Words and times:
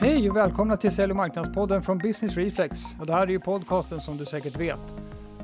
Hej 0.00 0.30
och 0.30 0.36
välkomna 0.36 0.76
till 0.76 0.92
Sälj 0.92 1.10
och 1.10 1.16
marknadspodden 1.16 1.82
från 1.82 1.98
Business 1.98 2.36
Reflex. 2.36 2.96
Och 3.00 3.06
det 3.06 3.12
här 3.12 3.22
är 3.22 3.30
ju 3.30 3.40
podcasten 3.40 4.00
som 4.00 4.16
du 4.16 4.26
säkert 4.26 4.56
vet 4.56 4.94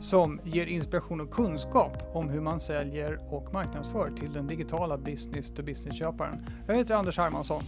som 0.00 0.40
ger 0.44 0.66
inspiration 0.66 1.20
och 1.20 1.30
kunskap 1.30 2.10
om 2.12 2.28
hur 2.28 2.40
man 2.40 2.60
säljer 2.60 3.20
och 3.30 3.52
marknadsför 3.52 4.10
till 4.20 4.32
den 4.32 4.46
digitala 4.46 4.98
business 4.98 5.50
to 5.54 5.62
business-köparen. 5.62 6.46
Jag 6.66 6.76
heter 6.76 6.94
Anders 6.94 7.18
Hermansson. 7.18 7.62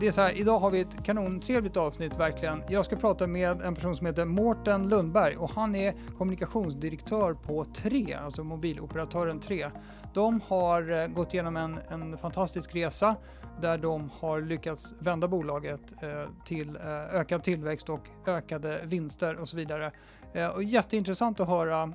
Det 0.00 0.06
är 0.06 0.12
så 0.12 0.20
här, 0.20 0.38
idag 0.38 0.58
har 0.58 0.70
vi 0.70 0.80
ett 0.80 1.04
kanontrevligt 1.04 1.76
avsnitt 1.76 2.18
verkligen. 2.18 2.62
Jag 2.68 2.84
ska 2.84 2.96
prata 2.96 3.26
med 3.26 3.62
en 3.62 3.74
person 3.74 3.96
som 3.96 4.06
heter 4.06 4.24
Mårten 4.24 4.88
Lundberg 4.88 5.36
och 5.36 5.50
han 5.50 5.74
är 5.74 5.94
kommunikationsdirektör 6.18 7.34
på 7.34 7.64
3, 7.64 8.14
alltså 8.14 8.44
mobiloperatören 8.44 9.40
3. 9.40 9.66
De 10.14 10.40
har 10.48 11.00
eh, 11.00 11.06
gått 11.06 11.34
igenom 11.34 11.56
en, 11.56 11.78
en 11.88 12.18
fantastisk 12.18 12.74
resa 12.74 13.16
där 13.60 13.78
de 13.78 14.10
har 14.20 14.40
lyckats 14.40 14.94
vända 14.98 15.28
bolaget 15.28 16.02
eh, 16.02 16.28
till 16.44 16.76
eh, 16.76 17.14
ökad 17.14 17.42
tillväxt 17.42 17.88
och 17.88 18.08
ökade 18.26 18.80
vinster 18.84 19.36
och 19.36 19.48
så 19.48 19.56
vidare. 19.56 19.92
Eh, 20.32 20.48
och 20.48 20.62
jätteintressant 20.62 21.40
att 21.40 21.48
höra 21.48 21.92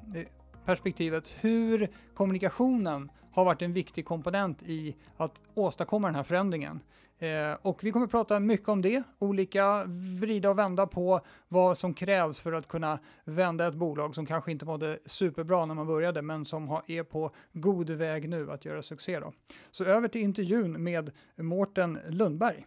perspektivet 0.66 1.28
hur 1.40 1.90
kommunikationen 2.14 3.12
har 3.31 3.45
varit 3.45 3.62
en 3.62 3.73
viktig 3.73 4.05
komponent 4.05 4.64
i 4.64 4.95
att 5.17 5.41
åstadkomma 5.54 6.08
den 6.08 6.16
här 6.16 6.23
förändringen. 6.23 6.80
Eh, 7.20 7.57
och 7.62 7.84
vi 7.84 7.91
kommer 7.91 8.05
att 8.05 8.12
prata 8.12 8.39
mycket 8.39 8.70
om 8.70 8.81
det, 8.81 9.03
olika 9.20 9.84
vrida 10.20 10.49
och 10.49 10.59
vända 10.59 10.88
på 10.88 11.21
vad 11.48 11.77
som 11.77 11.94
krävs 11.94 12.39
för 12.39 12.53
att 12.53 12.67
kunna 12.67 12.99
vända 13.25 13.67
ett 13.67 13.73
bolag 13.73 14.16
som 14.16 14.25
kanske 14.25 14.52
inte 14.52 14.66
mådde 14.66 14.99
superbra 15.05 15.66
när 15.66 15.75
man 15.75 15.88
började, 15.88 16.22
men 16.22 16.45
som 16.45 16.67
har, 16.67 16.84
är 16.88 17.03
på 17.03 17.31
god 17.53 17.89
väg 17.89 18.30
nu 18.30 18.52
att 18.52 18.66
göra 18.66 18.81
succé. 18.81 19.20
Då. 19.20 19.34
Så 19.72 19.84
över 19.84 20.08
till 20.08 20.22
intervjun 20.22 20.84
med 20.84 21.11
Mårten 21.35 21.99
Lundberg. 22.09 22.66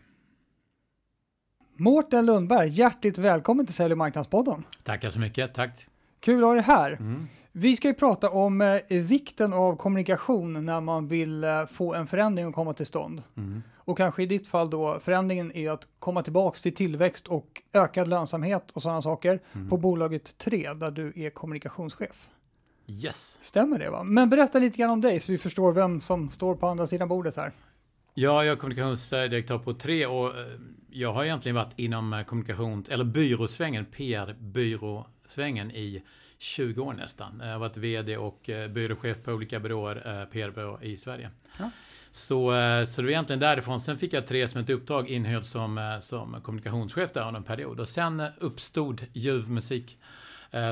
Mårten 1.76 2.26
Lundberg, 2.26 2.68
hjärtligt 2.68 3.18
välkommen 3.18 3.66
till 3.66 3.74
Sälj 3.74 3.92
och 3.92 3.98
marknadspodden. 3.98 4.64
Tackar 4.82 5.10
så 5.10 5.20
mycket, 5.20 5.54
tack. 5.54 5.86
Kul 6.20 6.38
att 6.38 6.48
ha 6.48 6.54
dig 6.54 6.62
här. 6.62 6.92
Mm. 6.92 7.26
Vi 7.52 7.76
ska 7.76 7.88
ju 7.88 7.94
prata 7.94 8.30
om 8.30 8.60
eh, 8.60 8.80
vikten 8.88 9.52
av 9.52 9.76
kommunikation 9.76 10.64
när 10.66 10.80
man 10.80 11.08
vill 11.08 11.44
eh, 11.44 11.66
få 11.66 11.94
en 11.94 12.06
förändring 12.06 12.46
att 12.46 12.54
komma 12.54 12.74
till 12.74 12.86
stånd. 12.86 13.22
Mm. 13.36 13.62
Och 13.90 13.96
kanske 13.96 14.22
i 14.22 14.26
ditt 14.26 14.48
fall 14.48 14.70
då, 14.70 14.98
förändringen 15.00 15.56
är 15.56 15.70
att 15.70 15.88
komma 15.98 16.22
tillbaks 16.22 16.62
till 16.62 16.74
tillväxt 16.74 17.28
och 17.28 17.62
ökad 17.72 18.08
lönsamhet 18.08 18.70
och 18.70 18.82
sådana 18.82 19.02
saker 19.02 19.40
mm. 19.52 19.68
på 19.68 19.76
bolaget 19.76 20.38
3 20.38 20.72
där 20.72 20.90
du 20.90 21.12
är 21.16 21.30
kommunikationschef. 21.30 22.28
Yes. 22.86 23.38
Stämmer 23.40 23.78
det 23.78 23.90
va? 23.90 24.02
Men 24.02 24.30
berätta 24.30 24.58
lite 24.58 24.78
grann 24.78 24.90
om 24.90 25.00
dig 25.00 25.20
så 25.20 25.32
vi 25.32 25.38
förstår 25.38 25.72
vem 25.72 26.00
som 26.00 26.30
står 26.30 26.54
på 26.54 26.66
andra 26.66 26.86
sidan 26.86 27.08
bordet 27.08 27.36
här. 27.36 27.52
Ja, 28.14 28.44
jag 28.44 28.52
är 28.52 28.56
kommunikationsdirektör 28.56 29.58
på 29.58 29.74
3 29.74 30.06
och 30.06 30.26
eh, 30.26 30.46
jag 30.90 31.12
har 31.12 31.24
egentligen 31.24 31.56
varit 31.56 31.78
inom 31.78 32.12
eh, 32.12 32.24
kommunikation, 32.24 32.84
eller 32.88 33.04
byråsvängen, 33.04 33.84
PR-byråsvängen 33.84 35.70
i 35.70 36.02
20 36.38 36.82
år 36.82 36.92
nästan. 36.92 37.40
Jag 37.44 37.52
har 37.52 37.58
varit 37.58 37.76
VD 37.76 38.16
och 38.16 38.50
eh, 38.50 38.68
byråchef 38.68 39.22
på 39.24 39.32
olika 39.32 39.60
byråer, 39.60 40.26
PR-byråer 40.26 40.84
i 40.84 40.96
Sverige. 40.96 41.30
Ja. 41.58 41.70
Så, 42.12 42.54
eh, 42.54 42.86
så 42.86 43.00
det 43.00 43.06
var 43.06 43.10
egentligen 43.10 43.40
därifrån. 43.40 43.80
Sen 43.80 43.98
fick 43.98 44.12
jag 44.12 44.26
tre 44.26 44.48
som 44.48 44.60
ett 44.60 44.70
uppdrag 44.70 45.08
inhyrd 45.08 45.44
som, 45.44 45.78
eh, 45.78 46.00
som 46.00 46.40
kommunikationschef 46.42 47.12
där 47.12 47.26
under 47.26 47.38
en 47.38 47.44
period. 47.44 47.80
Och 47.80 47.88
sen 47.88 48.20
eh, 48.20 48.28
uppstod 48.38 49.06
ljuv 49.12 49.50
musik. 49.50 49.98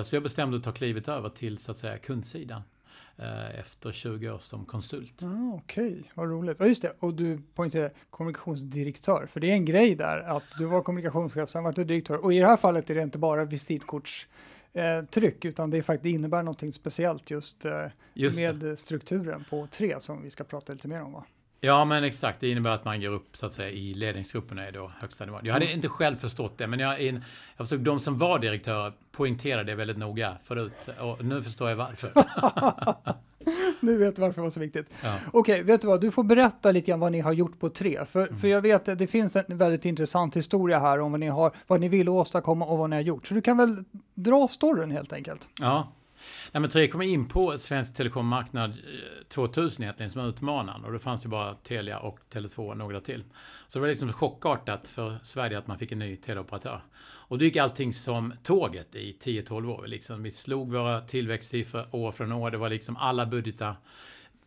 Så 0.04 0.16
jag 0.16 0.22
bestämde 0.22 0.56
att 0.56 0.64
ta 0.64 0.72
klivet 0.72 1.08
över 1.08 1.28
till 1.28 1.58
så 1.58 1.72
att 1.72 1.78
säga 1.78 1.98
kundsidan 1.98 2.62
efter 3.58 3.92
20 3.92 4.30
år 4.30 4.38
som 4.38 4.64
konsult. 4.64 5.22
Ah, 5.22 5.54
Okej, 5.54 5.88
okay. 5.88 6.02
vad 6.14 6.28
roligt. 6.30 6.56
Ja, 6.60 6.66
just 6.66 6.82
det. 6.82 6.92
Och 6.98 7.14
du 7.14 7.40
poängterade 7.54 7.90
kommunikationsdirektör, 8.10 9.26
för 9.26 9.40
det 9.40 9.50
är 9.50 9.54
en 9.54 9.64
grej 9.64 9.94
där 9.94 10.18
att 10.18 10.44
du 10.58 10.64
var 10.64 10.82
kommunikationschef, 10.82 11.48
sen 11.48 11.64
var 11.64 11.72
du 11.72 11.84
direktör. 11.84 12.24
Och 12.24 12.32
i 12.32 12.38
det 12.38 12.46
här 12.46 12.56
fallet 12.56 12.90
är 12.90 12.94
det 12.94 13.02
inte 13.02 13.18
bara 13.18 13.44
visitkorts 13.44 14.26
eh, 14.78 15.04
tryck, 15.04 15.44
utan 15.44 15.70
det 15.70 15.82
faktiskt 15.82 16.14
innebär 16.14 16.42
något 16.42 16.74
speciellt 16.74 17.30
just, 17.30 17.64
eh, 17.64 17.86
just 18.14 18.38
med 18.38 18.54
det. 18.54 18.76
strukturen 18.76 19.44
på 19.50 19.66
tre 19.66 20.00
som 20.00 20.22
vi 20.22 20.30
ska 20.30 20.44
prata 20.44 20.72
lite 20.72 20.88
mer 20.88 21.02
om. 21.02 21.12
Va? 21.12 21.24
Ja, 21.60 21.84
men 21.84 22.04
exakt. 22.04 22.40
Det 22.40 22.50
innebär 22.50 22.70
att 22.70 22.84
man 22.84 23.00
går 23.00 23.10
upp 23.10 23.36
så 23.36 23.46
att 23.46 23.52
säga 23.52 23.70
i 23.70 23.94
ledningsgrupperna 23.94 24.68
i 24.68 24.70
då 24.70 24.90
högsta 25.00 25.24
nivån. 25.24 25.40
Jag 25.44 25.52
hade 25.52 25.64
mm. 25.64 25.76
inte 25.76 25.88
själv 25.88 26.16
förstått 26.16 26.58
det, 26.58 26.66
men 26.66 26.78
jag, 26.78 27.00
in, 27.00 27.24
jag 27.56 27.68
förstod 27.68 27.80
de 27.80 28.00
som 28.00 28.18
var 28.18 28.38
direktörer 28.38 28.92
poängterade 29.12 29.72
det 29.72 29.74
väldigt 29.74 29.98
noga 29.98 30.36
förut. 30.44 30.72
Och 31.00 31.24
nu 31.24 31.42
förstår 31.42 31.68
jag 31.68 31.76
varför. 31.76 32.12
nu 33.86 33.96
vet 33.96 34.16
du 34.16 34.22
varför 34.22 34.40
det 34.40 34.44
var 34.44 34.50
så 34.50 34.60
viktigt. 34.60 34.86
Ja. 35.02 35.18
Okej, 35.26 35.40
okay, 35.40 35.62
vet 35.62 35.80
du 35.80 35.86
vad? 35.86 36.00
Du 36.00 36.10
får 36.10 36.24
berätta 36.24 36.70
lite 36.70 36.90
grann 36.90 37.00
vad 37.00 37.12
ni 37.12 37.20
har 37.20 37.32
gjort 37.32 37.60
på 37.60 37.68
tre. 37.68 38.06
För, 38.06 38.26
mm. 38.26 38.38
för 38.38 38.48
jag 38.48 38.62
vet 38.62 38.88
att 38.88 38.98
det 38.98 39.06
finns 39.06 39.36
en 39.36 39.44
väldigt 39.48 39.84
intressant 39.84 40.36
historia 40.36 40.78
här 40.78 41.00
om 41.00 41.10
vad 41.10 41.20
ni, 41.20 41.28
har, 41.28 41.52
vad 41.66 41.80
ni 41.80 41.88
vill 41.88 42.08
åstadkomma 42.08 42.64
och 42.64 42.78
vad 42.78 42.90
ni 42.90 42.96
har 42.96 43.02
gjort. 43.02 43.26
Så 43.26 43.34
du 43.34 43.42
kan 43.42 43.56
väl 43.56 43.84
dra 44.14 44.48
storyn 44.48 44.90
helt 44.90 45.12
enkelt? 45.12 45.48
Ja, 45.60 45.88
Nej, 46.52 46.60
men 46.60 46.70
Tre 46.70 46.88
kom 46.88 47.02
in 47.02 47.28
på 47.28 47.58
svensk 47.58 47.94
telekommarknad 47.96 48.74
2000 49.28 49.82
eh, 49.82 49.86
egentligen 49.86 50.10
som 50.10 50.22
utmanaren 50.22 50.84
och 50.84 50.92
då 50.92 50.98
fanns 50.98 51.22
det 51.22 51.28
bara 51.28 51.54
Telia 51.54 51.98
och 51.98 52.18
Tele2 52.32 52.68
och 52.68 52.76
några 52.76 53.00
till. 53.00 53.24
Så 53.68 53.78
det 53.78 53.80
var 53.80 53.88
liksom 53.88 54.12
chockartat 54.12 54.88
för 54.88 55.18
Sverige 55.22 55.58
att 55.58 55.66
man 55.66 55.78
fick 55.78 55.92
en 55.92 55.98
ny 55.98 56.16
teleoperatör. 56.16 56.80
Och 57.00 57.38
då 57.38 57.44
gick 57.44 57.56
allting 57.56 57.92
som 57.92 58.32
tåget 58.42 58.94
i 58.94 59.16
10-12 59.24 59.78
år. 59.78 59.86
Liksom, 59.86 60.22
vi 60.22 60.30
slog 60.30 60.72
våra 60.72 61.00
tillväxtsiffror 61.00 61.86
år 61.90 62.12
från 62.12 62.32
år. 62.32 62.50
Det 62.50 62.58
var 62.58 62.70
liksom 62.70 62.96
alla 62.96 63.26
budgetar 63.26 63.76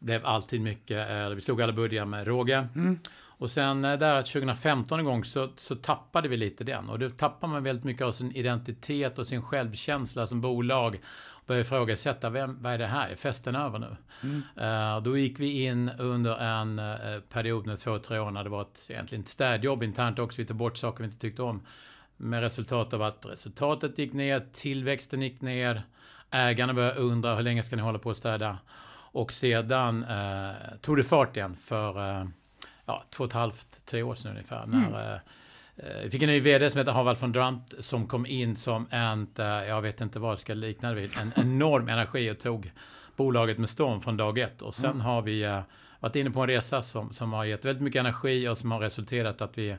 blev 0.02 0.26
alltid 0.26 0.62
mycket, 0.62 1.10
eh, 1.10 1.30
vi 1.30 1.42
slog 1.42 1.62
alla 1.62 1.74
budgetar 1.74 2.06
med 2.06 2.28
råge. 2.28 2.68
Mm. 2.76 3.00
Och 3.42 3.52
sen 3.52 3.86
eh, 3.86 4.00
där 4.00 4.22
2015 4.22 5.00
en 5.00 5.06
gång 5.06 5.24
så, 5.24 5.50
så 5.58 5.76
tappade 5.76 6.28
vi 6.28 6.38
lite 6.38 6.64
den. 6.64 6.90
Och 6.90 7.00
då 7.00 7.10
tappar 7.10 7.48
man 7.48 7.64
väldigt 7.64 7.86
mycket 7.86 8.02
av 8.02 8.12
sin 8.12 8.36
identitet 8.36 9.20
och 9.20 9.28
sin 9.28 9.42
självkänsla 9.42 10.28
som 10.28 10.42
bolag 10.42 11.00
började 11.46 11.62
ifrågasätta, 11.62 12.30
vem, 12.30 12.58
vad 12.62 12.74
är 12.74 12.78
det 12.78 12.88
här? 12.88 13.10
Är 13.10 13.16
festen 13.16 13.56
över 13.56 13.80
nu? 13.80 13.96
Mm. 14.24 14.98
Uh, 14.98 15.04
då 15.04 15.18
gick 15.18 15.40
vi 15.40 15.66
in 15.66 15.92
under 15.98 16.38
en 16.38 16.80
uh, 16.80 17.20
period 17.20 17.68
med 17.68 17.80
två, 17.80 18.00
tre 18.00 18.20
år 18.20 18.32
när 18.32 18.44
det 18.44 18.50
var 18.50 18.62
ett, 18.62 18.88
egentligen 18.90 19.24
ett 19.24 19.30
städjobb 19.30 19.84
internt 19.84 20.20
också. 20.20 20.42
Vi 20.42 20.48
tog 20.48 20.58
bort 20.58 20.78
saker 20.78 21.04
vi 21.04 21.06
inte 21.06 21.20
tyckte 21.20 21.42
om. 21.42 21.62
Med 22.18 22.42
resultat 22.42 22.94
av 22.94 23.02
att 23.02 23.26
resultatet 23.26 23.98
gick 23.98 24.14
ner, 24.14 24.46
tillväxten 24.54 25.22
gick 25.22 25.42
ner, 25.42 25.84
ägarna 26.32 26.74
började 26.74 27.00
undra 27.00 27.36
hur 27.36 27.44
länge 27.44 27.64
ska 27.64 27.76
ni 27.76 27.82
hålla 27.82 28.00
på 28.00 28.10
att 28.10 28.18
städa? 28.18 28.58
Och 29.14 29.34
sedan 29.34 30.04
uh, 30.04 30.52
tog 30.82 30.98
det 30.98 31.04
fart 31.04 31.38
igen 31.38 31.56
för 31.56 32.28
ja, 32.86 33.04
två 33.10 33.24
och 33.24 33.30
ett 33.30 33.34
halvt, 33.34 33.86
tre 33.86 34.04
år 34.04 34.16
sedan 34.16 34.32
ungefär. 34.32 34.64
Mm. 34.64 34.82
När, 34.82 35.22
vi 36.04 36.10
fick 36.10 36.22
en 36.22 36.30
ny 36.30 36.40
VD 36.40 36.70
som 36.70 36.78
heter 36.78 36.92
Harvald 36.92 37.18
von 37.18 37.32
Drant 37.32 37.74
som 37.80 38.08
kom 38.08 38.26
in 38.26 38.56
som 38.56 38.88
en, 38.92 39.28
eh, 39.40 39.46
jag 39.46 39.82
vet 39.82 40.02
inte 40.02 40.20
vad 40.20 40.34
det 40.34 40.38
ska 40.38 40.54
likna 40.54 40.90
det 40.90 40.96
vid, 40.96 41.18
en 41.18 41.34
enorm 41.36 41.90
energi 41.90 42.32
och 42.32 42.40
tog 42.40 42.72
bolaget 43.16 43.58
med 43.58 43.70
storm 43.70 44.02
från 44.02 44.18
dag 44.18 44.38
ett. 44.38 44.62
Och 44.62 44.76
sen 44.76 44.92
mm. 44.92 45.02
har 45.02 45.22
vi 45.22 45.44
eh, 45.44 45.60
varit 46.00 46.16
inne 46.16 46.32
på 46.32 46.42
en 46.42 46.48
resa 46.48 46.82
som, 46.82 47.14
som 47.14 47.34
har 47.34 47.46
gett 47.46 47.66
väldigt 47.66 47.84
mycket 47.84 48.00
energi 48.00 48.48
och 48.48 48.58
som 48.58 48.72
har 48.72 48.80
resulterat 48.80 49.42
att 49.42 49.58
vi 49.58 49.70
är 49.70 49.78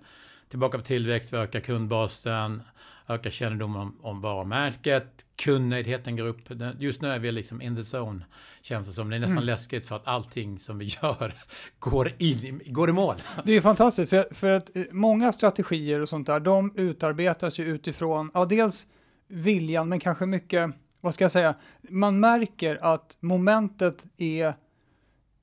tillbaka 0.49 0.79
på 0.79 0.85
tillväxt, 0.85 1.33
vi 1.33 1.37
ökar 1.37 1.61
kundbasen, 1.61 2.63
ökar 3.09 3.31
kännedomen 3.31 3.81
om, 3.81 3.99
om 4.01 4.21
varumärket, 4.21 5.27
kundnöjdheten 5.37 6.17
går 6.17 6.27
upp. 6.27 6.41
Just 6.79 7.03
nu 7.03 7.09
är 7.09 7.19
vi 7.19 7.33
liksom 7.33 7.63
in 7.63 7.77
the 7.77 7.97
zone, 7.97 8.25
känns 8.63 8.89
det 8.89 8.95
som. 8.95 9.11
Det 9.11 9.17
är 9.17 9.21
nästan 9.21 9.37
mm. 9.37 9.47
läskigt 9.47 9.89
för 9.89 9.97
att 9.97 10.07
allting 10.09 10.59
som 10.59 10.79
vi 10.79 10.85
gör 11.03 11.35
går, 11.79 12.13
in, 12.19 12.61
går 12.67 12.91
i 12.91 12.93
mål. 12.93 13.17
Det 13.45 13.53
är 13.53 13.61
fantastiskt, 13.61 14.11
för, 14.11 14.35
för 14.35 14.51
att 14.51 14.77
eh, 14.77 14.85
många 14.91 15.33
strategier 15.33 16.01
och 16.01 16.09
sånt 16.09 16.27
där, 16.27 16.41
de 16.41 16.73
utarbetas 16.77 17.59
ju 17.59 17.65
utifrån, 17.65 18.31
ja 18.35 18.45
dels 18.45 18.87
viljan, 19.29 19.89
men 19.89 20.01
kanske 20.01 20.27
mycket, 20.27 20.71
vad 21.01 21.15
ska 21.15 21.25
jag 21.25 21.33
säga, 21.33 21.55
man 21.89 22.21
märker 22.21 22.79
att 22.83 23.17
momentet 23.21 24.07
är 24.17 24.55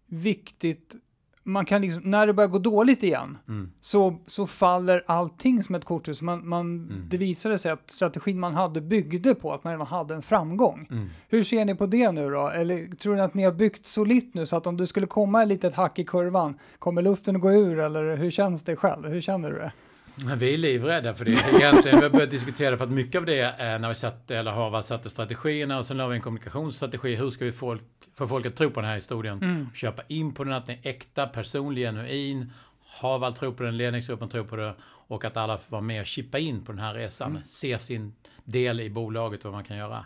viktigt 0.07 0.95
man 1.51 1.65
kan 1.65 1.81
liksom, 1.81 2.01
när 2.05 2.27
det 2.27 2.33
börjar 2.33 2.47
gå 2.47 2.59
dåligt 2.59 3.03
igen, 3.03 3.37
mm. 3.47 3.71
så, 3.81 4.19
så 4.27 4.47
faller 4.47 5.03
allting 5.07 5.63
som 5.63 5.75
ett 5.75 5.85
korthus. 5.85 6.21
Man, 6.21 6.47
man, 6.47 6.65
mm. 6.65 7.05
Det 7.09 7.17
visade 7.17 7.57
sig 7.57 7.71
att 7.71 7.91
strategin 7.91 8.39
man 8.39 8.53
hade 8.53 8.81
byggde 8.81 9.35
på 9.35 9.53
att 9.53 9.63
man 9.63 9.73
redan 9.73 9.87
hade 9.87 10.15
en 10.15 10.21
framgång. 10.21 10.87
Mm. 10.91 11.09
Hur 11.29 11.43
ser 11.43 11.65
ni 11.65 11.75
på 11.75 11.85
det 11.85 12.11
nu 12.11 12.29
då? 12.29 12.47
Eller 12.47 12.95
tror 12.95 13.15
ni 13.15 13.21
att 13.21 13.33
ni 13.33 13.43
har 13.43 13.51
byggt 13.51 13.85
solitt 13.85 14.33
nu 14.33 14.45
så 14.45 14.57
att 14.57 14.67
om 14.67 14.77
det 14.77 14.87
skulle 14.87 15.07
komma 15.07 15.41
ett 15.41 15.47
litet 15.47 15.73
hack 15.73 15.99
i 15.99 16.03
kurvan, 16.03 16.59
kommer 16.79 17.01
luften 17.01 17.35
att 17.35 17.41
gå 17.41 17.53
ur 17.53 17.79
eller 17.79 18.17
hur 18.17 18.31
känns 18.31 18.63
det 18.63 18.75
själv? 18.75 19.07
Hur 19.07 19.21
känner 19.21 19.51
du 19.51 19.57
det? 19.57 19.71
Vi 20.25 20.53
är 20.53 20.57
livrädda 20.57 21.13
för 21.13 21.25
det. 21.25 21.31
Egentligen, 21.31 21.97
vi 21.99 22.03
har 22.03 22.09
börjat 22.09 22.31
diskutera 22.31 22.77
för 22.77 22.85
att 22.85 22.91
mycket 22.91 23.19
av 23.19 23.25
det 23.25 23.39
är 23.39 23.79
när 23.79 23.89
vi 23.89 23.95
satte, 23.95 24.37
eller 24.37 24.51
har 24.51 24.81
satte 24.81 25.09
strategierna 25.09 25.79
och 25.79 25.85
sen 25.85 25.97
la 25.97 26.07
vi 26.07 26.15
en 26.15 26.21
kommunikationsstrategi. 26.21 27.15
Hur 27.15 27.29
ska 27.29 27.45
vi 27.45 27.51
folk, 27.51 27.81
få 28.15 28.27
folk 28.27 28.45
att 28.45 28.55
tro 28.55 28.69
på 28.69 28.81
den 28.81 28.89
här 28.89 28.95
historien? 28.95 29.37
Mm. 29.37 29.69
Köpa 29.73 30.01
in 30.07 30.33
på 30.33 30.43
den, 30.43 30.53
att 30.53 30.67
den 30.67 30.75
är 30.81 30.89
äkta, 30.89 31.27
personlig, 31.27 31.81
genuin. 31.81 32.51
Harvald 33.01 33.35
tror 33.35 33.51
på 33.51 33.63
den, 33.63 33.77
ledningsgruppen 33.77 34.29
tror 34.29 34.43
på 34.43 34.55
det 34.55 34.75
och 34.83 35.25
att 35.25 35.37
alla 35.37 35.57
får 35.57 35.71
vara 35.71 35.81
med 35.81 36.01
och 36.01 36.07
chippa 36.07 36.39
in 36.39 36.65
på 36.65 36.71
den 36.71 36.81
här 36.81 36.93
resan. 36.93 37.29
Mm. 37.31 37.41
Se 37.45 37.79
sin 37.79 38.15
del 38.43 38.79
i 38.79 38.89
bolaget, 38.89 39.43
vad 39.43 39.53
man 39.53 39.63
kan 39.63 39.77
göra. 39.77 40.05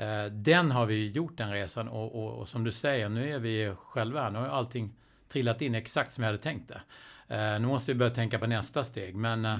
Uh, 0.00 0.32
den 0.32 0.70
har 0.70 0.86
vi 0.86 1.10
gjort 1.10 1.36
den 1.36 1.50
resan 1.50 1.88
och, 1.88 2.14
och, 2.14 2.38
och, 2.38 2.48
som 2.48 2.64
du 2.64 2.70
säger, 2.70 3.08
nu 3.08 3.32
är 3.32 3.38
vi 3.38 3.74
själva, 3.78 4.30
nu 4.30 4.38
har 4.38 4.46
allting 4.46 4.94
trillat 5.32 5.62
in 5.62 5.74
exakt 5.74 6.12
som 6.12 6.24
jag 6.24 6.28
hade 6.28 6.42
tänkt 6.42 6.68
det. 6.68 6.80
Eh, 7.34 7.60
nu 7.60 7.66
måste 7.66 7.92
vi 7.92 7.98
börja 7.98 8.14
tänka 8.14 8.38
på 8.38 8.46
nästa 8.46 8.84
steg. 8.84 9.14
Men 9.16 9.44
eh, 9.44 9.54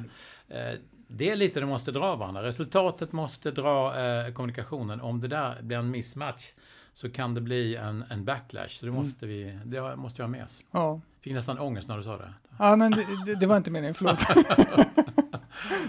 eh, 0.49 0.75
det 1.09 1.31
är 1.31 1.37
lite 1.37 1.61
det 1.61 1.67
måste 1.67 1.93
dra 1.93 2.17
varandra. 2.17 2.43
Resultatet 2.43 3.13
måste 3.13 3.51
dra 3.51 4.01
eh, 4.07 4.33
kommunikationen. 4.33 5.01
Om 5.01 5.21
det 5.21 5.29
där 5.29 5.63
blir 5.63 5.77
en 5.79 5.91
mismatch 5.91 6.45
så 6.95 7.11
kan 7.11 7.35
det 7.35 7.41
bli 7.41 7.77
en, 7.77 8.05
en 8.11 8.25
backlash. 8.25 8.69
Så 8.69 8.87
det 8.87 8.91
Mm. 8.93 9.03
måste 9.03 9.27
vi, 9.27 9.59
det 9.65 9.97
måste 9.97 10.17
vi 10.19 10.23
ha 10.23 10.29
med 10.29 10.45
oss. 10.45 10.63
Ja, 10.71 11.01
Fick 11.21 11.33
nästan 11.33 11.59
ångest 11.59 11.89
när 11.89 11.97
du 11.97 12.03
sa 12.03 12.17
det. 12.17 12.33
ja 12.59 12.77
men 12.77 12.91
det, 12.91 13.07
det, 13.27 13.35
det 13.35 13.47
var 13.47 13.57
inte 13.57 13.71
meningen, 13.71 13.95
förlåt. 13.95 14.21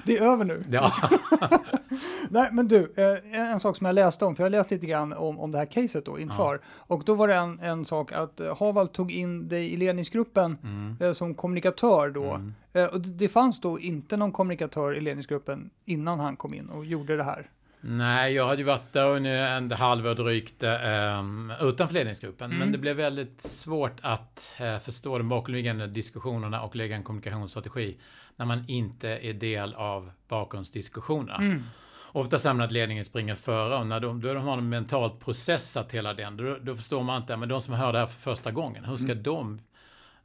det 0.06 0.18
är 0.18 0.22
över 0.22 0.46
nu. 0.46 0.64
Ja, 0.72 0.92
Nej, 2.30 2.50
men 2.52 2.68
du, 2.68 2.94
eh, 2.96 3.40
en 3.52 3.60
sak 3.60 3.78
som 3.78 3.86
jag 3.86 3.96
läste 3.96 4.26
om, 4.26 4.36
för 4.36 4.44
jag 4.44 4.52
läste 4.52 4.76
lite 4.76 4.88
grann 4.88 5.14
om, 5.14 5.40
om 5.40 5.52
det 5.52 5.58
här 5.58 5.66
caset 5.66 6.06
då 6.06 6.20
inför. 6.20 6.62
Och 6.68 7.04
då 7.06 7.16
var 7.16 7.28
det 7.28 7.36
en, 7.36 7.60
en 7.60 7.86
sak 7.86 8.12
att 8.12 8.40
eh, 8.40 8.58
Havald 8.58 8.94
tog 8.94 9.12
in 9.12 9.48
dig 9.48 9.74
i 9.74 9.78
ledningsgruppen 9.78 10.58
mm. 10.64 10.98
eh, 11.00 11.14
som 11.14 11.36
kommunikatör 11.36 12.10
då. 12.10 12.34
Mm. 12.34 12.54
Och 12.92 13.02
det, 13.02 13.14
det 13.14 13.28
fanns 13.28 13.62
då 13.62 13.80
inte 13.80 14.18
någon 14.18 14.32
kommunikatör 14.32 14.98
i 14.98 15.02
ledningsgruppen 15.02 15.70
innan 15.86 16.20
han 16.20 16.36
kom 16.36 16.54
in 16.54 16.70
och 16.70 16.86
gjorde 16.86 17.18
det 17.18 17.24
här. 17.24 17.50
Nej, 17.88 18.34
jag 18.34 18.48
hade 18.48 18.58
ju 18.58 18.64
varit 18.64 18.94
där 18.94 19.06
under 19.06 19.58
en 19.58 19.72
halvår 19.72 20.16
drygt 20.16 20.64
eh, 20.64 21.68
utanför 21.68 21.94
ledningsgruppen. 21.94 22.46
Mm. 22.46 22.60
Men 22.60 22.72
det 22.72 22.78
blev 22.78 22.96
väldigt 22.96 23.42
svårt 23.42 24.00
att 24.02 24.54
eh, 24.60 24.78
förstå 24.78 25.18
de 25.18 25.30
bakomliggande 25.30 25.88
diskussionerna 25.88 26.62
och 26.62 26.76
lägga 26.76 26.96
en 26.96 27.04
kommunikationsstrategi 27.04 27.98
när 28.36 28.46
man 28.46 28.64
inte 28.68 29.10
är 29.10 29.34
del 29.34 29.74
av 29.74 30.12
bakgrundsdiskussionerna. 30.28 31.38
Mm. 31.38 31.64
Ofta 32.12 32.52
att 32.52 32.72
ledningen 32.72 33.06
springer 33.06 33.36
före 33.36 33.76
och 33.76 33.88
när 33.88 34.00
de, 34.00 34.22
då 34.22 34.34
har 34.34 34.56
de 34.56 34.70
mentalt 34.70 35.20
processat 35.20 35.92
hela 35.92 36.14
den, 36.14 36.38
då, 36.38 36.58
då 36.62 36.76
förstår 36.76 37.04
man 37.04 37.22
inte, 37.22 37.38
men 37.38 37.50
de 37.50 37.62
som 37.62 37.74
hör 37.74 37.94
det 37.94 38.00
här 38.00 38.06
för 38.06 38.20
första 38.22 38.52
gången, 38.52 38.86
hur 38.86 38.98
ska 38.98 39.12
Mm. 39.12 39.24
de 39.24 39.62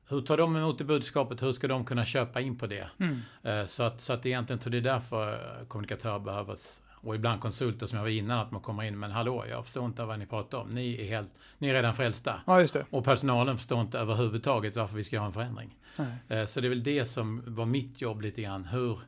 hur 0.09 0.21
tar 0.21 0.37
de 0.37 0.57
emot 0.57 0.79
det 0.79 0.85
budskapet? 0.85 1.43
Hur 1.43 1.53
ska 1.53 1.69
de 1.69 1.85
kunna 1.85 2.05
köpa 2.05 2.41
in 2.41 2.59
på 2.59 2.67
det? 2.67 2.87
Mm. 2.99 3.21
Eh, 3.43 3.65
Så 3.67 3.83
att, 3.83 4.01
så 4.01 4.13
att 4.13 4.27
egentligen, 4.27 4.61
så 4.61 4.71
det 4.71 4.77
är 4.77 4.81
därför 4.81 5.41
kommunikatörer 5.69 6.19
behövs. 6.19 6.81
Och 7.03 7.15
ibland 7.15 7.41
konsulter 7.41 7.87
som 7.87 7.97
jag 7.97 8.05
var 8.05 8.11
innan, 8.11 8.39
att 8.39 8.51
man 8.51 8.61
kommer 8.61 8.83
in, 8.83 8.99
men 8.99 9.11
hallå, 9.11 9.45
jag 9.51 9.65
förstår 9.65 9.85
inte 9.85 10.05
vad 10.05 10.19
ni 10.19 10.27
pratar 10.27 10.59
om. 10.59 10.69
Ni 10.75 11.01
är, 11.01 11.09
helt, 11.09 11.31
ni 11.59 11.69
är 11.69 11.75
redan 11.75 11.95
frälsta. 11.95 12.41
Ja. 12.47 12.67
Och 12.91 13.05
personalen 13.05 13.59
förstår 13.59 13.81
inte 13.81 13.99
överhuvudtaget 13.99 14.77
varför 14.77 14.97
vi 14.97 15.05
ska 15.05 15.17
göra 15.17 15.27
en 15.27 15.33
förändring. 15.33 15.77
Nej. 15.97 16.41
Eh, 16.41 16.47
Så 16.47 16.61
det 16.61 16.67
är 16.67 16.69
väl 16.69 16.83
det 16.83 17.05
som 17.05 17.43
var 17.47 17.67
mitt 17.67 18.01
jobb 18.01 18.21
lite 18.23 18.43
grann. 18.43 18.65
Hur, 18.65 18.99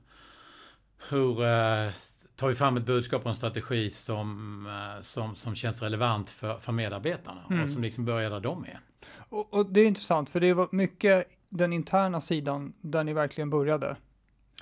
hur 1.11 1.43
eh, 1.45 1.93
tar 2.37 2.49
vi 2.49 2.55
fram 2.55 2.77
ett 2.77 2.87
budskap 2.87 3.23
och 3.23 3.29
en 3.29 3.35
strategi 3.37 3.91
som, 3.91 4.67
eh, 4.67 5.01
som, 5.03 5.35
som 5.37 5.55
känns 5.55 5.83
relevant 5.83 6.31
för, 6.31 6.57
för 6.57 6.73
medarbetarna 6.73 7.41
Mm. 7.51 7.63
och 7.63 7.69
som 7.69 7.83
liksom 7.83 8.05
börjar 8.05 8.31
där 8.31 8.41
de 8.41 8.65
är. 8.65 8.81
Och, 9.29 9.55
och 9.55 9.67
det 9.73 9.81
är 9.81 9.87
intressant, 9.87 10.31
för 10.31 10.41
det 10.41 10.55
var 10.55 10.69
mycket 10.73 11.27
den 11.49 11.73
interna 11.73 12.21
sidan 12.21 12.73
där 12.81 13.05
ni 13.05 13.13
verkligen 13.13 13.51
började. 13.51 13.97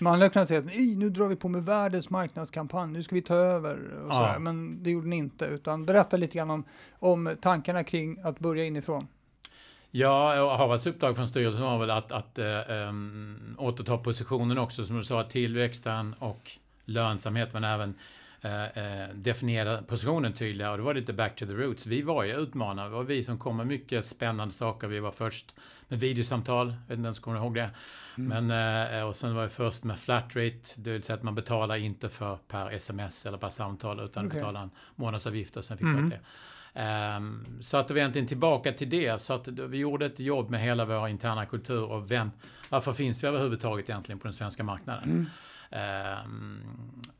Man 0.00 0.12
hade 0.12 0.28
kunnat 0.31 0.49
säga 0.49 0.61
att 0.61 0.67
"Nej, 0.67 0.96
nu 0.96 1.11
drar 1.11 1.28
vi 1.28 1.37
på 1.37 1.49
med 1.49 1.64
världens 1.64 2.11
marknadskampanj, 2.11 2.93
nu 2.93 3.02
ska 3.02 3.14
vi 3.14 3.22
ta 3.22 3.34
över 3.34 3.76
och 3.94 4.11
Ja. 4.11 4.14
sådär. 4.14 4.38
Men 4.38 4.82
det 4.82 4.90
gjorde 4.90 5.08
ni 5.08 5.17
inte, 5.17 5.44
utan 5.44 5.87
berätta 5.87 6.17
lite 6.17 6.38
grann 6.38 6.50
om, 6.50 6.64
om 6.99 7.37
tankarna 7.40 7.84
kring 7.84 8.19
att 8.25 8.38
börja 8.38 8.64
inifrån. 8.64 9.06
Ja, 9.90 10.56
Harvards 10.56 10.87
uppdrag 10.87 11.16
från 11.16 11.28
styrelsen 11.28 11.62
var 11.62 11.78
väl 11.78 11.90
att, 11.90 12.12
att 12.12 12.38
äh, 12.38 12.70
ähm, 12.70 13.56
återta 13.58 13.98
positionen 13.98 14.58
också, 14.58 14.87
som 14.87 14.96
du 14.96 15.04
sa, 15.04 15.22
tillväxten 15.22 16.14
och 16.19 16.50
lönsamhet, 16.84 17.52
men 17.52 17.64
även 17.64 17.94
äh, 18.40 19.14
definiera 19.14 19.82
positionen 19.82 20.32
tydligare. 20.32 20.70
Och 20.72 20.78
det 20.78 20.84
var 20.84 20.94
lite 20.94 21.12
back 21.12 21.37
to 21.37 21.46
the 21.46 21.52
roots. 21.52 21.87
Vi 21.87 22.02
var 22.02 22.25
ju 22.25 22.37
utmanare. 22.37 22.88
Det 22.88 22.94
var 22.94 23.04
vi 23.04 23.25
som 23.25 23.38
kom 23.38 23.56
med 23.56 23.66
mycket 23.66 24.04
spännande 24.06 24.54
saker. 24.54 24.88
Vi 24.88 25.00
var 25.00 25.12
först 25.12 25.54
med 25.88 26.00
videosamtal, 26.00 26.66
jag 26.66 26.75
vet 26.88 26.96
inte 26.98 27.06
ens 27.06 27.19
kommer 27.19 27.38
ihåg 27.38 27.54
det. 27.54 27.70
Men, 28.14 28.50
äh, 29.00 29.02
och 29.08 29.16
sen 29.16 29.34
var 29.34 29.43
vi 29.43 29.48
först 29.48 29.84
med 29.84 29.98
flat 29.98 30.25
rate, 30.36 30.58
det 30.76 30.90
vill 30.93 31.02
säga 31.02 31.16
att 31.16 31.22
man 31.22 31.34
betalar 31.34 31.76
inte 31.76 32.08
för 32.08 32.38
per 32.48 32.70
sms 32.70 33.26
eller 33.26 33.38
per 33.38 33.48
samtal, 33.50 34.00
utan 34.00 34.26
Okej. 34.26 34.40
betalar 34.40 34.62
en 34.62 34.70
månadsavgift 34.96 35.56
och 35.56 35.64
sen 35.64 35.76
fick 35.78 35.84
Mm. 35.84 36.00
man 36.00 36.10
det. 36.10 36.20
Ehm, 36.75 37.46
så 37.61 37.76
att 37.76 37.88
var 37.94 37.99
egentligen 37.99 38.28
tillbaka 38.28 38.72
till 38.72 38.90
det. 38.90 39.20
Så 39.22 39.34
att 39.34 39.49
vi 39.49 39.78
gjorde 39.78 40.06
ett 40.06 40.20
jobb 40.20 40.50
med 40.50 40.61
hela 40.61 40.84
vår 40.84 41.08
interna 41.08 41.46
kultur 41.46 41.84
och 41.84 42.11
vem, 42.11 42.31
varför 42.69 42.93
finns 42.93 43.25
vi 43.25 43.28
överhuvudtaget 43.28 43.88
egentligen 43.88 44.19
på 44.19 44.25
den 44.25 44.32
svenska 44.34 44.62
marknaden? 44.64 45.31
Ehm, 45.70 46.61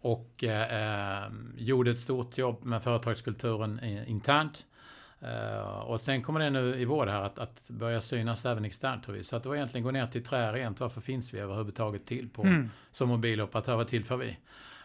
och 0.01 0.45
ehm, 0.45 1.53
gjorde 1.59 1.91
ett 1.91 2.01
stort 2.01 2.39
jobb 2.39 2.65
med 2.65 2.83
företagskulturen 2.83 3.85
internt. 4.07 4.67
Eh, 5.23 5.61
och 5.61 6.01
sen 6.01 6.23
kommer 6.23 6.41
det 6.41 6.51
nu 6.51 6.75
i 6.81 6.85
vår 6.85 7.07
här 7.07 7.23
att, 7.23 7.39
att 7.39 7.69
börja 7.69 8.01
synas 8.01 8.47
även 8.47 8.65
externt 8.65 9.09
vi. 9.09 9.25
Så 9.25 9.37
att 9.37 9.43
det 9.43 9.49
var 9.49 9.57
egentligen 9.57 9.85
gå 9.85 9.91
ner 9.91 10.07
till 10.07 10.25
trä 10.25 10.53
rent. 10.53 10.81
Varför 10.81 11.01
finns 11.01 11.35
vi 11.35 11.39
överhuvudtaget 11.39 12.07
till 12.07 12.29
på, 12.29 12.43
Mm. 12.43 12.71
som 12.91 13.09
mobiloperatör? 13.09 13.77
Vad 13.77 13.89
tillför 13.89 14.17
vi? 14.17 14.37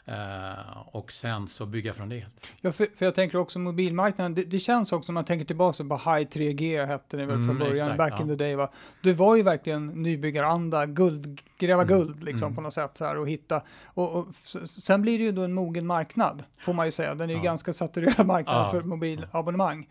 Eh, 0.08 0.78
och 0.88 1.12
sen 1.12 1.48
så 1.48 1.66
bygga 1.66 1.94
från 1.94 2.10
det. 2.10 2.26
Ja, 2.62 2.72
för, 2.72 2.88
för 2.98 3.06
jag 3.06 3.16
tänker 3.16 3.38
också 3.38 3.60
mobilmarknaden, 3.60 4.36
det, 4.36 4.44
det 4.44 4.60
känns 4.60 4.92
också, 4.92 5.10
om 5.10 5.14
man 5.14 5.26
tänker 5.26 5.46
tillbaka 5.46 5.84
på 5.84 5.96
High 5.96 6.28
3G 6.28 6.86
hette 6.86 7.18
det 7.18 7.26
väl 7.26 7.36
från 7.36 7.44
Mm, 7.44 7.58
början, 7.60 7.74
exakt, 7.74 7.98
back 7.98 8.14
ja. 8.18 8.22
in 8.22 8.28
the 8.28 8.36
day 8.36 8.56
va. 8.56 8.72
Det 9.04 9.14
var 9.14 9.36
ju 9.36 9.44
verkligen 9.44 9.88
nybyggaranda, 9.88 10.86
guld, 10.86 11.42
gräva 11.58 11.82
Mm, 11.84 11.98
guld 11.98 12.24
liksom 12.24 12.46
mm. 12.46 12.56
på 12.56 12.62
något 12.62 12.74
sätt 12.74 12.98
så 12.98 13.06
här 13.06 13.18
och 13.18 13.30
hitta. 13.30 13.62
Och, 13.86 14.16
och 14.16 14.28
sen 14.68 15.02
blir 15.02 15.18
det 15.18 15.24
ju 15.24 15.32
då 15.32 15.42
en 15.44 15.54
mogen 15.54 15.88
marknad, 15.88 16.44
får 16.62 16.74
man 16.74 16.86
ju 16.88 16.92
säga. 16.92 17.16
Den 17.16 17.30
är 17.30 17.34
ju 17.34 17.40
Ja. 17.40 17.44
ganska 17.44 17.74
saturerad 17.74 18.28
marknad 18.28 18.56
Ja. 18.66 18.70
för 18.72 18.82
mobilabonnemang. 18.82 19.90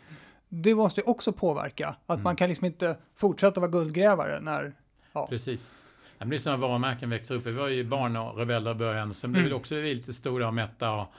Det 0.48 0.74
måste 0.74 1.00
ju 1.00 1.04
också 1.06 1.32
påverka, 1.32 1.88
att 2.06 2.16
Mm. 2.16 2.22
man 2.24 2.36
kan 2.36 2.48
liksom 2.48 2.64
inte 2.66 2.96
fortsätta 3.16 3.60
vara 3.60 3.70
guldgrävare 3.70 4.40
när, 4.40 4.72
ja. 5.12 5.26
Precis. 5.26 5.74
Men 6.18 6.28
Det 6.28 6.36
är 6.36 6.38
så 6.38 6.50
när 6.50 6.56
varumärken 6.56 7.10
växer 7.10 7.34
upp. 7.34 7.46
Vi 7.46 7.52
var 7.52 7.68
ju 7.68 7.84
barn 7.84 8.16
och 8.16 8.36
rebeller 8.38 8.70
i 8.70 8.74
början. 8.74 9.14
Sen 9.14 9.32
blev 9.32 9.44
Mm. 9.44 9.56
också 9.56 9.74
vi 9.74 9.94
lite 9.94 10.12
stora 10.12 10.46
och 10.48 10.54
mätta 10.54 10.90
och, 10.92 11.12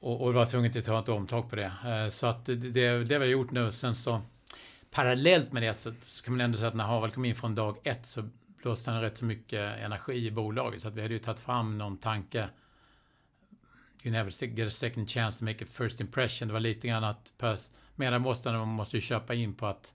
och, 0.00 0.20
och 0.20 0.34
var 0.34 0.46
tvungna 0.46 0.68
att 0.78 0.84
ta 0.84 1.00
ett 1.00 1.08
omtag 1.08 1.50
på 1.50 1.56
det. 1.56 1.72
Eh, 1.86 2.08
Så 2.10 2.26
att 2.26 2.46
det, 2.46 2.54
det, 2.56 2.90
det 3.04 3.04
vi 3.04 3.24
har 3.24 3.24
gjort 3.24 3.50
nu. 3.50 3.72
Sen 3.72 3.94
så 3.96 4.20
parallellt 4.90 5.52
med 5.52 5.62
det 5.62 5.74
så, 5.74 5.92
så 6.06 6.24
kan 6.24 6.34
man 6.36 6.40
ändå 6.40 6.58
säga 6.58 6.68
att 6.68 6.74
när 6.74 6.84
Harvard 6.84 7.14
kom 7.14 7.24
in 7.24 7.34
från 7.34 7.54
dag 7.54 7.76
ett 7.84 8.06
så 8.06 8.28
blåste 8.62 8.90
han 8.90 9.00
rätt 9.02 9.18
så 9.18 9.24
mycket 9.24 9.78
energi 9.78 10.26
i 10.26 10.30
bolaget. 10.30 10.82
Så 10.82 10.88
att 10.88 10.94
vi 10.94 11.02
hade 11.02 11.14
ju 11.14 11.20
tagit 11.20 11.40
fram 11.40 11.78
någon 11.78 11.96
tanke. 11.96 12.48
You 14.02 14.12
never 14.12 14.44
get 14.44 14.66
a 14.68 14.70
second 14.70 15.08
chance 15.10 15.38
to 15.38 15.44
make 15.44 15.64
a 15.64 15.68
first 15.70 16.00
impression. 16.00 16.48
Det 16.48 16.52
var 16.54 16.60
lite 16.60 16.88
grann 16.88 17.04
att 17.04 17.32
medarbetarna 17.96 18.64
måste 18.64 18.96
ju 18.96 19.00
köpa 19.00 19.34
in 19.34 19.54
på 19.54 19.66
att 19.66 19.94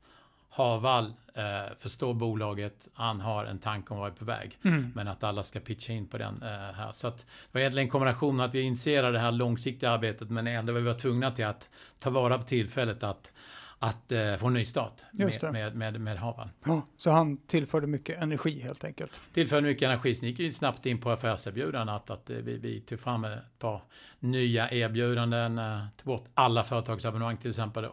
Haval 0.56 1.14
eh, 1.34 1.44
förstår 1.80 2.14
bolaget, 2.14 2.90
han 2.94 3.22
har 3.22 3.46
en 3.46 3.60
tanke 3.60 3.94
om 3.94 4.00
vad 4.00 4.12
är 4.12 4.16
på 4.16 4.26
väg. 4.26 4.58
Mm. 4.64 4.92
Men 4.96 5.08
att 5.08 5.24
alla 5.24 5.44
ska 5.44 5.60
pitcha 5.60 5.94
in 5.94 6.08
på 6.08 6.18
den 6.18 6.42
eh, 6.44 6.50
här. 6.50 6.92
Så 6.94 7.08
att 7.08 7.18
det 7.18 7.26
var 7.52 7.62
egentligen 7.62 7.86
en 7.86 7.92
kombination 7.92 8.40
att 8.40 8.56
vi 8.56 8.62
initierade 8.62 9.12
det 9.12 9.20
här 9.20 9.32
långsiktiga 9.32 9.92
arbetet 9.92 10.30
men 10.30 10.48
ändå 10.48 10.74
var 10.74 10.80
vi 10.80 10.86
var 10.86 10.94
tvungna 10.94 11.32
till 11.32 11.46
att 11.46 11.70
ta 12.00 12.10
vara 12.10 12.38
på 12.38 12.44
tillfället 12.44 13.04
att, 13.04 13.32
att 13.80 14.12
eh, 14.12 14.36
få 14.36 14.48
en 14.48 14.54
ny 14.54 14.66
start 14.66 15.02
med, 15.12 15.52
med, 15.52 15.76
med, 15.76 16.02
med 16.02 16.18
Haval. 16.18 16.50
Ja, 16.66 16.82
så 16.98 17.12
han 17.12 17.38
tillförde 17.38 17.88
mycket 17.88 18.22
energi 18.22 18.60
helt 18.60 18.84
enkelt. 18.84 19.22
Tillförde 19.34 19.62
mycket 19.62 19.86
energi, 19.86 20.16
sen 20.16 20.30
gick 20.30 20.40
vi 20.40 20.52
snabbt 20.52 20.86
in 20.86 21.02
på 21.02 21.12
affärserbjudanden. 21.12 21.96
Att, 21.96 22.10
att 22.10 22.30
eh, 22.30 22.38
vi, 22.38 22.58
vi 22.58 22.82
tog 22.82 23.00
fram 23.00 23.24
ett 23.24 23.60
par 23.60 23.82
nya 24.20 24.72
erbjudanden, 24.72 25.58
eh, 25.58 25.80
tog 25.98 26.06
bort 26.06 26.26
alla 26.34 26.64
företagsabonnemang 26.64 27.38
till 27.38 27.50
exempel 27.50 27.88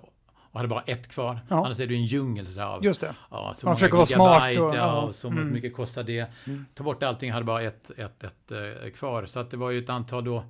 och 0.53 0.59
hade 0.61 0.69
bara 0.69 0.83
ett 0.83 1.09
kvar. 1.09 1.41
Ja. 1.49 1.57
Annars 1.67 1.81
är 1.81 1.87
det 1.87 1.95
en 1.95 2.05
djungel 2.05 2.61
av 2.61 2.85
Just 2.85 3.01
det. 3.01 3.15
Ja, 3.31 3.55
så 3.59 3.67
Man 3.67 3.77
försöker 3.77 3.95
vara 3.97 4.07
smart 4.07 4.43
och- 4.43 4.57
ja, 4.57 5.07
ja. 5.07 5.13
så 5.13 5.29
Mm. 5.29 5.53
mycket 5.53 5.75
kostar 5.77 6.03
det. 6.03 6.31
Mm. 6.47 6.67
Ta 6.75 6.85
bort 6.85 7.03
allting, 7.03 7.33
hade 7.33 7.45
bara 7.45 7.63
ett, 7.63 7.91
ett, 7.91 8.25
ett, 8.25 8.53
eh, 8.53 8.91
kvar. 8.91 9.27
Så 9.27 9.41
att 9.41 9.51
det 9.51 9.57
var 9.57 9.71
ju 9.71 9.79
ett 9.79 9.89
antal 9.91 10.25
då 10.25 10.45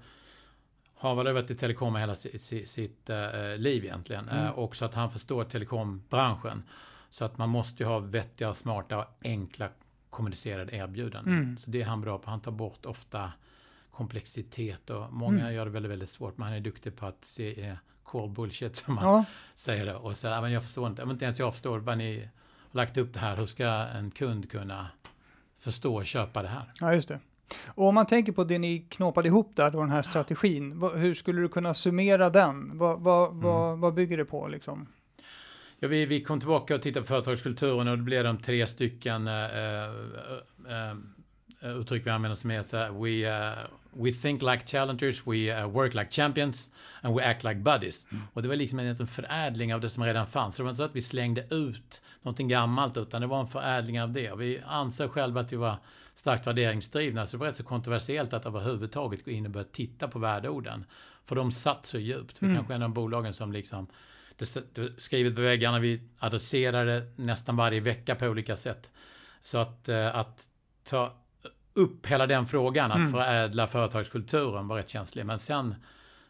har 0.94 1.14
varit 1.14 1.50
i 1.50 1.54
telekom 1.54 1.96
hela 1.96 2.14
sitt, 2.14 2.42
sitt, 2.42 2.68
sitt 2.68 3.10
eh, 3.10 3.56
liv 3.56 3.84
egentligen. 3.84 4.28
Mm. 4.28 4.44
Eh, 4.44 4.50
och 4.50 4.76
så 4.76 4.84
att 4.84 4.94
han 4.94 5.10
förstår 5.10 5.44
telekombranschen. 5.44 6.62
Så 7.10 7.24
att 7.24 7.38
man 7.38 7.48
måste 7.48 7.82
ju 7.82 7.88
ha 7.88 7.98
vettiga, 7.98 8.54
smarta 8.54 8.98
och 8.98 9.04
enkla 9.24 9.68
kommunicerade 10.10 10.76
erbjudanden. 10.76 11.34
Mm. 11.34 11.58
Så 11.58 11.70
det 11.70 11.82
är 11.82 11.86
han 11.86 12.00
bra 12.00 12.18
på. 12.18 12.30
Han 12.30 12.40
tar 12.40 12.52
bort 12.52 12.86
ofta 12.86 13.32
komplexitet 13.92 14.90
och 14.90 15.12
många 15.12 15.40
Mm. 15.40 15.54
gör 15.54 15.64
det 15.64 15.70
väldigt, 15.70 15.92
väldigt 15.92 16.10
svårt. 16.10 16.38
Men 16.38 16.48
han 16.48 16.56
är 16.56 16.60
duktig 16.60 16.96
på 16.96 17.06
att 17.06 17.24
se 17.24 17.68
eh, 17.68 17.74
core 18.02 18.28
bullshit 18.28 18.76
som 18.76 18.94
man 18.94 19.04
Ja, 19.04 19.24
säger 19.54 19.86
det. 19.86 19.94
Och 19.94 20.16
så, 20.16 20.26
"Ja, 20.26 20.40
men 20.40 20.52
jag 20.52 20.62
förstår 20.62 20.86
inte, 20.86 21.04
men 21.04 21.10
inte 21.14 21.24
ens 21.24 21.38
jag 21.38 21.52
förstår 21.52 21.78
vad 21.78 21.98
ni 21.98 22.18
har 22.20 22.28
lagt 22.78 22.96
upp 22.96 23.12
det 23.14 23.20
här. 23.20 23.36
Hur 23.36 23.46
ska 23.46 23.66
en 23.68 24.10
kund 24.10 24.50
kunna 24.50 24.86
förstå 25.58 25.94
och 25.96 26.06
köpa 26.06 26.42
det 26.42 26.48
här? 26.48 26.62
Ja, 26.80 26.94
just 26.94 27.08
det. 27.08 27.20
Och 27.74 27.86
om 27.88 27.94
man 27.94 28.06
tänker 28.06 28.32
på 28.32 28.44
det 28.44 28.58
ni 28.58 28.78
knåpade 28.90 29.28
ihop 29.28 29.52
där, 29.56 29.70
då 29.70 29.80
den 29.80 29.90
här 29.90 30.02
strategin, 30.02 30.78
vad, 30.78 30.98
hur 30.98 31.14
skulle 31.14 31.40
du 31.40 31.48
kunna 31.48 31.74
summera 31.74 32.30
den? 32.30 32.78
Vad, 32.78 33.00
vad, 33.00 33.30
Mm. 33.30 33.42
vad, 33.42 33.78
vad 33.78 33.94
bygger 33.94 34.16
det 34.16 34.24
på 34.24 34.48
liksom? 34.48 34.86
Ja, 35.78 35.88
vi, 35.88 36.06
vi 36.06 36.20
kom 36.24 36.40
tillbaka 36.40 36.74
och 36.74 36.82
tittade 36.82 37.02
på 37.02 37.06
företagskulturen 37.08 37.88
och 37.88 37.96
det 37.96 38.02
blev 38.02 38.24
de 38.24 38.38
tre 38.38 38.66
stycken 38.66 39.26
eh, 39.28 39.34
eh, 39.58 39.84
eh, 40.68 40.94
uttryck 41.62 42.06
vi 42.06 42.10
använder 42.10 42.36
som 42.36 42.50
är 42.50 42.62
så 42.62 42.76
här, 42.76 42.90
we, 42.90 43.28
eh, 43.28 43.58
we 43.92 44.12
think 44.12 44.42
like 44.42 44.66
challengers, 44.66 45.26
we 45.26 45.60
eh, 45.60 45.70
work 45.70 45.94
like 45.94 46.10
champions 46.10 46.70
and 47.00 47.16
we 47.16 47.30
act 47.30 47.44
like 47.44 47.54
buddies. 47.54 48.06
Och 48.32 48.42
det 48.42 48.48
var 48.48 48.56
liksom 48.56 48.78
en 48.78 48.88
liten 48.88 49.06
förädling 49.06 49.74
av 49.74 49.80
det 49.80 49.88
som 49.88 50.04
redan 50.04 50.26
fanns. 50.26 50.56
Så 50.56 50.62
det 50.62 50.64
var 50.64 50.70
inte 50.70 50.76
så 50.76 50.84
att 50.84 50.96
vi 50.96 51.02
slängde 51.02 51.46
ut 51.50 52.02
någonting 52.22 52.48
gammalt 52.48 52.96
utan 52.96 53.20
det 53.20 53.26
var 53.26 53.40
en 53.40 53.48
förädling 53.48 54.02
av 54.02 54.12
det. 54.12 54.32
Och 54.32 54.40
vi 54.40 54.62
anser 54.66 55.08
själva 55.08 55.40
att 55.40 55.52
vi 55.52 55.56
var 55.56 55.76
starkt 56.14 56.46
värderingsdrivna 56.46 57.26
så 57.26 57.36
det 57.36 57.40
var 57.40 57.46
rätt 57.46 57.56
så 57.56 57.64
kontroversiellt 57.64 58.32
att 58.32 58.46
överhuvudtaget 58.46 59.24
gå 59.24 59.30
in 59.30 59.46
och 59.46 59.52
börja 59.52 59.66
titta 59.72 60.08
på 60.08 60.18
värdeorden. 60.18 60.84
För 61.24 61.36
de 61.36 61.52
satt 61.52 61.86
så 61.86 61.98
djupt. 61.98 62.42
Vi 62.42 62.46
mm. 62.46 62.56
kanske 62.56 62.72
är 62.72 62.76
en 62.76 62.82
av 62.82 62.92
bolagen 62.92 63.34
som 63.34 63.52
liksom 63.52 63.86
det, 64.36 65.00
skrivet 65.00 65.34
på 65.34 65.40
väggarna, 65.40 65.78
vi 65.78 66.00
adresserar 66.18 66.86
det 66.86 67.12
nästan 67.16 67.56
varje 67.56 67.80
vecka 67.80 68.14
på 68.14 68.26
olika 68.26 68.56
sätt. 68.56 68.90
Så 69.40 69.58
att, 69.58 69.88
eh, 69.88 70.16
att 70.16 70.46
ta 70.84 71.21
upp 71.74 72.06
hela 72.06 72.26
den 72.26 72.46
frågan, 72.46 72.90
att 72.90 72.96
mm. 72.96 73.10
förädla 73.10 73.66
företagskulturen 73.66 74.68
var 74.68 74.76
rätt 74.76 74.88
känslig. 74.88 75.26
Men 75.26 75.38
sen, 75.38 75.74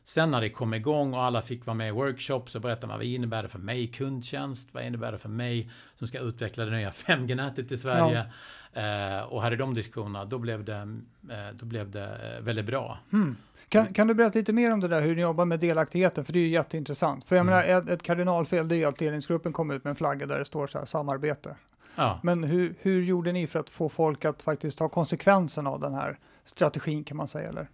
sen 0.04 0.30
när 0.30 0.40
det 0.40 0.50
kom 0.50 0.74
igång 0.74 1.14
och 1.14 1.22
alla 1.22 1.42
fick 1.42 1.66
vara 1.66 1.74
med 1.74 1.88
i 1.88 1.90
workshops 1.90 2.52
så 2.52 2.60
berättade 2.60 2.86
man 2.86 2.96
vad 2.96 3.06
innebär 3.06 3.42
det 3.42 3.48
för 3.48 3.58
mig 3.58 3.86
kundtjänst? 3.86 4.68
Vad 4.72 4.84
innebär 4.84 5.12
det 5.12 5.18
för 5.18 5.28
mig 5.28 5.70
som 5.94 6.06
ska 6.06 6.18
utveckla 6.18 6.64
det 6.64 6.70
nya 6.70 6.90
5G-nätet 6.90 7.72
i 7.72 7.76
Sverige? 7.76 8.26
Ja. 8.26 8.32
Eh, 8.74 9.22
och 9.22 9.42
hade 9.42 9.56
de 9.56 9.74
diskussionerna, 9.74 10.24
då 10.24 10.38
blev 10.38 10.64
det, 10.64 10.98
eh, 11.30 11.54
då 11.54 11.66
blev 11.66 11.90
det 11.90 12.36
eh, 12.36 12.44
väldigt 12.44 12.66
bra. 12.66 12.98
Mm. 13.12 13.36
Kan, 13.68 13.86
kan, 13.94 14.06
du 14.06 14.14
berätta 14.14 14.38
lite 14.38 14.52
mer 14.52 14.72
om 14.72 14.80
det 14.80 14.88
där, 14.88 15.00
hur 15.00 15.16
ni 15.16 15.22
jobbar 15.22 15.44
med 15.44 15.60
delaktigheten? 15.60 16.24
För 16.24 16.32
det 16.32 16.38
är 16.38 16.42
ju 16.42 16.48
jätteintressant. 16.48 17.24
För 17.24 17.36
jag 17.36 17.40
mm. 17.46 17.54
menar, 17.54 17.78
ett, 17.78 17.88
ett 17.88 18.02
kardinalfel 18.02 18.68
det 18.68 18.76
är 18.76 18.86
att 18.86 19.00
ledningsgruppen 19.00 19.52
kom 19.52 19.70
ut 19.70 19.84
med 19.84 19.90
en 19.90 19.96
flagga 19.96 20.26
där 20.26 20.38
det 20.38 20.44
står 20.44 20.66
så 20.66 20.78
här 20.78 20.86
samarbete. 20.86 21.56
Ja. 21.94 22.20
Men 22.22 22.44
hur, 22.44 22.74
hur 22.80 23.02
gjorde 23.02 23.32
ni 23.32 23.46
för 23.46 23.58
att 23.58 23.70
få 23.70 23.88
folk 23.88 24.24
att 24.24 24.42
faktiskt 24.42 24.78
ta 24.78 24.88
konsekvensen 24.88 25.66
av 25.66 25.80
den 25.80 25.94
här 25.94 26.18
strategin 26.44 27.04
kan 27.04 27.16
man 27.16 27.28
säga? 27.28 27.48
Eller? 27.48 27.68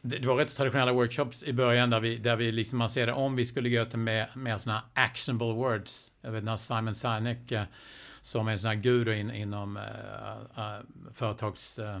Det, 0.00 0.18
det 0.18 0.26
var 0.26 0.36
rätt 0.36 0.56
traditionella 0.56 0.92
workshops 0.92 1.44
i 1.44 1.52
början 1.52 1.90
där 1.90 2.00
vi, 2.00 2.16
där 2.16 2.36
vi 2.36 2.52
liksom 2.52 2.78
lanserade 2.78 3.12
om 3.12 3.36
vi 3.36 3.44
skulle 3.44 3.70
gå 3.70 3.84
till 3.84 3.98
med, 3.98 4.28
med 4.34 4.60
sådana 4.60 4.82
actionable 4.94 5.52
words. 5.52 6.12
Jag 6.20 6.30
vet 6.30 6.44
när 6.44 6.56
Simon 6.56 6.94
Sinek 6.94 7.52
eh, 7.52 7.64
som 8.22 8.48
är 8.48 8.52
en 8.52 8.58
sån 8.58 8.68
här 8.68 8.76
guru 8.76 9.14
in, 9.14 9.30
inom 9.30 9.76
uh, 9.76 9.82
uh, 10.58 10.80
företags... 11.12 11.78
Uh, 11.78 12.00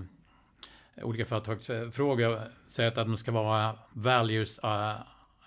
olika 1.02 1.24
företagsfrågor 1.24 2.40
säger 2.66 2.88
att 2.88 2.94
de 2.94 3.16
ska 3.16 3.32
vara 3.32 3.78
values 3.92 4.58
are, 4.62 4.98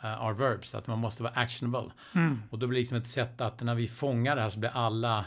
are 0.01 0.33
verbs, 0.33 0.75
att 0.75 0.87
man 0.87 0.99
måste 0.99 1.23
vara 1.23 1.33
actionable. 1.33 1.91
Mm. 2.15 2.41
Och 2.49 2.59
då 2.59 2.67
blir 2.67 2.75
det 2.75 2.79
liksom 2.79 2.97
ett 2.97 3.07
sätt 3.07 3.41
att 3.41 3.61
när 3.61 3.75
vi 3.75 3.87
fångar 3.87 4.35
det 4.35 4.41
här 4.41 4.49
så 4.49 4.59
blir 4.59 4.71
alla 4.73 5.25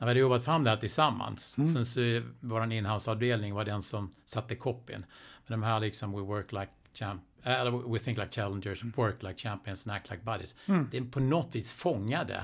när 0.00 0.06
vi 0.06 0.10
hade 0.10 0.20
jobbat 0.20 0.44
fram 0.44 0.64
det 0.64 0.70
här 0.70 0.76
tillsammans, 0.76 1.58
mm. 1.58 1.72
sen 1.72 1.86
så 1.86 2.22
vår 2.40 2.72
inhouse-avdelning 2.72 3.54
var 3.54 3.64
den 3.64 3.82
som 3.82 4.14
satte 4.24 4.54
copyn. 4.54 5.04
Men 5.46 5.60
de 5.60 5.66
här 5.66 5.80
liksom, 5.80 6.12
we 6.12 6.20
work 6.20 6.52
like 6.52 6.70
champ 6.94 7.22
eller 7.42 7.92
we 7.92 7.98
think 7.98 8.18
like 8.18 8.30
challengers, 8.30 8.82
mm. 8.82 8.92
work 8.96 9.22
like 9.22 9.38
champions 9.38 9.86
and 9.86 9.96
act 9.96 10.10
like 10.10 10.22
buddies. 10.22 10.54
Mm. 10.66 10.88
Det 10.90 11.02
på 11.02 11.20
något 11.20 11.54
vis 11.54 11.72
fångade 11.72 12.42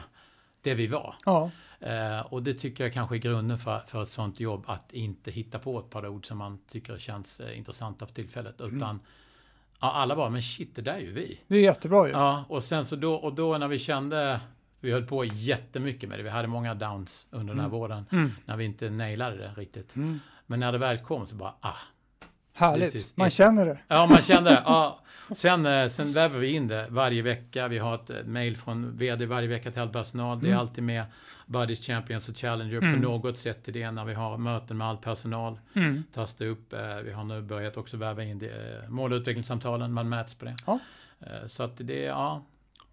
det 0.63 0.75
vi 0.75 0.87
var. 0.87 1.15
Ja. 1.27 1.51
Uh, 1.87 2.33
och 2.33 2.43
det 2.43 2.55
tycker 2.55 2.85
jag 2.85 2.93
kanske 2.93 3.17
är 3.17 3.19
grunden 3.19 3.59
för, 3.59 3.79
för 3.79 4.03
ett 4.03 4.11
sånt 4.11 4.41
jobb, 4.41 4.65
att 4.67 4.93
inte 4.93 5.31
hitta 5.31 5.59
på 5.59 5.79
ett 5.79 5.91
par 5.91 6.07
ord 6.07 6.27
som 6.27 6.39
man 6.39 6.59
tycker 6.71 6.99
känns 6.99 7.41
uh, 7.41 7.59
intressanta 7.59 8.07
för 8.07 8.15
tillfället, 8.15 8.61
mm. 8.61 8.77
utan 8.77 9.01
ja, 9.81 9.93
alla 9.93 10.17
bara, 10.17 10.31
men 10.31 10.43
shit, 10.43 10.75
det 10.75 10.83
där 10.83 10.95
är 10.95 10.99
ju 10.99 11.13
vi. 11.13 11.41
Det 11.47 11.57
är 11.57 11.63
jättebra 11.63 12.07
ju. 12.07 12.13
Ja, 12.13 12.45
och 12.49 12.65
sen 12.65 12.87
så 12.87 12.97
då, 12.97 13.15
och 13.15 13.35
då 13.35 13.59
när 13.59 13.69
vi 13.69 13.79
kände 13.79 14.41
vi 14.80 14.92
höll 14.92 15.06
på 15.06 15.25
jättemycket 15.25 16.09
med 16.09 16.18
det. 16.18 16.23
Vi 16.23 16.30
hade 16.30 16.49
många 16.49 16.75
downs 16.75 17.28
under 17.30 17.54
den 17.54 17.61
här 17.61 17.68
mm. 17.68 17.78
våren. 17.78 18.06
Mm. 18.12 18.30
När 18.45 18.56
vi 18.56 18.64
inte 18.64 18.90
nailade 18.90 19.37
det 19.37 19.52
riktigt. 19.56 19.97
Mm. 19.97 20.21
Men 20.47 20.61
när 20.61 20.73
det 20.73 20.78
väl 20.78 20.99
kom 20.99 21.26
så 21.26 21.35
bara, 21.35 21.54
ah. 21.61 21.76
Härligt, 22.52 23.16
man 23.16 23.30
känner 23.30 23.66
det. 23.66 23.78
Ja, 23.88 24.06
man 24.06 24.23
kände 24.23 24.50
det. 24.50 24.62
Ja. 24.66 25.00
Sen, 25.35 25.66
eh, 25.66 25.88
sen 25.88 26.12
väver 26.12 26.38
vi 26.38 26.49
in 26.49 26.68
det 26.68 26.87
varje 26.90 27.23
vecka. 27.23 27.68
Vi 27.68 27.78
har 27.78 27.95
ett 27.95 28.11
eh, 28.11 28.25
mail 28.25 28.56
från 28.56 28.97
VD 28.97 29.26
varje 29.26 29.49
vecka 29.49 29.71
till 29.71 29.83
all 29.83 29.88
personal. 29.88 30.40
Det 30.40 30.47
är 30.47 30.49
mm. 30.49 30.61
alltid 30.61 30.85
med 30.85 31.04
Buddies 31.47 31.87
Champions 31.87 32.28
och 32.28 32.37
Challenger 32.37 32.78
mm. 32.78 32.95
på 32.95 33.09
något 33.09 33.38
sätt 33.38 33.68
i 33.68 33.73
det 33.73 33.90
när 33.90 34.04
vi 34.04 34.14
har 34.14 34.38
möten 34.38 34.76
med 34.76 34.87
all 34.87 34.97
personal. 34.97 35.59
Mm. 35.75 36.04
Tas 36.12 36.35
det 36.35 36.47
upp. 36.47 36.73
Eh, 36.73 36.97
vi 36.97 37.12
har 37.12 37.25
nu 37.25 37.42
börjat 37.42 37.76
också 37.76 37.97
väva 37.97 38.25
in 38.25 38.38
det, 38.38 38.85
mål 38.88 39.12
och 39.12 39.16
utvecklingssamtalen. 39.16 39.92
Man 39.92 40.09
mäts 40.09 40.35
på 40.35 40.45
det. 40.45 40.56
Ja. 40.66 40.78
Så 41.47 41.62
att 41.62 41.76
det, 41.76 42.02
ja, 42.02 42.42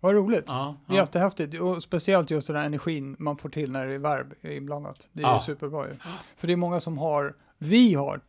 vad 0.04 0.16
roligt. 0.16 0.46
Ja, 0.48 0.76
ja. 0.88 0.96
Jättehäftigt. 0.96 1.62
Och 1.62 1.84
speciellt 1.84 2.32
just 2.32 2.48
den 2.48 2.56
här 2.56 2.66
energin 2.66 3.16
man 3.20 3.38
får 3.38 3.50
till 3.50 3.72
när 3.72 3.86
det 3.86 3.94
är 3.94 3.98
verb 3.98 4.34
inblandat. 4.42 5.08
Det 5.12 5.22
är 5.22 5.28
ja. 5.28 5.40
superbra 5.40 5.88
ju. 5.88 5.96
För 6.38 6.48
det 6.48 6.54
är 6.54 6.58
många 6.58 6.80
som 6.80 6.98
har, 6.98 7.36
vi 7.58 7.94
har 7.94 8.22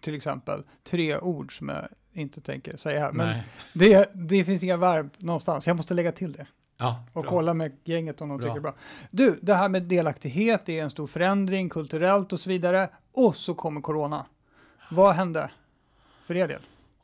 till 0.00 0.14
exempel 0.14 0.62
tre 0.84 1.18
ord 1.18 1.58
som 1.58 1.68
jag 1.68 1.88
inte 2.12 2.40
tänker 2.40 2.76
säga 2.76 3.00
här. 3.00 3.12
Men 3.12 3.38
det, 3.72 4.10
det 4.14 4.44
finns 4.44 4.62
inga 4.62 4.76
verb 4.76 5.10
någonstans. 5.18 5.66
Jag 5.66 5.76
måste 5.76 5.94
lägga 5.94 6.12
till 6.12 6.32
det. 6.32 6.46
Ja, 6.76 7.04
och 7.12 7.26
kolla 7.26 7.54
med 7.54 7.76
gänget 7.84 8.20
om 8.20 8.28
de 8.28 8.38
bra. 8.38 8.46
tycker 8.46 8.54
det 8.54 8.68
är 8.68 8.72
bra. 8.72 8.74
Du, 9.10 9.38
det 9.42 9.54
här 9.54 9.68
med 9.68 9.82
delaktighet 9.82 10.68
är 10.68 10.82
en 10.82 10.90
stor 10.90 11.06
förändring 11.06 11.68
kulturellt 11.68 12.32
och 12.32 12.40
så 12.40 12.48
vidare. 12.48 12.88
Och 13.12 13.36
så 13.36 13.54
kommer 13.54 13.80
corona. 13.80 14.26
Vad 14.90 15.14
hände 15.14 15.50
för 16.24 16.36
er 16.36 16.48
del? 16.48 16.60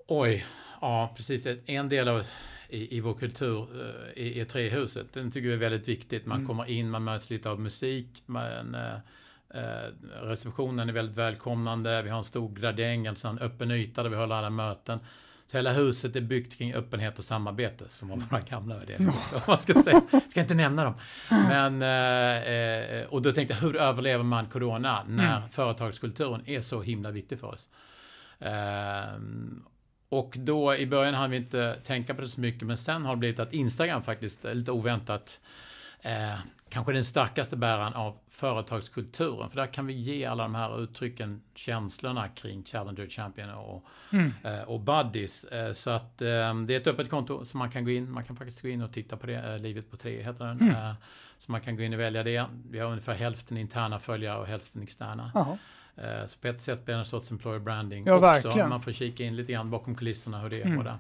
Oj, 0.06 0.46
ja 0.80 1.12
precis. 1.16 1.46
En 1.66 1.88
del 1.88 2.08
av 2.08 2.26
i, 2.68 2.96
i 2.96 3.00
vår 3.00 3.14
kultur 3.14 3.68
eh, 3.80 4.22
i, 4.22 4.40
i 4.40 4.44
trähuset. 4.44 5.12
Den 5.12 5.30
tycker 5.30 5.48
vi 5.48 5.54
är 5.54 5.58
väldigt 5.58 5.88
viktigt. 5.88 6.26
Man 6.26 6.36
mm. 6.36 6.46
kommer 6.46 6.70
in, 6.70 6.90
man 6.90 7.04
möts 7.04 7.30
lite 7.30 7.50
av 7.50 7.60
musik. 7.60 8.22
Man, 8.26 8.74
eh, 8.74 8.94
eh, 9.54 9.90
receptionen 10.22 10.88
är 10.88 10.92
väldigt 10.92 11.16
välkomnande. 11.16 12.02
Vi 12.02 12.10
har 12.10 12.18
en 12.18 12.24
stor 12.24 12.54
gradäng, 12.54 13.06
alltså 13.06 13.28
en 13.28 13.38
öppen 13.38 13.70
yta 13.70 14.02
där 14.02 14.10
vi 14.10 14.16
håller 14.16 14.34
alla 14.34 14.50
möten. 14.50 15.00
Så 15.46 15.56
hela 15.56 15.72
huset 15.72 16.16
är 16.16 16.20
byggt 16.20 16.58
kring 16.58 16.74
öppenhet 16.74 17.18
och 17.18 17.24
samarbete 17.24 17.88
som 17.88 18.08
var 18.08 18.16
våra 18.16 18.40
gamla 18.40 18.78
värderingar. 18.78 19.14
man 19.46 19.58
ska 19.58 19.82
säga. 19.82 20.02
ska 20.30 20.40
inte 20.40 20.54
nämna 20.54 20.84
dem. 20.84 20.94
Men, 21.30 21.82
eh, 21.82 23.06
och 23.06 23.22
då 23.22 23.32
tänkte 23.32 23.54
jag, 23.54 23.60
hur 23.60 23.76
överlever 23.76 24.24
man 24.24 24.46
corona 24.46 25.04
när 25.08 25.36
mm. 25.36 25.48
företagskulturen 25.48 26.48
är 26.48 26.60
så 26.60 26.82
himla 26.82 27.10
viktig 27.10 27.40
för 27.40 27.46
oss? 27.46 27.68
Eh, 28.38 29.18
och 30.08 30.36
då 30.38 30.74
i 30.74 30.86
början 30.86 31.14
hann 31.14 31.30
vi 31.30 31.36
inte 31.36 31.74
tänka 31.74 32.14
på 32.14 32.20
det 32.20 32.28
så 32.28 32.40
mycket, 32.40 32.62
men 32.62 32.76
sen 32.76 33.04
har 33.04 33.14
det 33.14 33.18
blivit 33.18 33.40
att 33.40 33.52
Instagram 33.52 34.02
faktiskt, 34.02 34.44
lite 34.44 34.72
oväntat, 34.72 35.40
eh, 36.02 36.38
kanske 36.68 36.92
den 36.92 37.04
starkaste 37.04 37.56
bäraren 37.56 37.94
av 37.94 38.18
företagskulturen. 38.30 39.50
För 39.50 39.56
där 39.56 39.66
kan 39.66 39.86
vi 39.86 39.92
ge 39.92 40.24
alla 40.24 40.42
de 40.42 40.54
här 40.54 40.82
uttrycken, 40.82 41.42
känslorna 41.54 42.28
kring 42.28 42.64
Challenger 42.64 43.06
Champion 43.06 43.50
och, 43.50 43.84
mm. 44.12 44.32
eh, 44.44 44.62
och 44.62 44.80
Buddies. 44.80 45.44
Eh, 45.44 45.72
så 45.72 45.90
att 45.90 46.22
eh, 46.22 46.54
det 46.66 46.74
är 46.74 46.80
ett 46.80 46.86
öppet 46.86 47.10
konto 47.10 47.44
som 47.44 47.58
man 47.58 47.70
kan 47.70 47.84
gå 47.84 47.90
in. 47.90 48.10
Man 48.10 48.24
kan 48.24 48.36
faktiskt 48.36 48.62
gå 48.62 48.68
in 48.68 48.82
och 48.82 48.92
titta 48.92 49.16
på 49.16 49.26
det. 49.26 49.34
Eh, 49.34 49.58
Livet 49.58 49.90
på 49.90 49.96
tre 49.96 50.22
heter 50.22 50.44
den. 50.44 50.60
Mm. 50.60 50.74
Eh, 50.74 50.94
så 51.38 51.52
man 51.52 51.60
kan 51.60 51.76
gå 51.76 51.82
in 51.82 51.94
och 51.94 52.00
välja 52.00 52.22
det. 52.22 52.44
Vi 52.70 52.78
har 52.78 52.90
ungefär 52.90 53.14
hälften 53.14 53.56
interna 53.56 53.98
följare 53.98 54.38
och 54.38 54.46
hälften 54.46 54.82
externa. 54.82 55.30
Aha. 55.34 55.58
Eh, 56.02 56.26
så 56.26 56.38
på 56.38 56.48
ett 56.48 56.60
sätt 56.60 56.84
blir 56.84 56.94
det 56.94 57.00
en 57.00 57.06
sorts 57.06 57.30
employer 57.30 57.58
branding 57.58 58.04
ja, 58.06 58.14
också. 58.14 58.26
Verkligen. 58.26 58.68
Man 58.68 58.80
får 58.80 58.92
kika 58.92 59.24
in 59.24 59.36
lite 59.36 59.52
grann 59.52 59.70
bakom 59.70 59.94
kulisserna 59.94 60.40
hur 60.40 60.50
det 60.50 60.60
är. 60.62 60.66
Mm. 60.66 60.84
Där. 60.84 60.98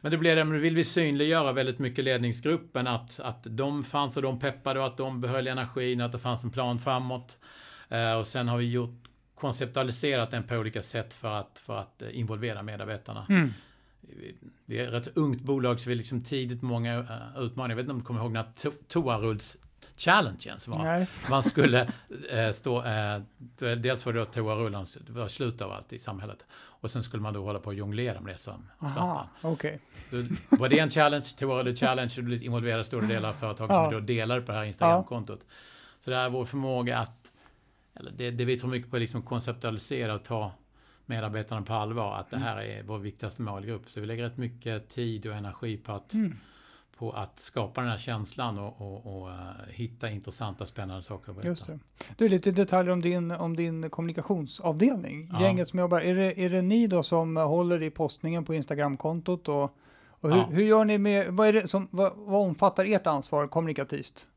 Men 0.00 0.12
det 0.12 0.18
blir 0.18 0.36
det, 0.36 0.44
vill 0.44 0.76
vi 0.76 0.84
synliggöra 0.84 1.52
väldigt 1.52 1.78
mycket 1.78 2.04
ledningsgruppen 2.04 2.86
att, 2.86 3.20
att 3.20 3.46
de 3.50 3.84
fanns 3.84 4.16
och 4.16 4.22
de 4.22 4.38
peppade 4.38 4.80
och 4.80 4.86
att 4.86 4.96
de 4.96 5.20
behöll 5.20 5.46
energin, 5.46 6.00
att 6.00 6.12
det 6.12 6.18
fanns 6.18 6.44
en 6.44 6.50
plan 6.50 6.78
framåt. 6.78 7.38
Eh, 7.88 8.12
och 8.12 8.26
sen 8.26 8.48
har 8.48 8.58
vi 8.58 8.70
gjort 8.70 9.08
konceptualiserat 9.34 10.30
den 10.30 10.42
på 10.42 10.56
olika 10.56 10.82
sätt 10.82 11.14
för 11.14 11.40
att, 11.40 11.62
för 11.66 11.78
att 11.78 12.02
eh, 12.02 12.18
involvera 12.18 12.62
medarbetarna. 12.62 13.26
Mm. 13.28 13.54
Vi 14.64 14.78
är 14.78 14.86
ett 14.86 14.92
rätt 14.92 15.16
ungt 15.16 15.42
bolag 15.42 15.80
så 15.80 15.88
vi 15.88 15.92
är 15.92 15.96
liksom 15.96 16.22
tidigt 16.22 16.62
många 16.62 16.98
utmaningar. 17.36 17.68
Jag 17.68 17.76
vet 17.76 17.82
inte 17.82 17.92
om 17.92 17.98
du 17.98 18.04
kommer 18.04 18.20
ihåg 18.20 18.32
när 18.32 18.44
to 18.62 18.70
toarulls 18.88 19.56
challengen 19.98 20.58
var. 20.66 20.84
Nej. 20.84 21.06
Man 21.30 21.42
skulle 21.42 21.80
eh, 22.30 22.52
stå, 22.52 22.84
eh, 22.84 23.20
dels 23.58 24.06
var 24.06 24.12
det 24.12 24.18
då 24.18 24.24
toarullen, 24.24 24.86
det 25.06 25.12
var 25.12 25.28
slut 25.28 25.60
av 25.60 25.72
allt 25.72 25.92
i 25.92 25.98
samhället. 25.98 26.46
Och 26.50 26.90
sen 26.90 27.02
skulle 27.02 27.22
man 27.22 27.34
då 27.34 27.44
hålla 27.44 27.58
på 27.58 27.66
och 27.66 27.74
jonglera 27.74 28.20
med 28.20 28.34
det 28.34 28.38
som 28.38 28.70
Aha, 28.78 29.28
okay. 29.42 29.78
Var 30.48 30.68
det 30.68 30.78
en 30.78 30.90
challenge, 30.90 31.26
toarulle 31.38 31.74
challenge, 31.74 32.14
och 32.16 32.24
du 32.24 32.36
involverade 32.36 32.84
stora 32.84 33.06
delar 33.06 33.28
av 33.28 33.32
företaget 33.32 33.74
ja. 33.74 33.84
som 33.84 33.92
då 33.92 34.00
delade 34.00 34.40
på 34.40 34.52
det 34.52 34.58
här 34.58 34.64
Instagram-kontot. 34.64 35.40
Ja. 35.42 35.54
Så 36.00 36.10
det 36.10 36.16
är 36.16 36.28
vår 36.28 36.44
förmåga 36.44 36.98
att, 36.98 37.32
eller 37.94 38.10
det, 38.10 38.30
det 38.30 38.44
vi 38.44 38.58
tror 38.58 38.70
mycket 38.70 38.90
på 38.90 38.96
är 38.96 39.00
liksom 39.00 39.22
konceptualisera 39.22 40.14
och 40.14 40.24
ta 40.24 40.52
medarbetarna 41.06 41.62
på 41.62 41.74
allvar, 41.74 42.16
att 42.16 42.30
det 42.30 42.38
här 42.38 42.56
är 42.56 42.82
vår 42.82 42.98
viktigaste 42.98 43.42
målgrupp. 43.42 43.90
Så 43.90 44.00
vi 44.00 44.06
lägger 44.06 44.24
rätt 44.24 44.36
mycket 44.36 44.88
tid 44.88 45.26
och 45.26 45.34
energi 45.34 45.76
på 45.76 45.92
att 45.92 46.14
mm 46.14 46.36
på 46.98 47.10
att 47.10 47.38
skapa 47.38 47.80
den 47.80 47.90
här 47.90 47.98
känslan 47.98 48.58
och, 48.58 48.80
och, 48.80 49.06
och 49.06 49.28
uh, 49.28 49.34
hitta 49.68 50.10
intressanta 50.10 50.66
spännande 50.66 51.02
saker 51.02 51.30
att 51.30 51.36
berätta. 51.36 51.48
Just 51.48 51.66
det. 51.66 51.78
Du, 52.16 52.28
lite 52.28 52.50
detaljer 52.50 52.92
om 52.92 53.00
din, 53.00 53.30
om 53.30 53.56
din 53.56 53.90
kommunikationsavdelning. 53.90 55.30
Ja. 55.32 55.40
Gänget 55.40 55.68
som 55.68 55.78
jobbar. 55.78 56.00
Är 56.00 56.14
det, 56.14 56.40
är 56.40 56.50
det 56.50 56.62
ni 56.62 56.86
då 56.86 57.02
som 57.02 57.36
håller 57.36 57.82
i 57.82 57.90
postningen 57.90 58.44
på 58.44 58.54
Instagramkontot? 58.54 59.48
Och, 59.48 59.62
och 60.20 60.30
hur, 60.30 60.36
ja. 60.36 60.46
hur, 60.50 60.64
gör 60.64 60.84
ni 60.84 60.98
med, 60.98 61.32
vad, 61.32 61.48
är 61.48 61.52
det 61.52 61.66
som, 61.66 61.88
vad, 61.90 62.12
vad 62.16 62.46
omfattar 62.48 62.84
ert 62.84 63.06
ansvar 63.06 63.46
kommunikativt? 63.46 64.28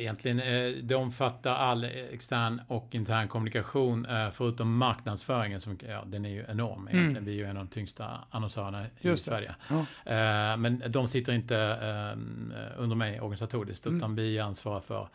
Egentligen, 0.00 0.40
eh, 0.40 0.72
det 0.82 0.94
omfattar 0.94 1.54
all 1.54 1.84
extern 1.84 2.60
och 2.68 2.88
intern 2.94 3.28
kommunikation 3.28 4.06
eh, 4.06 4.30
förutom 4.30 4.76
marknadsföringen 4.76 5.60
som, 5.60 5.78
ja, 5.88 6.02
den 6.06 6.24
är 6.24 6.28
ju 6.30 6.44
enorm 6.48 6.88
Mm. 6.88 6.98
egentligen. 6.98 7.24
Vi 7.24 7.32
är 7.32 7.36
ju 7.36 7.44
en 7.44 7.56
av 7.56 7.64
de 7.64 7.68
tyngsta 7.70 8.06
annonsörerna 8.30 8.84
i 8.86 8.88
Just 9.00 9.24
det. 9.24 9.30
Sverige. 9.30 9.54
Ja. 9.70 9.76
Eh, 10.52 10.56
Men 10.56 10.82
de 10.88 11.08
sitter 11.08 11.32
inte 11.32 11.56
under 12.76 12.96
mig 12.96 13.20
organisatoriskt, 13.20 13.86
Mm. 13.86 13.96
utan 13.98 14.14
vi 14.14 14.38
ansvarar 14.38 14.80
för 14.80 15.08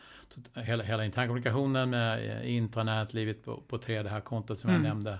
hela, 0.54 0.84
hela 0.84 1.04
internkommunikationen 1.04 1.90
med 1.90 2.44
intranät, 2.48 3.14
livet 3.14 3.44
på, 3.44 3.62
på 3.68 3.78
tre, 3.78 4.02
det 4.02 4.10
här 4.10 4.20
kontot 4.20 4.58
som 4.58 4.70
Mm. 4.70 4.84
jag 4.84 4.88
nämnde. 4.88 5.18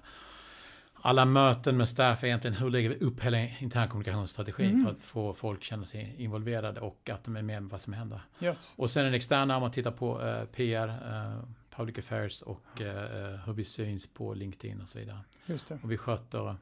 Alla 1.07 1.25
möten 1.25 1.77
med 1.77 1.89
staff 1.89 2.23
är 2.23 2.27
egentligen 2.27 2.57
hur 2.57 2.71
lägger 2.71 2.89
vi 2.89 2.97
upp 2.97 3.21
hela 3.21 3.39
internkommunikationsstrategin 3.39 4.71
Mm. 4.71 4.85
för 4.85 4.91
att 4.93 5.01
få 5.01 5.35
folk 5.35 5.59
att 5.59 5.65
känna 5.65 5.85
sig 5.85 6.15
involverade 6.19 6.81
och 6.81 7.11
att 7.13 7.25
de 7.25 7.37
är 7.37 7.43
med 7.43 7.63
med 7.63 7.71
vad 7.71 7.81
som 7.81 7.93
händer. 7.93 8.21
Yes. 8.41 8.75
Och 8.77 8.91
sen 8.91 9.07
en 9.07 9.15
extern 9.15 9.51
arm 9.51 9.63
att 9.63 9.73
titta 9.73 9.93
på 9.93 10.23
eh, 10.23 10.45
PR, 10.45 10.89
eh, 10.89 11.39
Public 11.77 11.99
Affairs 11.99 12.43
och 12.43 12.81
eh, 12.81 13.39
hur 13.47 13.53
vi 13.53 13.65
syns 13.65 14.15
på 14.15 14.35
LinkedIn 14.35 14.81
och 14.81 14.89
så 14.89 14.99
vidare. 14.99 15.19
Just 15.47 15.69
det. 15.69 15.79
Och 15.83 15.93
vi 15.93 15.97
sköter, 15.99 16.57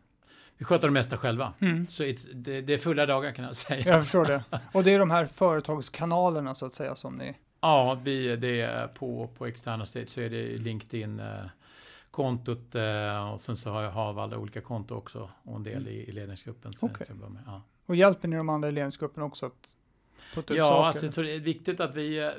vi 0.58 0.64
sköter 0.64 0.88
det 0.88 0.92
mesta 0.92 1.16
själva. 1.18 1.52
Mm. 1.60 1.86
Så 1.90 2.02
det, 2.34 2.60
det 2.60 2.74
är 2.74 2.78
fulla 2.78 3.06
dagar 3.06 3.32
kan 3.32 3.44
jag 3.44 3.56
säga. 3.56 3.86
Jag 3.86 4.02
förstår 4.02 4.24
det. 4.26 4.44
Och 4.72 4.84
det 4.84 4.94
är 4.94 4.98
de 4.98 5.10
här 5.10 5.26
företagskanalerna 5.26 6.54
så 6.54 6.66
att 6.66 6.74
säga 6.74 6.96
som 6.96 7.16
ni... 7.16 7.34
Ja, 7.60 8.00
vi, 8.04 8.36
det 8.36 8.60
är 8.60 8.86
på, 8.86 9.30
på 9.38 9.46
externa 9.46 9.86
stage 9.86 10.08
så 10.08 10.20
är 10.20 10.30
det 10.30 10.56
LinkedIn 10.58 11.20
eh, 11.20 11.26
kontot 12.12 12.74
eh, 12.74 13.32
och 13.32 13.40
sen 13.40 13.56
så 13.56 13.70
har 13.70 13.82
jag 13.82 13.90
har 13.90 14.22
alla 14.22 14.38
olika 14.38 14.60
konton 14.60 14.98
också 14.98 15.30
och 15.42 15.56
en 15.56 15.62
del 15.62 15.88
i, 15.88 16.08
i 16.08 16.12
ledningsgruppen. 16.12 16.72
Börjar 16.80 17.28
med, 17.28 17.42
ja. 17.46 17.62
Och 17.86 17.96
hjälper 17.96 18.28
ni 18.28 18.36
de 18.36 18.48
andra 18.48 18.68
i 18.68 18.72
ledningsgruppen 18.72 19.22
också 19.22 19.46
att 19.46 19.76
putta 20.34 20.52
ut 20.52 20.58
Ja, 20.58 20.66
saker? 20.66 20.86
alltså, 20.86 21.06
jag 21.06 21.14
tror 21.14 21.24
det 21.24 21.34
är 21.34 21.40
viktigt 21.40 21.80
att 21.80 21.96
vi 21.96 22.18
eh, 22.18 22.30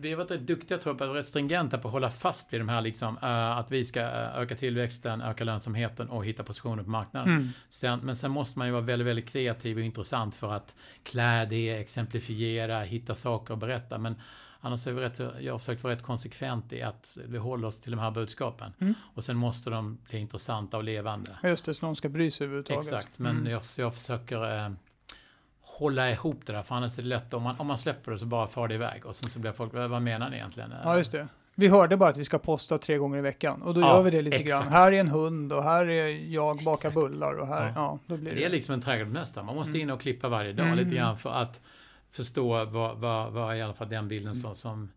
vi 0.00 0.10
har 0.10 0.16
varit 0.16 0.30
rätt 0.30 0.46
duktiga 0.46 0.78
tror 0.78 0.94
jag, 0.94 0.98
på 0.98 1.14
rätt 1.14 1.28
stringenta 1.28 1.78
på 1.78 1.88
att 1.88 1.92
hålla 1.92 2.10
fast 2.10 2.52
vid 2.52 2.60
de 2.60 2.68
här 2.68 2.80
liksom, 2.80 3.18
eh, 3.22 3.58
att 3.58 3.70
vi 3.70 3.84
ska 3.84 4.00
öka 4.00 4.56
tillväxten, 4.56 5.20
öka 5.20 5.44
lönsamheten 5.44 6.08
och 6.08 6.24
hitta 6.24 6.44
positioner 6.44 6.82
på 6.82 6.90
marknaden. 6.90 7.28
Mm. 7.28 7.48
Sen, 7.68 8.00
men 8.02 8.16
sen 8.16 8.30
måste 8.30 8.58
man 8.58 8.68
ju 8.68 8.72
vara 8.72 8.82
väldigt, 8.82 9.06
väldigt 9.08 9.28
kreativ 9.28 9.76
och 9.76 9.82
intressant 9.82 10.34
för 10.34 10.52
att 10.52 10.74
klä 11.02 11.44
det, 11.44 11.70
exemplifiera, 11.70 12.80
hitta 12.80 13.14
saker 13.14 13.54
och 13.54 13.58
berätta. 13.58 13.98
Men 13.98 14.14
annars 14.60 14.86
är 14.86 14.92
vi 14.92 15.00
rätt, 15.00 15.20
jag 15.40 15.54
har 15.54 15.58
försökt 15.58 15.82
vara 15.82 15.94
rätt 15.94 16.02
konsekvent 16.02 16.72
i 16.72 16.82
att 16.82 17.18
vi 17.28 17.38
håller 17.38 17.68
oss 17.68 17.80
till 17.80 17.90
de 17.90 18.00
här 18.00 18.10
budskapen. 18.10 18.72
Mm. 18.80 18.94
Och 19.14 19.24
sen 19.24 19.36
måste 19.36 19.70
de 19.70 19.98
bli 20.10 20.18
intressanta 20.18 20.76
och 20.76 20.84
levande. 20.84 21.30
Just 21.42 21.64
det, 21.64 21.74
så 21.74 21.86
någon 21.86 21.96
ska 21.96 22.08
bry 22.08 22.30
sig 22.30 22.44
överhuvudtaget. 22.44 22.84
Exakt, 22.86 23.18
men 23.18 23.36
Mm. 23.36 23.52
jag, 23.52 23.62
jag 23.78 23.94
försöker 23.94 24.64
eh, 24.64 24.70
hålla 25.60 26.10
ihop 26.10 26.40
det 26.46 26.52
där, 26.52 26.62
för 26.62 26.74
annars 26.74 26.98
är 26.98 27.02
det 27.02 27.08
lätt 27.08 27.34
om 27.34 27.42
man, 27.42 27.54
om 27.58 27.66
man 27.66 27.78
släpper 27.78 28.12
det 28.12 28.18
så 28.18 28.26
bara 28.26 28.48
far 28.48 28.68
det 28.68 28.74
iväg 28.74 29.06
och 29.06 29.16
sen 29.16 29.30
så 29.30 29.38
blir 29.38 29.52
folk, 29.52 29.72
vad 29.74 29.90
vad 29.90 30.02
menar 30.02 30.30
ni 30.30 30.36
egentligen? 30.36 30.74
Ja, 30.84 30.98
just 30.98 31.12
det. 31.12 31.28
Vi 31.54 31.68
hörde 31.68 31.96
bara 31.96 32.10
att 32.10 32.16
vi 32.16 32.24
ska 32.24 32.38
posta 32.38 32.78
tre 32.78 32.96
gånger 32.96 33.18
i 33.18 33.20
veckan 33.20 33.62
och 33.62 33.74
då 33.74 33.80
Ja, 33.80 33.96
gör 33.96 34.02
vi 34.02 34.10
det 34.10 34.22
lite 34.22 34.36
exakt. 34.36 34.62
grann. 34.64 34.72
Här 34.72 34.92
är 34.92 35.00
en 35.00 35.08
hund 35.08 35.52
och 35.52 35.62
här 35.62 35.90
är 35.90 36.06
jag 36.32 36.56
bakar 36.64 36.88
Exakt. 36.88 36.94
bullar 36.94 37.38
och 37.38 37.46
här, 37.46 37.66
ja, 37.66 37.72
Ja. 37.76 37.98
då 38.06 38.16
blir 38.16 38.34
Det 38.34 38.44
är 38.44 38.48
liksom 38.50 38.74
en 38.74 38.80
trädgårdsmästare, 38.80 39.44
man 39.44 39.54
måste 39.54 39.70
Mm. 39.70 39.80
in 39.82 39.90
och 39.90 40.00
klippa 40.00 40.28
varje 40.28 40.52
dag 40.52 40.66
Mm. 40.66 40.78
lite 40.78 40.94
grann 40.96 41.16
för 41.18 41.30
att 41.30 41.60
förstå 42.10 42.64
vad, 42.64 42.98
vad, 42.98 43.32
vad 43.32 43.56
i 43.56 43.62
alla 43.62 43.74
fall 43.74 43.88
den 43.88 44.08
bilden 44.08 44.32
Mm. 44.32 44.42
som, 44.42 44.56
som 44.56 44.90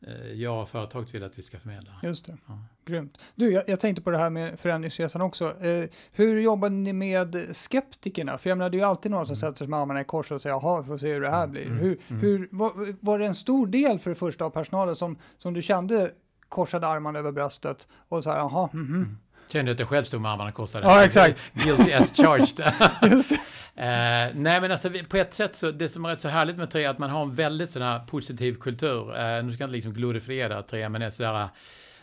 eh, 0.00 0.32
jag 0.32 0.62
och 0.62 0.68
företaget 0.68 1.14
vill 1.14 1.24
att 1.24 1.38
vi 1.38 1.42
ska 1.42 1.58
förmedla. 1.58 1.90
Just 2.02 2.26
det. 2.26 2.36
Ja. 2.46 2.58
Grymt. 2.84 3.18
Du, 3.34 3.52
jag, 3.52 3.68
jag 3.68 3.80
tänkte 3.80 4.02
på 4.02 4.10
det 4.10 4.18
här 4.18 4.30
med 4.30 4.60
förändringsresan 4.60 5.20
också. 5.22 5.64
Eh, 5.64 5.88
hur 6.12 6.40
jobbar 6.40 6.70
ni 6.70 6.92
med 6.92 7.56
skeptikerna? 7.56 8.38
För 8.38 8.50
jag 8.50 8.58
menar, 8.58 8.70
det 8.70 8.76
är 8.76 8.78
ju 8.78 8.84
alltid 8.84 9.10
några 9.10 9.24
som 9.24 9.32
Mm. 9.32 9.40
sätter 9.40 9.58
sig 9.58 9.66
med 9.68 9.78
armarna 9.78 10.00
i 10.00 10.04
kors 10.04 10.32
och 10.32 10.40
säger 10.40 10.54
jaha, 10.56 10.80
vi 10.80 10.86
får 10.86 10.98
se 10.98 11.12
hur 11.14 11.20
det 11.20 11.30
här 11.30 11.46
blir. 11.46 11.66
Mm, 11.66 11.78
Hur, 11.78 11.98
mm. 12.08 12.20
hur, 12.22 12.48
var, 12.52 12.94
var 13.04 13.18
det 13.18 13.26
en 13.26 13.34
stor 13.34 13.66
del 13.66 13.98
för 13.98 14.10
det 14.10 14.16
första 14.16 14.44
av 14.44 14.50
personalen 14.50 14.96
som, 14.96 15.18
som 15.38 15.54
du 15.54 15.62
kände 15.62 16.12
korsade 16.48 16.86
armarna 16.86 17.18
över 17.18 17.32
bröstet 17.32 17.88
och 18.08 18.24
så 18.24 18.30
här, 18.30 18.38
jaha, 18.38 18.68
mhm. 18.72 18.94
Mm. 18.94 19.18
Kände 19.48 19.72
att 19.72 19.78
jag 19.78 19.88
själv 19.88 20.04
stod 20.04 20.20
med 20.20 20.32
armarna 20.32 20.52
korsade. 20.52 20.86
Ja, 20.86 21.04
exakt. 21.04 21.50
Guilty 21.52 21.92
as 21.92 22.16
charged. 22.16 22.72
Just 23.12 23.28
det. 23.28 23.38
Eh, 23.78 24.28
nej 24.34 24.60
men 24.60 24.72
alltså 24.72 24.90
på 25.08 25.16
ett 25.16 25.34
sätt 25.34 25.56
så, 25.56 25.70
det 25.70 25.88
som 25.88 26.04
är 26.04 26.08
rätt 26.08 26.20
så 26.20 26.28
härligt 26.28 26.56
med 26.56 26.70
Trea 26.70 26.88
är 26.88 26.90
att 26.90 26.98
man 26.98 27.10
har 27.10 27.22
en 27.22 27.34
väldigt 27.34 27.70
sån 27.70 27.82
här 27.82 27.98
positiv 27.98 28.54
kultur. 28.54 29.18
Eh, 29.18 29.44
nu 29.44 29.52
ska 29.52 29.62
jag 29.62 29.68
inte 29.68 29.74
liksom 29.74 29.92
glorifiera 29.92 30.62
Trea 30.62 30.88
men 30.88 31.00
det 31.00 31.06
är 31.06 31.10
sådär 31.10 31.48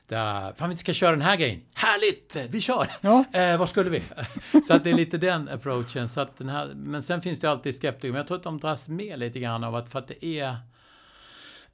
där, 0.08 0.54
fan 0.58 0.70
vi 0.70 0.78
ska 0.78 0.94
köra 0.94 1.12
den 1.12 1.22
här 1.22 1.36
grejen. 1.36 1.62
Härligt! 1.74 2.38
Vi 2.50 2.62
kör! 2.62 2.88
Ja, 3.02 3.24
Eh, 3.34 3.58
var 3.58 3.66
skulle 3.66 3.90
vi? 3.90 4.02
så 4.68 4.74
att 4.74 4.84
det 4.84 4.90
är 4.90 4.94
lite 4.94 5.18
den 5.18 5.50
approachen. 5.50 6.10
Så 6.10 6.22
att 6.22 6.38
den 6.38 6.50
här, 6.50 6.72
men 6.76 7.04
sen 7.04 7.22
finns 7.22 7.40
det 7.40 7.50
alltid 7.50 7.76
skeptiker. 7.76 8.08
Men 8.12 8.18
jag 8.18 8.28
tror 8.28 8.38
att 8.38 8.44
de 8.44 8.60
dras 8.60 8.90
med 8.90 9.20
lite 9.20 9.40
grann 9.40 9.64
av 9.64 9.76
att 9.76 9.90
för 9.90 10.00
att 10.00 10.08
det 10.08 10.26
är 10.26 10.58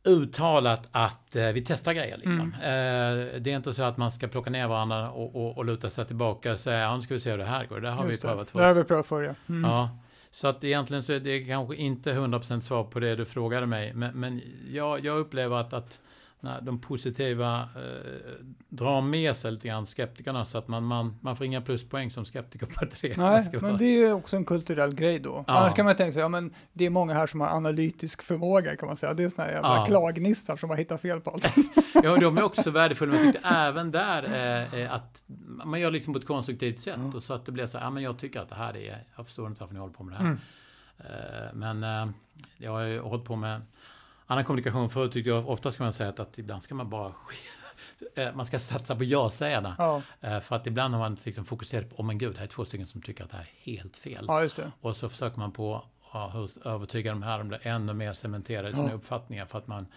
uttalat 0.03 0.87
att 0.91 1.35
eh, 1.35 1.47
vi 1.47 1.61
testar 1.61 1.93
grejer. 1.93 2.17
Liksom. 2.17 2.53
Eh, 2.53 3.41
det 3.41 3.51
är 3.51 3.55
inte 3.55 3.73
så 3.73 3.83
att 3.83 3.97
man 3.97 4.11
ska 4.11 4.27
plocka 4.27 4.49
ner 4.49 4.67
varandra 4.67 5.11
och, 5.11 5.35
och, 5.35 5.57
och 5.57 5.65
luta 5.65 5.89
sig 5.89 6.05
tillbaka 6.05 6.51
och 6.51 6.59
säga 6.59 6.79
ja, 6.79 6.95
nu 6.95 7.01
ska 7.01 7.13
vi 7.13 7.19
se 7.19 7.31
hur 7.31 7.37
det 7.37 7.45
här 7.45 7.65
går. 7.65 7.79
Det 7.79 7.89
har 7.89 8.05
just 8.05 8.23
vi 8.23 8.27
prövat 8.27 8.47
det. 8.53 8.59
Det 8.59 8.65
har 8.65 8.73
förut. 8.73 8.85
vi 8.85 8.87
prövat 8.87 9.07
förr, 9.07 9.23
ja. 9.23 9.33
Mm. 9.49 9.71
Ja. 9.71 9.89
Så 10.31 10.47
att 10.47 10.63
egentligen 10.63 11.03
så 11.03 11.13
är 11.13 11.19
det 11.19 11.39
kanske 11.39 11.75
inte 11.75 12.13
100% 12.13 12.61
svar 12.61 12.83
på 12.83 12.99
det 12.99 13.15
du 13.15 13.25
frågade 13.25 13.65
mig. 13.65 13.93
Men, 13.93 14.19
men 14.19 14.41
jag, 14.71 15.05
jag 15.05 15.17
upplever 15.17 15.55
att, 15.55 15.73
att 15.73 15.99
när 16.43 16.61
de 16.61 16.79
positiva 16.81 17.61
eh, 17.75 18.45
drar 18.69 19.01
med 19.01 19.35
sig 19.35 19.51
lite 19.51 19.67
grann 19.67 19.85
skeptikerna 19.85 20.45
så 20.45 20.57
att 20.57 20.67
man, 20.67 20.83
man, 20.83 21.17
man 21.21 21.35
får 21.35 21.45
inga 21.45 21.61
pluspoäng 21.61 22.11
som 22.11 22.25
skeptiker 22.25 22.65
på 22.65 22.85
tre. 22.85 23.13
Nej, 23.17 23.43
men 23.51 23.61
vara- 23.61 23.73
det 23.73 23.85
är 23.85 24.07
ju 24.07 24.13
också 24.13 24.35
en 24.35 24.45
kulturell 24.45 24.95
grej 24.95 25.19
då. 25.19 25.43
Ja. 25.47 25.53
Annars 25.59 25.73
kan 25.73 25.85
man 25.85 25.95
tänka 25.95 26.13
sig, 26.13 26.21
ja 26.21 26.29
men 26.29 26.53
det 26.73 26.85
är 26.85 26.89
många 26.89 27.13
här 27.13 27.27
som 27.27 27.41
har 27.41 27.47
analytisk 27.47 28.21
förmåga 28.21 28.75
kan 28.75 28.87
man 28.87 28.95
säga. 28.95 29.13
Det 29.13 29.23
är 29.23 29.29
såna 29.29 29.45
här 29.47 29.53
jävla 29.53 29.75
Ja. 29.75 29.85
klagnissar 29.85 30.55
som 30.57 30.69
har 30.69 30.77
hittat 30.77 31.01
fel 31.01 31.21
på 31.21 31.31
allt. 31.31 31.53
Ja, 32.03 32.17
de 32.17 32.37
är 32.37 32.43
också 32.43 32.71
värdefulla. 32.71 33.13
Men 33.13 33.25
jag 33.25 33.33
tyckte 33.33 33.47
även 33.49 33.91
där 33.91 34.23
eh, 34.23 34.81
eh, 34.81 34.93
att 34.93 35.23
man 35.65 35.79
gör 35.79 35.91
liksom 35.91 36.13
på 36.13 36.19
ett 36.19 36.25
konstruktivt 36.25 36.79
sätt. 36.79 36.95
Ja. 37.11 37.17
Och 37.17 37.23
så 37.23 37.33
att 37.33 37.45
det 37.45 37.51
blir 37.51 37.67
så 37.67 37.77
här, 37.77 37.85
ja 37.85 37.89
men 37.89 38.03
jag 38.03 38.17
tycker 38.19 38.39
att 38.39 38.49
det 38.49 38.55
här 38.55 38.77
är, 38.77 39.03
jag 39.15 39.25
förstår 39.25 39.47
inte 39.47 39.59
varför 39.61 39.73
ni 39.73 39.79
håller 39.79 39.93
på 39.93 40.03
med 40.03 40.13
det 40.13 40.17
här. 40.17 40.25
Mm. 40.25 40.39
Eh, 40.99 41.53
men 41.53 41.83
eh, 41.83 42.13
jag 42.57 42.71
har 42.71 42.81
ju 42.81 42.99
hållit 42.99 43.25
på 43.25 43.35
med 43.35 43.61
annan 44.31 44.43
kommunikation 44.45 44.89
förut. 44.89 45.11
Tyckte 45.11 45.29
jag 45.29 45.49
ofta 45.49 45.71
ska 45.71 45.83
man 45.83 45.93
säga 45.93 46.09
att, 46.09 46.19
att 46.19 46.37
ibland 46.39 46.63
ska 46.63 46.75
man 46.75 46.89
bara 46.89 47.13
eh, 48.15 48.33
man 48.35 48.45
ska 48.45 48.59
satsa 48.59 48.95
på 48.95 49.03
ja-sägarna. 49.03 49.75
Ja, 49.77 50.01
Eh, 50.21 50.39
För 50.39 50.55
att 50.55 50.67
ibland 50.67 50.93
har 50.93 50.99
man 51.01 51.17
liksom 51.23 51.45
fokuserat 51.45 51.89
på, 51.89 51.95
oh 51.95 52.05
men 52.05 52.17
gud, 52.17 52.37
här 52.37 52.43
är 52.43 52.47
två 52.47 52.65
stycken 52.65 52.87
som 52.87 53.01
tycker 53.01 53.23
att 53.23 53.29
det 53.29 53.37
här 53.37 53.43
är 53.43 53.71
helt 53.71 53.97
fel. 53.97 54.25
ja 54.27 54.39
det. 54.55 54.71
Och 54.81 54.95
så 54.95 55.09
försöker 55.09 55.39
man 55.39 55.51
på 55.51 55.83
ja, 56.13 56.29
hur 56.33 56.67
övertyga 56.67 57.11
de 57.11 57.23
här 57.23 57.37
de 57.37 57.47
blir 57.47 57.67
ännu 57.67 57.93
mer 57.93 58.13
cementerade 58.13 58.69
i 58.69 58.75
sina 58.75 58.89
Ja. 58.89 58.95
uppfattningar 58.95 59.45
för 59.45 59.57
att 59.57 59.67
man 59.67 59.87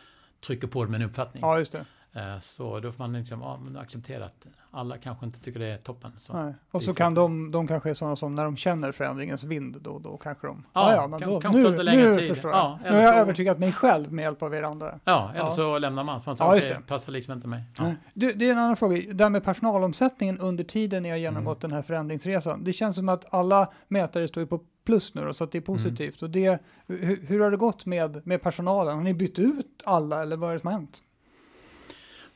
trycker 0.46 0.66
på 0.66 0.82
dem 0.82 0.90
med 0.92 1.00
en 1.02 1.08
uppfattning. 1.08 1.40
Ja, 1.40 1.58
just 1.58 1.72
det. 1.72 1.84
Eh, 2.16 2.38
Så 2.40 2.80
då 2.80 2.92
får 2.92 2.98
man 2.98 3.12
liksom, 3.12 3.40
ja, 3.40 3.58
men 3.64 3.76
acceptera 3.76 4.24
att 4.24 4.46
alla 4.70 4.98
kanske 4.98 5.26
inte 5.26 5.40
tycker 5.40 5.60
det 5.60 5.66
är 5.66 5.76
toppen. 5.78 6.12
Så. 6.18 6.54
Och 6.70 6.82
så 6.82 6.94
kan 6.94 7.14
de, 7.14 7.50
de 7.50 7.68
kanske 7.68 7.90
är 7.90 7.94
sådana 7.94 8.16
som 8.16 8.34
när 8.34 8.44
de 8.44 8.56
känner 8.56 8.92
förändringens 8.92 9.44
vind, 9.44 9.76
då, 9.80 9.98
då 9.98 10.16
kanske 10.16 10.46
de, 10.46 10.64
Ja, 10.72 10.90
ja, 10.90 10.96
ja 10.96 11.06
men 11.06 11.20
kan- 11.20 11.52
då, 11.52 11.70
nu, 11.70 11.82
nu 11.84 12.16
tid. 12.16 12.28
förstår 12.28 12.50
Ja, 12.50 12.78
jag. 12.84 12.90
Nu 12.92 12.96
har 12.96 13.04
jag 13.04 13.14
så- 13.14 13.20
övertygat 13.20 13.58
mig 13.58 13.72
själv 13.72 14.12
med 14.12 14.22
hjälp 14.22 14.42
av 14.42 14.54
er 14.54 14.62
andra. 14.62 14.98
Ja, 15.04 15.30
eller 15.30 15.44
Ja. 15.44 15.50
så 15.50 15.78
lämnar 15.78 16.04
man. 16.04 16.22
För 16.22 16.30
man 16.30 16.36
Ja, 16.40 16.46
ja, 16.52 16.56
okay, 16.58 16.68
det. 16.70 16.80
passar 16.86 17.12
liksom 17.12 17.34
inte 17.34 17.48
mig. 17.48 17.62
Ja. 17.78 17.92
Du, 18.14 18.32
det 18.32 18.48
är 18.48 18.52
en 18.52 18.58
annan 18.58 18.76
fråga. 18.76 19.02
Det 19.14 19.24
här 19.24 19.30
med 19.30 19.44
personalomsättningen 19.44 20.38
under 20.38 20.64
tiden 20.64 21.02
ni 21.02 21.10
har 21.10 21.16
genomgått 21.16 21.64
Mm. 21.64 21.70
den 21.70 21.76
här 21.76 21.82
förändringsresan. 21.82 22.64
Det 22.64 22.72
känns 22.72 22.96
som 22.96 23.08
att 23.08 23.34
alla 23.34 23.68
mätare 23.88 24.28
står 24.28 24.46
på 24.46 24.60
plus 24.84 25.14
nu 25.14 25.24
då, 25.24 25.32
så 25.32 25.44
att 25.44 25.52
det 25.52 25.58
är 25.58 25.60
Mm. 25.68 25.76
positivt. 25.76 26.22
Och 26.22 26.30
det, 26.30 26.62
hur, 26.86 27.26
hur 27.26 27.40
har 27.40 27.50
det 27.50 27.56
gått 27.56 27.86
med, 27.86 28.26
med 28.26 28.42
personalen? 28.42 28.94
Har 28.96 29.02
ni 29.02 29.14
bytt 29.14 29.38
ut 29.38 29.82
alla 29.84 30.22
eller 30.22 30.36
vad 30.36 30.48
är 30.50 30.52
det 30.54 30.58
som 30.60 30.66
har 30.66 30.74
hänt? 30.78 31.02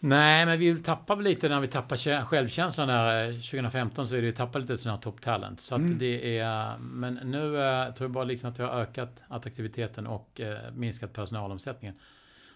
Nej, 0.01 0.47
men 0.47 0.59
vi 0.59 0.79
tappar 0.83 1.17
väl 1.17 1.25
lite 1.25 1.49
när 1.49 1.61
vi 1.61 1.69
tappar 1.69 1.97
kä- 1.97 2.25
självkänslan 2.25 2.89
där. 2.89 3.29
eh, 3.29 3.35
2015 3.35 4.09
så 4.09 4.15
är 4.17 4.21
det 4.21 4.27
vi 4.27 4.33
tappar 4.33 4.61
lite 4.61 4.79
sådana 4.79 4.99
top 4.99 5.21
talent. 5.21 5.61
Så 5.61 5.75
Mm. 5.75 5.99
det 5.99 6.39
är, 6.39 6.77
men 6.79 7.15
nu 7.15 7.39
eh, 7.63 7.85
tror 7.95 8.05
jag 8.05 8.11
bara 8.11 8.25
liksom 8.25 8.51
att 8.51 8.59
vi 8.59 8.63
har 8.63 8.71
ökat 8.71 9.21
attraktiviteten 9.29 10.07
och 10.07 10.41
eh, 10.41 10.59
minskat 10.73 11.13
personalomsättningen. 11.13 11.97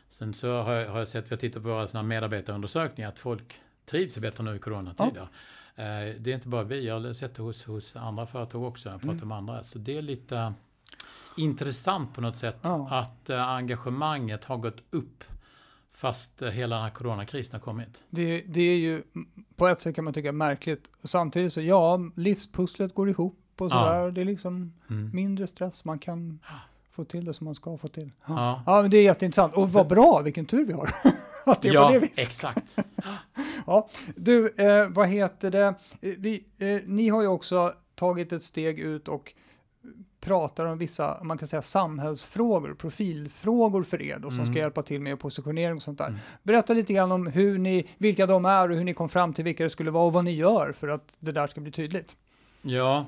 Sen 0.08 0.34
så 0.34 0.62
har 0.62 0.72
jag, 0.72 0.90
har 0.90 0.98
jag 0.98 1.08
sett, 1.08 1.30
vi 1.30 1.34
har 1.34 1.40
tittat 1.40 1.62
på 1.62 1.68
våra 1.68 1.88
såna 1.88 2.02
här 2.02 2.08
medarbetarundersökningar, 2.08 3.08
att 3.08 3.18
folk 3.18 3.54
trivs 3.86 4.18
bättre 4.18 4.44
nu 4.44 4.56
i 4.56 4.58
coronatider. 4.58 5.28
Eh, 5.76 5.84
det 6.18 6.30
är 6.30 6.34
inte 6.34 6.48
bara 6.48 6.62
vi, 6.62 6.86
jag 6.86 7.00
har 7.00 7.12
sett 7.12 7.34
det 7.34 7.42
hos, 7.42 7.64
hos 7.64 7.96
andra 7.96 8.26
företag 8.26 8.62
också, 8.64 8.88
jag 8.88 9.00
pratar 9.00 9.14
Mm. 9.16 9.28
med 9.28 9.38
andra. 9.38 9.62
Så 9.64 9.78
det 9.78 9.98
är 9.98 10.02
lite 10.02 10.36
eh, 10.38 10.50
intressant 11.36 12.14
på 12.14 12.20
något 12.20 12.36
sätt 12.36 12.58
Ja. 12.62 12.88
att 12.90 13.30
eh, 13.30 13.48
engagemanget 13.48 14.44
har 14.44 14.56
gått 14.56 14.82
upp 14.90 15.24
fast 16.02 16.42
eh, 16.42 16.48
hela 16.50 16.74
den 16.76 16.84
här 16.84 16.90
coronakrisen 16.90 17.52
har 17.54 17.60
kommit. 17.60 18.04
Det, 18.10 18.40
det 18.48 18.60
är 18.62 18.76
ju 18.76 19.02
på 19.56 19.68
ett 19.68 19.80
sätt 19.80 19.94
kan 19.94 20.04
man 20.04 20.14
tycka 20.14 20.32
märkligt. 20.32 20.90
Samtidigt 21.04 21.52
så 21.52 21.60
ja, 21.60 21.98
livspusslet 22.16 22.94
går 22.94 23.08
ihop 23.10 23.38
och 23.58 23.66
Ja. 23.66 23.70
sådär. 23.70 24.10
Det 24.10 24.20
är 24.20 24.24
liksom 24.24 24.72
Mm. 24.90 25.10
mindre 25.14 25.46
stress. 25.46 25.84
Man 25.84 25.98
kan 25.98 26.38
få 26.90 27.04
till 27.04 27.24
det 27.24 27.34
som 27.34 27.44
man 27.44 27.54
ska 27.54 27.76
få 27.78 27.88
till. 27.88 28.10
Ja, 28.26 28.34
Ja. 28.34 28.62
ja 28.66 28.82
men 28.82 28.90
det 28.90 28.96
är 28.96 29.02
jätteintressant. 29.02 29.54
Och 29.54 29.72
vad 29.72 29.88
bra, 29.88 30.20
vilken 30.24 30.46
tur 30.46 30.64
vi 30.66 30.72
har. 30.72 30.88
att 31.46 31.62
det 31.62 31.68
är 31.68 31.72
ja, 31.74 31.86
på 31.86 31.92
det 31.92 31.98
viset. 31.98 32.18
exakt. 32.18 32.76
Du, 34.16 34.48
eh, 34.56 34.88
vad 34.88 35.08
heter 35.08 35.50
det? 35.50 35.74
Eh, 36.00 36.12
Vi, 36.18 36.44
eh, 36.58 36.80
ni 36.86 37.08
har 37.08 37.22
ju 37.22 37.28
också 37.28 37.74
tagit 37.94 38.32
ett 38.32 38.42
steg 38.42 38.78
ut 38.78 39.08
och 39.08 39.32
pratar 40.22 40.64
om 40.64 40.78
vissa, 40.78 41.20
man 41.24 41.38
kan 41.38 41.48
säga 41.48 41.62
samhällsfrågor, 41.62 42.74
profilfrågor 42.74 43.82
för 43.82 44.02
er 44.02 44.18
då, 44.18 44.30
som 44.30 44.38
Mm. 44.40 44.52
ska 44.52 44.58
hjälpa 44.60 44.82
till 44.82 45.00
med 45.00 45.20
positionering 45.20 45.76
och 45.76 45.82
sånt 45.82 45.98
där. 45.98 46.06
Mm. 46.08 46.18
Berätta 46.42 46.72
lite 46.74 46.92
grann 46.92 47.12
om 47.12 47.26
hur 47.26 47.58
ni, 47.58 47.88
vilka 47.98 48.26
de 48.26 48.44
är 48.44 48.70
och 48.70 48.76
hur 48.76 48.84
ni 48.84 48.94
kom 48.94 49.08
fram 49.08 49.34
till 49.34 49.44
vilka 49.44 49.64
det 49.64 49.70
skulle 49.70 49.90
vara 49.90 50.04
och 50.04 50.12
vad 50.12 50.24
ni 50.24 50.32
gör 50.32 50.72
för 50.72 50.88
att 50.88 51.16
det 51.20 51.32
där 51.32 51.46
ska 51.46 51.60
bli 51.60 51.72
tydligt. 51.72 52.16
Ja, 52.62 53.06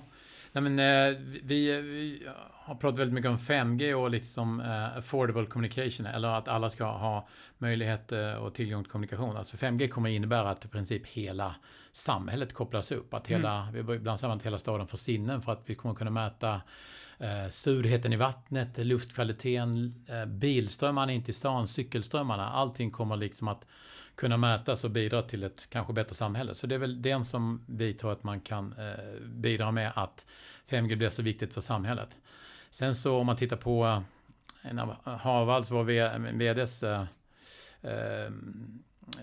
nej 0.52 0.62
men, 0.70 0.78
eh, 0.78 1.18
vi, 1.42 1.80
vi 1.80 2.22
har 2.64 2.74
pratat 2.74 2.98
väldigt 2.98 3.14
mycket 3.14 3.30
om 3.30 3.36
5G 3.36 3.94
och 3.94 4.10
liksom 4.10 4.60
eh, 4.60 4.96
affordable 4.96 5.46
communication, 5.46 6.06
eller 6.06 6.28
att 6.28 6.48
alla 6.48 6.70
ska 6.70 6.84
ha 6.84 7.28
möjlighet 7.58 8.12
eh, 8.12 8.34
och 8.34 8.54
tillgång 8.54 8.82
till 8.82 8.92
kommunikation. 8.92 9.36
Alltså 9.36 9.56
5G 9.56 9.88
kommer 9.88 10.10
innebära 10.10 10.50
att 10.50 10.64
i 10.64 10.68
princip 10.68 11.06
hela 11.06 11.54
samhället 11.92 12.52
kopplas 12.52 12.92
upp. 12.92 13.14
Att 13.14 13.26
hela, 13.26 13.68
Vi 13.72 13.82
har 13.82 13.94
ibland 13.94 14.20
sagt 14.20 14.32
att 14.32 14.46
hela 14.46 14.58
staden 14.58 14.86
får 14.86 14.98
sinnen 14.98 15.42
för 15.42 15.52
att 15.52 15.62
vi 15.66 15.74
kommer 15.74 15.94
kunna 15.94 16.10
mäta 16.10 16.60
eh, 17.18 17.48
surheten 17.50 18.12
i 18.12 18.16
vattnet, 18.16 18.78
luftkvaliteten, 18.78 20.04
eh, 20.08 20.26
bilströmmarna 20.26 21.12
in 21.12 21.22
till 21.22 21.34
stan, 21.34 21.68
cykelströmmarna. 21.68 22.48
Allting 22.48 22.90
kommer 22.90 23.16
liksom 23.16 23.48
att 23.48 23.64
kunna 24.14 24.36
mätas 24.36 24.84
och 24.84 24.90
bidra 24.90 25.22
till 25.22 25.42
ett 25.42 25.70
kanske 25.70 25.92
bättre 25.92 26.14
samhälle. 26.14 26.54
Så 26.54 26.66
det 26.66 26.74
är 26.74 26.78
väl 26.78 27.02
den 27.02 27.24
som 27.24 27.64
vi 27.68 27.94
tror 27.94 28.12
att 28.12 28.24
man 28.24 28.40
kan 28.40 28.72
eh, 28.72 29.20
bidra 29.26 29.70
med 29.70 29.92
att 29.94 30.26
5G 30.68 30.96
blir 30.96 31.10
så 31.10 31.22
viktigt 31.22 31.54
för 31.54 31.60
samhället. 31.60 32.18
Sen 32.70 32.94
så 32.94 33.16
om 33.18 33.26
man 33.26 33.36
tittar 33.36 33.56
på 33.56 33.84
eh, 33.86 34.00
en 34.70 34.78
av 34.78 34.96
Harvalds, 35.18 35.70
vår 35.70 35.84
VDs 36.32 36.82
eh, 36.82 37.04
eh, 37.82 38.30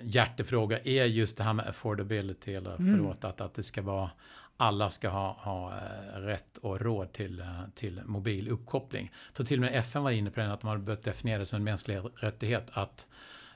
hjärtefråga 0.04 0.80
är 0.84 1.06
just 1.06 1.38
det 1.38 1.44
här 1.44 1.54
med 1.54 1.68
affordability, 1.68 2.54
eller 2.54 2.76
Mm. 2.76 2.98
förlåt, 2.98 3.24
att, 3.24 3.42
att 3.42 3.54
det 3.54 3.64
ska 3.64 3.82
vara 3.82 4.10
alla 4.58 4.90
ska 4.90 5.10
ha, 5.10 5.34
ha 5.34 5.72
eh, 5.78 6.20
rätt 6.20 6.58
och 6.58 6.82
råd 6.82 7.12
till, 7.14 7.40
eh, 7.40 7.62
till 7.76 8.02
mobil 8.06 8.48
uppkoppling. 8.50 9.12
Så 9.34 9.46
till 9.46 9.60
och 9.60 9.62
med 9.62 9.80
FN 9.80 10.04
var 10.04 10.12
inne 10.12 10.32
på 10.32 10.40
den, 10.40 10.52
att 10.52 10.62
de 10.62 10.68
hade 10.68 10.80
börjat 10.80 11.04
definiera 11.04 11.40
det 11.40 11.46
som 11.46 11.56
en 11.56 11.64
mänsklig 11.64 12.00
rättighet 12.16 12.70
att 12.74 13.08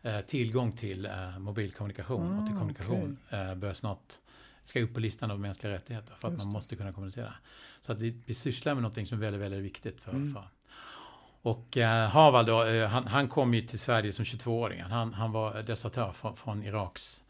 eh, 0.02 0.20
tillgång 0.20 0.72
till 0.72 1.06
eh, 1.06 1.40
mobilkommunikation 1.40 2.40
och 2.40 2.46
till 2.46 2.56
Ah, 2.56 2.60
kommunikation 2.60 3.18
eh, 3.30 3.56
bör 3.56 3.74
snart 3.74 4.14
ska 4.66 4.82
upp 4.82 4.94
på 4.94 5.00
listan 5.00 5.32
av 5.32 5.40
mänskliga 5.40 5.74
rättigheter 5.74 6.14
för 6.16 6.28
att 6.28 6.34
Just 6.34 6.44
man 6.46 6.54
måste 6.54 6.76
kunna 6.76 6.94
kommunicera. 6.94 7.34
Så 7.82 7.92
att 7.92 8.00
vi, 8.00 8.22
vi 8.26 8.34
sysslar 8.34 8.74
med 8.74 8.84
något 8.84 9.08
som 9.08 9.18
är 9.18 9.22
väldigt, 9.22 9.42
väldigt 9.42 9.64
viktigt 9.64 10.02
för, 10.02 10.12
Mm. 10.12 10.34
för 10.34 10.44
och 11.42 11.78
eh, 11.78 12.10
Harvald 12.10 12.48
då, 12.48 12.64
eh, 12.64 12.88
han, 12.88 13.08
han 13.08 13.28
kom 13.28 13.54
ju 13.54 13.62
till 13.62 13.80
Sverige 13.80 14.12
som 14.12 14.26
22-åring. 14.26 14.82
Han, 14.82 15.14
han 15.14 15.32
var 15.32 15.64
desertör 15.64 16.12
från, 16.12 16.36
från 16.36 16.64
Iraks 16.64 17.24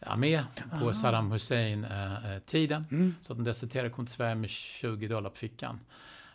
armé 0.00 0.44
på 0.80 0.90
Ah. 0.90 0.94
Saddam 0.94 1.32
Hussein-tiden. 1.32 2.86
Mm. 2.90 3.14
så 3.20 3.32
att 3.32 3.38
han 3.38 3.44
deserterade 3.44 3.90
kom 3.90 4.06
till 4.06 4.14
Sverige 4.14 4.34
med 4.34 4.50
20 4.50 5.08
dollar 5.08 5.30
på 5.30 5.36
fickan. 5.36 5.80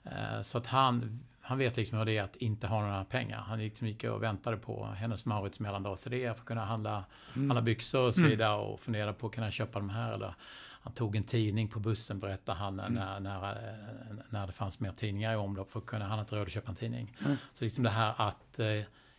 Eh, 0.03 0.41
så 0.41 0.57
att 0.57 0.67
han, 0.67 1.19
han 1.45 1.57
vet 1.57 1.77
liksom 1.77 1.97
hur 1.97 2.05
det 2.05 2.17
är 2.17 2.23
att 2.23 2.35
inte 2.35 2.67
ha 2.67 2.81
några 2.81 3.05
pengar. 3.05 3.37
Han 3.37 3.59
gick, 3.61 3.81
gick 3.81 4.03
och 4.03 4.23
väntade 4.23 4.57
på 4.57 4.85
hennes 4.85 5.25
Maurits 5.25 5.59
mellandagsrea 5.59 6.33
för 6.33 6.41
att 6.41 6.45
kunna 6.47 6.65
handla, 6.65 7.05
Mm. 7.35 7.49
handla 7.49 7.61
byxor 7.61 8.07
och 8.07 8.13
så 8.13 8.19
Mm. 8.19 8.31
vidare 8.31 8.55
och 8.61 8.79
fundera 8.79 9.13
på 9.13 9.29
kan 9.29 9.43
jag 9.43 9.53
köpa 9.53 9.79
de 9.79 9.89
här 9.89 10.11
eller 10.13 10.33
han 10.81 10.93
tog 10.93 11.15
en 11.15 11.23
tidning 11.23 11.67
på 11.67 11.79
bussen 11.79 12.19
berättar 12.19 12.53
han 12.55 12.79
Mm. 12.79 12.93
när, 12.93 13.19
när, 13.19 13.51
eh, 13.51 14.15
när 14.29 14.47
det 14.47 14.53
fanns 14.53 14.79
mer 14.79 14.91
tidningar 14.91 15.33
i 15.33 15.35
omlopp 15.35 15.69
för 15.69 15.79
att 15.79 15.85
kunna, 15.85 16.05
han 16.07 16.19
hade 16.19 16.35
råd 16.35 16.41
att 16.47 16.51
köpa 16.51 16.69
en 16.69 16.75
tidning. 16.75 17.15
Så 17.53 17.63
liksom 17.63 17.83
det 17.83 17.89
här 17.89 18.13
att 18.17 18.59
eh, 18.59 18.67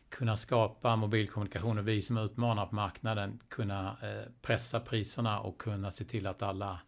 kunna 0.08 0.36
skapa 0.36 0.96
mobilkommunikation 0.96 1.78
och 1.78 1.88
vi 1.88 2.02
som 2.02 2.16
utmanar 2.18 2.66
på 2.66 2.74
marknaden 2.74 3.40
kunna 3.48 3.96
eh, 4.02 4.30
pressa 4.42 4.80
priserna 4.80 5.40
och 5.40 5.58
kunna 5.58 5.90
se 5.90 6.04
till 6.04 6.26
att 6.26 6.42
alla, 6.42 6.80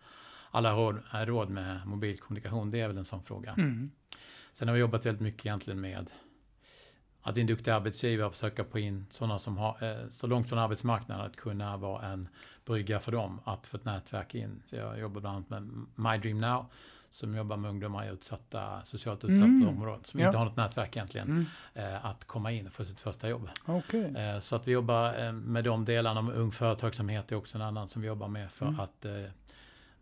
alla 0.51 0.72
råd, 0.72 0.98
har 1.07 1.27
råd 1.27 1.51
med 1.51 1.87
mobilkommunikation. 1.87 2.70
Det 2.70 2.81
är 2.81 2.88
väl 2.88 2.98
en 2.98 3.05
sån 3.05 3.22
fråga. 3.22 3.53
Mm. 3.53 3.90
Sen 4.59 4.68
har 4.68 4.75
vi 4.75 4.81
jobbat 4.81 5.07
väldigt 5.07 5.21
mycket 5.23 5.47
egentligen 5.47 5.81
med 5.81 6.11
att 7.23 7.38
en 7.38 7.47
duktig 7.47 7.71
arbetsgivare 7.71 8.31
försöka 8.31 8.64
få 8.64 8.79
in 8.79 9.07
sådana 9.11 9.38
som 9.38 9.59
har 9.59 9.77
eh, 9.83 10.09
så 10.11 10.27
långt 10.27 10.49
från 10.49 10.59
arbetsmarknaden 10.59 11.27
att 11.27 11.37
kunna 11.37 11.77
vara 11.77 12.07
en 12.07 12.29
brygga 12.64 13.01
för 13.01 13.12
dem 13.12 13.40
att 13.44 13.66
få 13.66 13.77
ett 13.77 13.85
nätverk 13.85 14.35
in. 14.35 14.62
Så 14.71 14.77
jag 14.77 14.99
jobbar 14.99 15.21
bland 15.21 15.37
annat 15.37 15.51
med 15.51 15.87
My 16.12 16.18
Dream 16.18 16.40
Now 16.40 16.66
som 17.11 17.35
jobbar 17.37 17.57
med 17.57 17.71
ungdomar 17.71 18.07
i 18.07 18.09
utsatta, 18.09 18.83
socialt 18.85 19.25
utsatta 19.25 19.44
Mm. 19.44 19.68
områden 19.68 20.05
som 20.05 20.21
Ja. 20.21 20.27
inte 20.27 20.38
har 20.38 20.44
något 20.44 20.57
nätverk 20.57 20.97
egentligen. 20.97 21.29
Mm. 21.29 21.47
Eh, 21.94 22.05
att 22.07 22.25
komma 22.25 22.53
in 22.53 22.66
och 22.66 22.73
få 22.73 22.85
sitt 22.85 23.01
första 23.01 23.29
jobb. 23.29 23.49
Okej. 23.66 24.14
Eh, 24.16 24.40
Så 24.40 24.57
att 24.57 24.68
vi 24.68 24.73
jobbar 24.73 25.25
eh, 25.27 25.33
med 25.33 25.64
de 25.64 25.85
delarna. 25.85 26.23
Med 26.23 26.35
ung 26.37 26.53
företagsamhet 26.53 27.33
är 27.33 27.37
också 27.37 27.59
en 27.59 27.62
annan 27.62 27.88
som 27.88 28.03
vi 28.03 28.09
jobbar 28.09 28.29
med 28.29 28.51
för 28.51 28.66
Mm. 28.66 28.81
att 28.81 29.07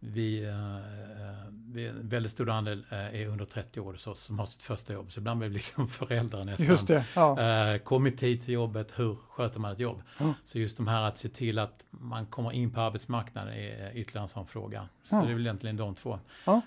vi, 0.01 0.43
eh, 0.45 0.77
eh, 0.77 1.37
vi, 1.69 1.87
en 1.87 2.09
väldigt 2.09 2.33
stor 2.33 2.51
andel 2.51 2.85
eh, 2.91 2.99
är 3.21 3.27
under 3.27 3.45
30 3.45 3.81
år 3.81 3.95
så, 3.97 4.15
som 4.15 4.39
har 4.39 4.47
sitt 4.47 4.63
första 4.63 4.93
jobb. 4.93 5.13
Så 5.13 5.21
ibland 5.21 5.39
blir 5.39 5.49
vi 5.49 5.55
liksom 5.55 5.89
föräldrar 5.89 6.45
nästan. 6.45 6.67
Just 6.67 6.89
det. 6.89 7.07
Ja. 7.15 7.41
Eh, 7.73 7.79
kommit 7.79 8.19
tid 8.19 8.45
till 8.45 8.55
jobbet, 8.55 8.93
hur 8.97 9.15
sköter 9.29 9.61
man 9.61 9.73
ett 9.73 9.79
jobb? 9.79 10.03
Ja. 10.19 10.35
Så 10.45 10.59
just 10.59 10.77
de 10.77 10.87
här 10.89 11.03
att 11.03 11.19
se 11.19 11.29
till 11.29 11.59
att 11.59 11.85
man 11.91 12.27
kommer 12.27 12.53
in 12.53 12.73
på 12.73 12.81
arbetsmarknaden 12.81 13.53
är 13.55 13.97
ytterligare 13.97 14.25
en 14.25 14.29
sån 14.29 14.47
fråga. 14.47 14.89
Så 15.05 15.15
Ja. 15.17 15.23
det 15.23 15.29
är 15.31 15.33
väl 15.35 15.47
egentligen 15.47 15.77
de 15.77 15.95
två. 15.95 16.19
Ja. 16.47 16.63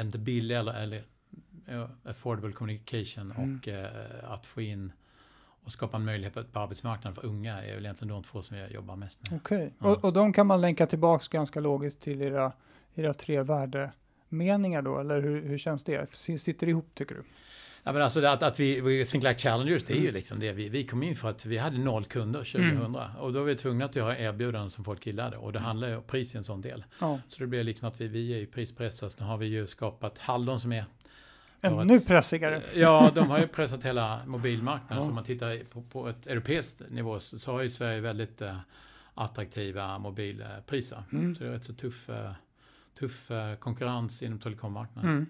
Inte 0.00 0.18
billig 0.18 0.56
eller, 0.56 0.74
eller 0.74 1.02
affordable 2.04 2.52
communication 2.52 3.32
Mm. 3.32 3.60
och 3.62 3.68
att 4.34 4.46
få 4.46 4.60
in 4.62 4.92
och 5.68 5.72
skapa 5.72 5.96
en 5.96 6.04
möjlighet 6.04 6.52
på, 6.52 6.60
arbetsmarknaden 6.60 7.14
för 7.14 7.26
unga 7.26 7.62
är 7.62 7.74
väl 7.74 7.84
egentligen 7.84 8.08
de 8.14 8.22
två 8.22 8.42
som 8.42 8.56
jag 8.56 8.72
jobbar 8.72 8.96
mest 8.96 9.30
med. 9.30 9.40
Okej. 9.40 9.72
Ja. 9.78 9.86
Och, 9.88 10.04
och 10.04 10.12
de 10.12 10.32
kan 10.32 10.46
man 10.46 10.60
länka 10.60 10.86
tillbaks 10.86 11.28
ganska 11.28 11.60
logiskt 11.60 12.00
till 12.00 12.22
era, 12.22 12.52
era 12.94 13.14
tre 13.14 13.42
värdemeningar 13.42 14.82
då, 14.82 14.98
eller 14.98 15.20
hur, 15.20 15.42
hur 15.48 15.58
känns 15.58 15.84
det? 15.84 16.10
Sitter 16.14 16.66
det 16.66 16.70
ihop 16.70 16.90
tycker 16.94 17.14
du? 17.14 17.22
Ja, 17.82 17.92
men 17.92 18.02
alltså 18.02 18.24
att, 18.24 18.42
att 18.42 18.60
vi, 18.60 18.80
vi 18.80 19.06
think 19.06 19.24
like 19.24 19.38
challengers, 19.38 19.84
det 19.84 19.92
är 19.92 19.96
ju 19.96 20.02
Mm. 20.02 20.14
liksom 20.14 20.40
det. 20.40 20.52
Vi, 20.52 20.68
vi 20.68 20.84
kom 20.86 21.02
in 21.02 21.16
för 21.16 21.30
att 21.30 21.46
vi 21.46 21.58
hade 21.58 21.78
noll 21.78 22.04
kunder 22.04 22.38
2000 22.38 22.96
och 23.18 23.32
då 23.32 23.38
var 23.38 23.46
vi 23.46 23.56
tvungna 23.56 23.84
att 23.84 23.96
göra 23.96 24.18
erbjudanden 24.18 24.70
som 24.70 24.84
folk 24.84 25.06
gillade 25.06 25.36
och 25.36 25.52
det 25.52 25.58
handlar 25.58 25.88
ju 25.88 25.96
om 25.96 26.02
pris 26.02 26.34
i 26.34 26.38
en 26.38 26.44
sån 26.44 26.60
del. 26.60 26.84
Ja. 27.00 27.18
Så 27.28 27.40
det 27.40 27.46
blir 27.46 27.64
liksom 27.64 27.88
att 27.88 28.00
vi, 28.00 28.08
vi 28.08 28.32
är 28.34 28.38
ju 28.38 28.46
prispressade. 28.46 29.10
Så 29.10 29.20
nu 29.20 29.26
har 29.26 29.36
vi 29.36 29.46
ju 29.46 29.66
skapat 29.66 30.18
Hallon 30.18 30.60
som 30.60 30.72
är 30.72 30.84
Ännu 31.62 32.00
pressigare. 32.00 32.62
Ja, 32.74 33.10
de 33.14 33.30
har 33.30 33.38
ju 33.38 33.48
pressat 33.48 33.84
hela 33.84 34.20
mobilmarknaden. 34.26 34.96
Ja. 34.96 35.02
Så 35.02 35.08
om 35.08 35.14
man 35.14 35.24
tittar 35.24 35.64
på, 35.64 35.82
på 35.82 36.08
ett 36.08 36.26
europeiskt 36.26 36.82
nivå 36.90 37.20
så, 37.20 37.38
så 37.38 37.52
har 37.52 37.62
ju 37.62 37.70
Sverige 37.70 38.00
väldigt 38.00 38.42
eh, 38.42 38.56
attraktiva 39.14 39.98
mobilpriser. 39.98 41.02
Mm. 41.12 41.34
Så 41.34 41.42
det 41.42 41.50
är 41.50 41.52
rätt 41.52 41.64
så 41.64 41.74
tuff, 41.74 42.10
eh, 42.10 42.32
tuff 42.98 43.30
eh, 43.30 43.54
konkurrens 43.54 44.22
inom 44.22 44.38
telekommarknaden. 44.38 45.10
Mm. 45.10 45.26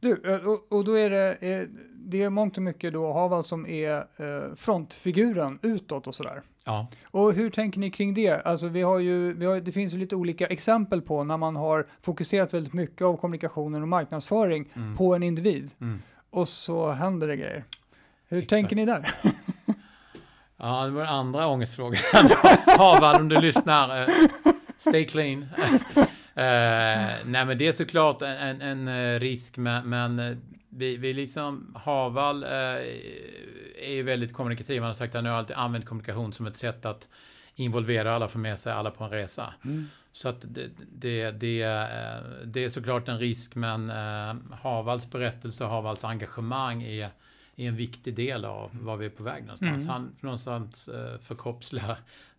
Du, 0.00 0.38
och, 0.38 0.72
och 0.72 0.84
då 0.84 0.98
är 0.98 1.10
det, 1.10 1.68
det 1.94 2.22
är 2.22 2.30
mångt 2.30 2.56
och 2.56 2.62
mycket 2.62 2.92
då 2.92 3.12
Haval 3.12 3.44
som 3.44 3.66
är 3.66 4.54
frontfiguren 4.56 5.58
utåt 5.62 6.06
och 6.06 6.14
sådär. 6.14 6.42
Ja, 6.68 6.86
Och 7.04 7.32
hur 7.32 7.50
tänker 7.50 7.80
ni 7.80 7.90
kring 7.90 8.14
det? 8.14 8.30
Alltså 8.46 8.68
vi 8.68 8.82
har 8.82 8.98
ju, 8.98 9.32
vi 9.32 9.46
har, 9.46 9.60
det 9.60 9.72
finns 9.72 9.94
ju 9.94 9.98
lite 9.98 10.16
olika 10.16 10.46
exempel 10.46 11.02
på 11.02 11.24
när 11.24 11.36
man 11.36 11.56
har 11.56 11.86
fokuserat 12.02 12.54
väldigt 12.54 12.72
mycket 12.72 13.02
av 13.02 13.16
kommunikationen 13.16 13.82
och 13.82 13.88
marknadsföring 13.88 14.70
mm, 14.74 14.96
på 14.96 15.14
en 15.14 15.22
individ 15.22 15.70
mm. 15.80 16.02
och 16.30 16.48
så 16.48 16.90
händer 16.90 17.28
det 17.28 17.36
grejer. 17.36 17.64
Hur 18.28 18.38
Exakt. 18.38 18.50
tänker 18.50 18.76
ni 18.76 18.84
där? 18.84 19.14
ja, 20.56 20.84
det 20.84 20.90
var 20.90 21.00
den 21.00 21.08
andra 21.08 21.46
ångestfrågan. 21.46 22.00
Havan, 22.66 23.20
om 23.20 23.28
du 23.28 23.40
lyssnar, 23.40 24.00
eh, 24.00 24.06
stay 24.76 25.04
clean. 25.04 25.46
Eh, 26.38 27.08
nej, 27.24 27.44
men 27.46 27.58
det 27.58 27.66
är 27.66 27.72
såklart 27.72 28.22
en, 28.22 28.60
en, 28.62 28.88
eh, 28.88 29.20
risk, 29.20 29.56
men, 29.56 29.88
men 29.88 30.40
vi, 30.68 30.96
vi 30.96 31.12
liksom, 31.12 31.74
Haval 31.84 32.44
eh, 32.44 32.50
är 33.78 33.92
ju 33.92 34.02
väldigt 34.02 34.32
kommunikativ. 34.32 34.82
Han 34.82 34.86
har 34.86 34.94
sagt 34.94 35.14
att 35.14 35.18
han 35.18 35.32
har 35.32 35.38
alltid 35.38 35.56
använt 35.56 35.86
kommunikation 35.86 36.32
som 36.32 36.46
ett 36.46 36.56
sätt 36.56 36.86
att 36.86 37.08
involvera 37.54 38.14
alla, 38.14 38.28
få 38.28 38.38
med 38.38 38.58
sig 38.58 38.72
alla 38.72 38.90
på 38.90 39.04
en 39.04 39.10
resa. 39.10 39.54
Så 40.12 40.28
att 40.28 40.44
det, 40.48 40.70
det, 40.92 41.30
det, 41.30 41.62
eh, 41.62 42.44
det 42.44 42.64
är 42.64 42.68
såklart 42.68 43.08
en 43.08 43.18
risk, 43.18 43.54
men 43.54 43.90
eh, 43.90 44.56
Havals 44.62 45.10
berättelse 45.10 45.64
och 45.64 45.70
Havals 45.70 46.04
engagemang 46.04 46.82
är, 46.82 47.10
är 47.56 47.68
en 47.68 47.76
viktig 47.76 48.14
del 48.14 48.44
av 48.44 48.70
var 48.72 48.96
vi 48.96 49.06
är 49.06 49.10
på 49.10 49.22
väg 49.22 49.42
någonstans. 49.42 49.84
Mm. 49.84 49.88
Han 49.88 50.16
någonstans 50.20 50.88
eh, 50.88 51.18
förkroppsligar 51.20 51.98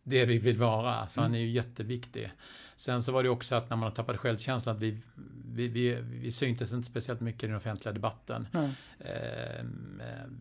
det 0.09 0.25
vi 0.25 0.37
vill 0.37 0.57
vara, 0.57 1.07
så 1.07 1.21
han 1.21 1.35
är 1.35 1.39
ju 1.39 1.49
jätteviktig. 1.49 2.31
Sen 2.75 3.03
så 3.03 3.11
var 3.11 3.23
det 3.23 3.29
också 3.29 3.55
att 3.55 3.69
när 3.69 3.77
man 3.77 3.83
har 3.83 3.95
tappat 3.95 4.17
självkänslan, 4.17 4.75
att 4.75 4.81
vi, 4.81 4.97
vi, 5.53 5.67
vi, 5.67 5.97
vi 6.01 6.31
syntes 6.31 6.73
inte 6.73 6.89
speciellt 6.89 7.21
mycket 7.21 7.43
i 7.43 7.47
den 7.47 7.55
offentliga 7.55 7.93
debatten. 7.93 8.47
Eh, 8.99 9.65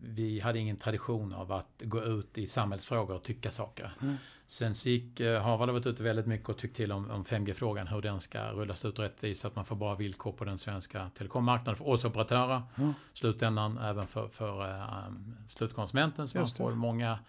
vi 0.03 0.39
hade 0.39 0.59
ingen 0.59 0.77
tradition 0.77 1.33
av 1.33 1.51
att 1.51 1.81
gå 1.83 2.03
ut 2.03 2.37
i 2.37 2.47
samhällsfrågor 2.47 3.15
och 3.15 3.23
tycka 3.23 3.51
saker. 3.51 3.91
Mm. 4.01 4.15
Sen 4.47 4.75
så 4.75 4.89
gick 4.89 5.19
eh, 5.19 5.41
Harvard 5.41 5.69
har 5.69 5.73
varit 5.73 5.85
ute 5.85 6.03
väldigt 6.03 6.25
mycket 6.25 6.49
och 6.49 6.57
tyckt 6.57 6.75
till 6.75 6.91
om, 6.91 7.09
om 7.11 7.23
5G-frågan, 7.23 7.87
hur 7.87 8.01
den 8.01 8.19
ska 8.19 8.51
rullas 8.51 8.85
ut 8.85 8.99
rättvist 8.99 9.41
så 9.41 9.47
att 9.47 9.55
man 9.55 9.65
får 9.65 9.75
bra 9.75 9.95
villkor 9.95 10.31
på 10.31 10.45
den 10.45 10.57
svenska 10.57 11.09
telekommarknaden 11.17 11.75
för 11.75 11.87
oss 11.87 12.05
operatörer. 12.05 12.61
Ja. 12.75 12.93
Slutändan 13.13 13.77
även 13.77 14.07
för, 14.07 14.27
för 14.27 14.69
eh, 14.69 15.07
um, 15.07 15.35
slutkonsumenten 15.47 16.27
så 16.27 16.37
man 16.37 16.47
får 16.47 16.71
många 16.71 17.19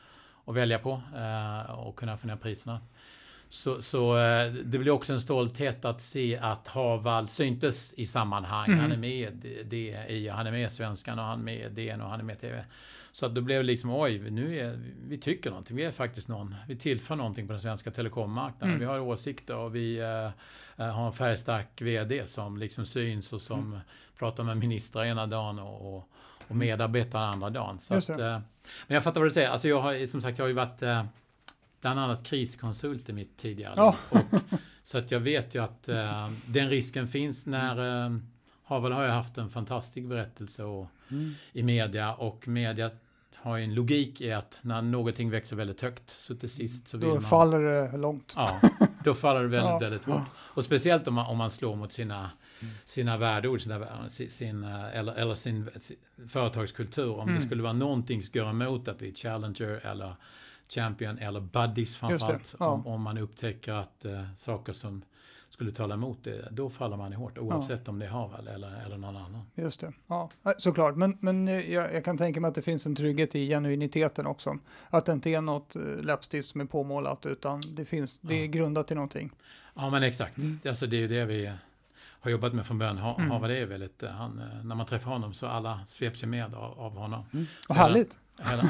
att 0.50 0.56
välja 0.56 0.78
på 0.78 1.02
eh, 1.16 1.70
och 1.70 1.96
kunna 1.96 2.16
få 2.16 2.26
ner 2.26 2.36
priserna. 2.36 2.80
Så, 3.48 3.82
så 3.82 4.18
eh, 4.18 4.52
det 4.52 4.78
blir 4.78 4.90
också 4.90 5.12
en 5.12 5.20
stolthet 5.20 5.84
att 5.84 6.00
se 6.00 6.38
att 6.38 6.68
Havald 6.68 7.30
syntes 7.30 7.94
i 7.94 8.06
sammanhang. 8.06 8.66
Mm. 8.66 8.80
Han 8.80 8.92
är 8.92 8.96
med 8.96 9.44
i, 10.08 10.28
han 10.28 10.46
är 10.46 10.52
med 10.52 10.72
Svenskan 10.72 11.18
och 11.18 11.24
han 11.24 11.40
är 11.40 11.44
med 11.44 11.72
DN 11.72 12.00
och 12.00 12.10
han 12.10 12.20
är 12.20 12.24
med 12.24 12.40
TV. 12.40 12.64
Så 13.12 13.26
att 13.26 13.34
då 13.34 13.40
blev 13.40 13.58
det 13.58 13.66
liksom, 13.66 13.90
oj, 13.90 14.30
nu 14.30 14.58
är, 14.58 14.78
vi 15.08 15.18
tycker 15.18 15.50
någonting. 15.50 15.76
Vi 15.76 15.84
är 15.84 15.90
faktiskt 15.90 16.28
någon, 16.28 16.54
vi 16.68 16.76
tillför 16.76 17.16
någonting 17.16 17.46
på 17.46 17.52
den 17.52 17.62
svenska 17.62 17.90
telekommarknaden. 17.90 18.68
Mm. 18.68 18.80
Vi 18.80 18.86
har 18.86 19.00
åsikter 19.00 19.56
och 19.56 19.74
vi 19.74 20.00
uh, 20.00 20.90
har 20.90 21.06
en 21.06 21.12
färgstark 21.12 21.82
VD 21.82 22.26
som 22.26 22.56
liksom 22.56 22.86
syns 22.86 23.32
och 23.32 23.42
som 23.42 23.66
mm. 23.66 23.80
pratar 24.18 24.44
med 24.44 24.56
ministrar 24.56 25.04
ena 25.04 25.26
dagen 25.26 25.58
och, 25.58 25.96
och, 25.96 26.10
och 26.50 26.56
medarbetare 26.56 27.26
andra 27.26 27.50
dagen. 27.50 27.78
Så 27.78 27.94
att, 27.94 28.10
uh, 28.10 28.16
men 28.16 28.42
jag 28.86 29.04
fattar 29.04 29.20
vad 29.20 29.30
du 29.30 29.34
säger. 29.34 29.48
Alltså 29.48 29.68
jag 29.68 29.80
har, 29.80 30.06
som 30.06 30.20
sagt, 30.20 30.38
jag 30.38 30.44
har 30.44 30.48
ju 30.48 30.54
varit 30.54 30.82
uh, 30.82 31.04
bland 31.80 32.00
annat 32.00 32.24
kriskonsult 32.24 33.08
i 33.08 33.12
mitt 33.12 33.36
tidigare 33.36 33.74
ja. 33.76 33.96
och, 34.08 34.18
Så 34.82 34.98
att 34.98 35.10
jag 35.10 35.20
vet 35.20 35.54
ju 35.54 35.64
att 35.64 35.82
den 36.46 36.70
risken 36.70 37.08
finns 37.08 37.46
när 37.46 38.06
uh, 38.06 38.18
Havel 38.64 38.92
har 38.92 39.04
ju 39.04 39.10
haft 39.10 39.38
en 39.38 39.50
fantastisk 39.50 40.08
berättelse 40.08 40.64
och, 40.64 40.86
mm. 41.10 41.34
i 41.52 41.62
media 41.62 42.14
och 42.14 42.48
media 42.48 42.90
har 43.42 43.56
ju 43.56 43.64
en 43.64 43.74
logik 43.74 44.20
i 44.20 44.32
att 44.32 44.60
när 44.62 44.82
någonting 44.82 45.30
växer 45.30 45.56
väldigt 45.56 45.80
högt 45.80 46.10
så 46.10 46.34
till 46.34 46.50
sist 46.50 46.88
så 46.88 46.96
vill 46.96 47.08
då 47.08 47.14
man... 47.14 47.22
Då 47.22 47.28
faller 47.28 47.60
det 47.60 47.96
långt. 47.96 48.34
Ja, 48.36 48.60
då 49.04 49.14
faller 49.14 49.42
det 49.42 49.48
väldigt, 49.48 49.70
ja. 49.70 49.78
väldigt 49.78 50.04
hårt. 50.04 50.22
Och 50.34 50.64
speciellt 50.64 51.08
om 51.08 51.14
man, 51.14 51.26
om 51.26 51.38
man 51.38 51.50
slår 51.50 51.76
mot 51.76 51.92
sina, 51.92 52.30
sina 52.85 53.16
värdeord, 53.16 53.61
sina, 53.61 54.09
sin, 54.09 54.64
eller, 54.64 55.12
eller 55.12 55.35
sin, 55.35 55.70
företagskultur. 56.29 57.12
Om 57.12 57.29
mm. 57.29 57.35
det 57.40 57.46
skulle 57.46 57.62
vara 57.62 57.73
någonting 57.73 58.23
som 58.23 58.40
går 58.40 58.51
emot 58.51 58.88
att 58.88 59.03
vi 59.03 59.09
är 59.09 59.14
Challenger 59.14 59.87
eller 59.87 60.16
Champion 60.68 61.18
eller 61.18 61.40
Buddies 61.40 61.96
framförallt. 61.96 62.55
Ja. 62.59 62.66
Om, 62.66 62.87
om 62.87 63.03
man 63.03 63.18
upptäcker 63.18 63.73
att 63.73 64.05
uh, 64.05 64.35
saker 64.37 64.73
som 64.73 65.03
skulle 65.61 65.73
tala 65.73 65.94
emot 65.94 66.18
det, 66.25 66.49
då 66.51 66.70
faller 66.70 66.96
man 66.96 67.12
i 67.12 67.16
hårt 67.16 67.38
oavsett 67.38 67.81
ja. 67.85 67.90
om 67.90 67.99
det 67.99 68.07
är 68.07 68.11
Havel 68.11 68.49
eller, 68.49 68.83
eller 68.87 68.96
någon 68.96 69.16
annan. 69.16 69.42
Just 69.55 69.81
det, 69.81 69.92
ja 70.07 70.31
såklart. 70.59 70.96
Men, 70.96 71.16
men 71.20 71.49
eh, 71.49 71.73
jag, 71.73 71.94
jag, 71.94 72.05
kan 72.05 72.18
tänka 72.18 72.40
mig 72.40 72.49
att 72.49 72.55
det 72.55 72.62
finns 72.62 72.87
en 72.87 72.94
trygghet 72.94 73.35
i 73.35 73.49
genuiniteten 73.49 74.27
också. 74.27 74.59
Att 74.90 75.07
det 75.07 75.12
inte 75.12 75.31
är 75.31 75.40
något 75.40 75.77
eh, 75.77 75.83
läppstift 75.83 76.49
som 76.49 76.61
är 76.61 76.64
påmålat 76.64 77.27
utan 77.27 77.61
det, 77.68 77.85
finns, 77.85 78.18
det 78.18 78.35
är 78.35 78.46
grundat 78.46 78.90
i 78.90 78.94
någonting. 78.94 79.33
Ja 79.75 79.90
men 79.90 80.03
exakt, 80.03 80.38
mm. 80.38 80.61
alltså, 80.68 80.87
det 80.87 80.96
är 80.96 81.01
ju 81.01 81.09
det 81.09 81.25
vi 81.25 81.53
har 82.20 82.30
jobbat 82.30 82.52
med 82.52 82.66
från 82.66 82.78
början. 82.78 82.98
Ha, 82.98 83.16
mm. 83.18 83.30
Havel 83.30 83.50
är 83.50 83.66
väldigt, 83.66 84.02
eh, 84.02 84.11
han, 84.11 84.42
när 84.64 84.74
man 84.74 84.87
träffar 84.87 85.11
honom 85.11 85.35
så 85.35 85.46
alla 85.46 85.80
sveps 85.87 86.22
ju 86.22 86.26
med 86.26 86.54
av, 86.54 86.80
av 86.80 86.96
honom. 86.96 87.24
Mm. 87.33 87.46
Vad 87.68 87.78
härligt! 87.78 88.18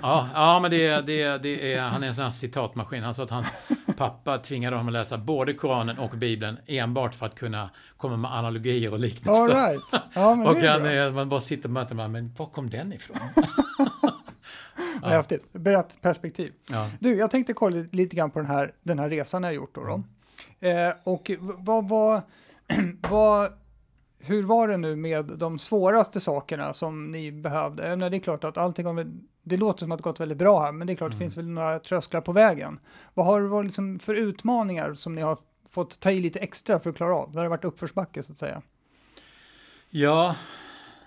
ja, 0.02 0.28
ja, 0.34 0.60
men 0.60 0.70
det, 0.70 1.06
det, 1.06 1.42
det 1.42 1.74
är, 1.74 1.80
han 1.80 2.02
är 2.02 2.08
en 2.08 2.14
sån 2.14 2.24
här 2.24 2.30
citatmaskin. 2.30 3.02
Han 3.02 3.14
sa 3.14 3.22
att 3.22 3.30
hans 3.30 3.46
pappa 3.96 4.38
tvingade 4.38 4.76
honom 4.76 4.88
att 4.88 4.92
läsa 4.92 5.18
både 5.18 5.54
Koranen 5.54 5.98
och 5.98 6.10
Bibeln 6.10 6.58
enbart 6.66 7.14
för 7.14 7.26
att 7.26 7.34
kunna 7.34 7.70
komma 7.96 8.16
med 8.16 8.34
analogier 8.34 8.92
och 8.92 8.98
liknelser. 8.98 9.32
All 9.32 9.70
right. 9.70 9.82
ja, 10.14 10.34
men 10.34 10.46
och 10.46 10.54
det 10.54 10.68
är 10.68 10.84
är, 10.84 11.10
man 11.10 11.28
bara 11.28 11.40
sitter 11.40 11.68
och 11.68 11.72
möter 11.72 11.94
man, 11.94 12.12
men 12.12 12.34
var 12.38 12.46
kom 12.46 12.70
den 12.70 12.92
ifrån? 12.92 13.16
ja. 15.02 15.08
Häftigt. 15.08 15.52
Brett 15.52 16.00
perspektiv. 16.00 16.52
Ja. 16.70 16.90
Du, 17.00 17.16
jag 17.16 17.30
tänkte 17.30 17.52
kolla 17.52 17.84
lite 17.92 18.16
grann 18.16 18.30
på 18.30 18.38
den 18.38 18.48
här, 18.48 18.72
den 18.82 18.98
här 18.98 19.08
resan 19.08 19.42
jag 19.42 19.54
gjort 19.54 19.74
då. 19.74 19.84
då. 19.84 20.02
Mm. 20.60 20.88
Eh, 20.88 20.94
och 21.04 21.30
vad 21.38 21.88
var, 21.88 22.22
vad 23.10 23.52
hur 24.22 24.42
var 24.42 24.68
det 24.68 24.76
nu 24.76 24.96
med 24.96 25.24
de 25.24 25.58
svåraste 25.58 26.20
sakerna 26.20 26.74
som 26.74 27.10
ni 27.12 27.32
behövde? 27.32 27.96
det 27.96 28.16
är 28.16 28.20
klart 28.20 28.44
att 28.44 28.58
allting 28.58 28.86
har, 28.86 29.06
det 29.42 29.56
låter 29.56 29.78
som 29.78 29.92
att 29.92 29.98
det 29.98 30.02
gått 30.02 30.20
väldigt 30.20 30.38
bra 30.38 30.62
här, 30.62 30.72
men 30.72 30.86
det 30.86 30.92
är 30.92 30.94
klart 30.94 31.12
mm. 31.12 31.18
det 31.18 31.24
finns 31.24 31.36
väl 31.36 31.48
några 31.48 31.78
trösklar 31.78 32.20
på 32.20 32.32
vägen. 32.32 32.80
Vad 33.14 33.26
har 33.26 33.40
det 33.40 33.48
varit 33.48 33.66
liksom 33.66 33.98
för 33.98 34.14
utmaningar 34.14 34.94
som 34.94 35.14
ni 35.14 35.22
har 35.22 35.38
fått 35.70 36.00
ta 36.00 36.10
i 36.10 36.20
lite 36.20 36.38
extra 36.38 36.80
för 36.80 36.90
att 36.90 36.96
klara 36.96 37.16
av? 37.16 37.32
Det 37.32 37.38
har 37.38 37.46
varit 37.46 37.64
uppförsbacke 37.64 38.22
så 38.22 38.32
att 38.32 38.38
säga. 38.38 38.62
Ja, 39.90 40.36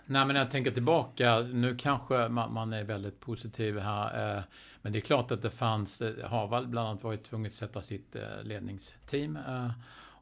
nej 0.05 0.25
men 0.25 0.35
jag 0.35 0.51
tänker 0.51 0.71
tillbaka, 0.71 1.39
nu 1.39 1.75
kanske 1.75 2.27
man, 2.27 2.53
man 2.53 2.73
är 2.73 2.83
väldigt 2.83 3.19
positiv 3.19 3.79
här, 3.79 4.37
eh, 4.37 4.43
men 4.81 4.93
det 4.93 4.99
är 4.99 5.01
klart 5.01 5.31
att 5.31 5.41
det 5.41 5.51
fanns, 5.51 6.01
eh, 6.01 6.29
Harvard 6.29 6.69
bland 6.69 6.87
annat 6.87 7.03
varit 7.03 7.23
tvunget 7.23 7.51
att 7.51 7.57
sätta 7.57 7.81
sitt 7.81 8.15
eh, 8.15 8.43
ledningsteam 8.43 9.35
eh, 9.35 9.69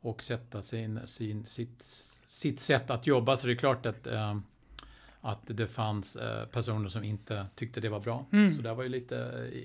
och 0.02 0.24
sätta 0.24 0.62
sin, 0.62 1.00
sin, 1.08 1.46
sitt 1.46 2.06
sitt 2.32 2.60
sätt 2.60 2.90
att 2.90 3.08
jobba. 3.08 3.38
Så 3.38 3.48
det 3.48 3.54
är 3.54 3.56
klart 3.56 3.86
att, 3.86 4.08
eh, 4.08 4.38
att 5.22 5.40
det 5.46 5.68
fanns 5.68 6.16
eh, 6.16 6.46
personer 6.46 6.90
som 6.90 7.04
inte 7.04 7.46
tyckte 7.56 7.80
det 7.80 7.90
var 7.90 8.00
bra. 8.00 8.26
Mm. 8.32 8.54
Så 8.54 8.62
det 8.62 8.74
var 8.74 8.84
ju 8.84 8.90
lite 8.90 9.16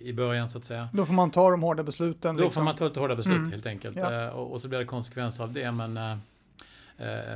i 0.03 0.13
början 0.13 0.51
så 0.51 0.59
att 0.59 0.65
säga. 0.65 0.89
Då 0.93 1.07
får 1.07 1.15
man 1.15 1.31
ta 1.31 1.51
de 1.51 1.63
hårda 1.63 1.83
besluten. 1.83 2.37
Då 2.37 2.43
liksom. 2.43 2.55
får 2.55 2.63
man 2.63 2.77
ta 2.77 2.85
lite 2.85 3.01
hårda 3.01 3.17
beslut 3.17 3.37
mm. 3.37 3.53
helt 3.53 3.67
enkelt. 3.67 3.97
Ja. 3.97 4.25
Eh, 4.25 4.29
och, 4.29 4.53
och, 4.53 4.61
så 4.61 4.69
blir 4.69 4.79
det 4.79 4.85
konsekvenser 4.85 5.45
av 5.45 5.53
det. 5.53 5.73
Men, 5.73 5.97
eh, 5.97 6.13
eh, 6.13 6.19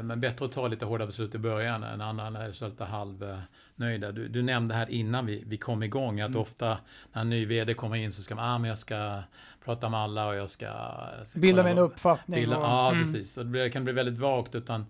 men 0.03 0.20
bättre 0.20 0.44
att 0.44 0.53
ta 0.53 0.68
lite 0.68 0.85
hårda 0.85 1.07
beslut 1.07 1.35
i 1.35 1.38
början 1.38 1.83
än 1.83 2.01
annan 2.01 2.37
är 2.37 2.53
så 2.53 2.68
lite 2.68 2.85
halvnöjda. 2.85 4.12
Du, 4.12 4.29
du 4.29 4.42
nämnde 4.42 4.75
här 4.75 4.90
innan 4.90 5.27
vi, 5.27 5.44
vi 5.46 5.57
kom 5.57 5.83
igång 5.83 6.20
att 6.20 6.29
mm. 6.29 6.40
ofta 6.40 6.79
när 7.12 7.20
en 7.20 7.31
ny 7.31 7.46
VD 7.46 7.75
kommer 7.75 7.96
in 7.96 8.12
så 8.12 8.23
ska 8.23 8.35
man, 8.35 8.55
ah, 8.55 8.59
men 8.59 8.68
jag 8.68 8.79
ska 8.79 9.23
prata 9.64 9.88
med 9.88 10.01
alla 10.01 10.27
och 10.27 10.35
jag 10.35 10.51
ska... 10.51 10.68
Bilda 11.35 11.62
mig 11.62 11.73
en 11.73 11.79
uppfattning. 11.79 12.40
Bilda, 12.40 12.57
och, 12.57 12.64
ja, 12.64 12.90
mm. 12.92 13.12
precis. 13.12 13.37
Och 13.37 13.46
det 13.46 13.70
kan 13.70 13.85
bli 13.85 13.92
väldigt 13.92 14.18
vagt 14.18 14.55
utan 14.55 14.87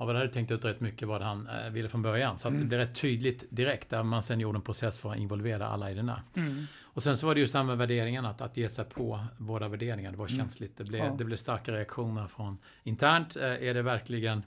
Havel 0.00 0.16
hade 0.16 0.28
tänkt 0.28 0.50
ut 0.50 0.64
rätt 0.64 0.80
mycket 0.80 1.08
vad 1.08 1.22
han 1.22 1.48
eh, 1.48 1.70
ville 1.70 1.88
från 1.88 2.02
början. 2.02 2.38
Så 2.38 2.48
mm. 2.48 2.68
det 2.68 2.76
är 2.76 2.80
rätt 2.80 3.00
tydligt 3.00 3.44
direkt 3.50 3.90
där 3.90 4.02
man 4.02 4.22
sen 4.22 4.40
gjorde 4.40 4.58
en 4.58 4.62
process 4.62 4.98
för 4.98 5.10
att 5.10 5.18
involvera 5.18 5.66
alla 5.66 5.90
i 5.90 5.94
den 5.94 6.08
här. 6.08 6.22
Mm. 6.36 6.66
Och 6.80 7.02
sen 7.02 7.16
så 7.16 7.26
var 7.26 7.34
det 7.34 7.40
just 7.40 7.52
det 7.52 7.58
här 7.58 7.66
med 7.66 7.78
värderingarna, 7.78 8.30
att, 8.30 8.40
att 8.40 8.56
ge 8.56 8.68
sig 8.68 8.84
på 8.84 9.24
våra 9.38 9.68
värderingar. 9.68 10.10
Det 10.10 10.16
var 10.16 10.26
mm. 10.26 10.38
känsligt. 10.38 10.76
Det 10.76 10.84
blev, 10.84 11.04
ja. 11.04 11.14
det 11.18 11.24
blev 11.24 11.36
starka 11.36 11.72
reaktioner 11.72 12.26
från 12.26 12.58
internt. 12.82 13.36
Eh, 13.36 13.42
är 13.42 13.74
det 13.74 13.82
verkligen, 13.82 14.42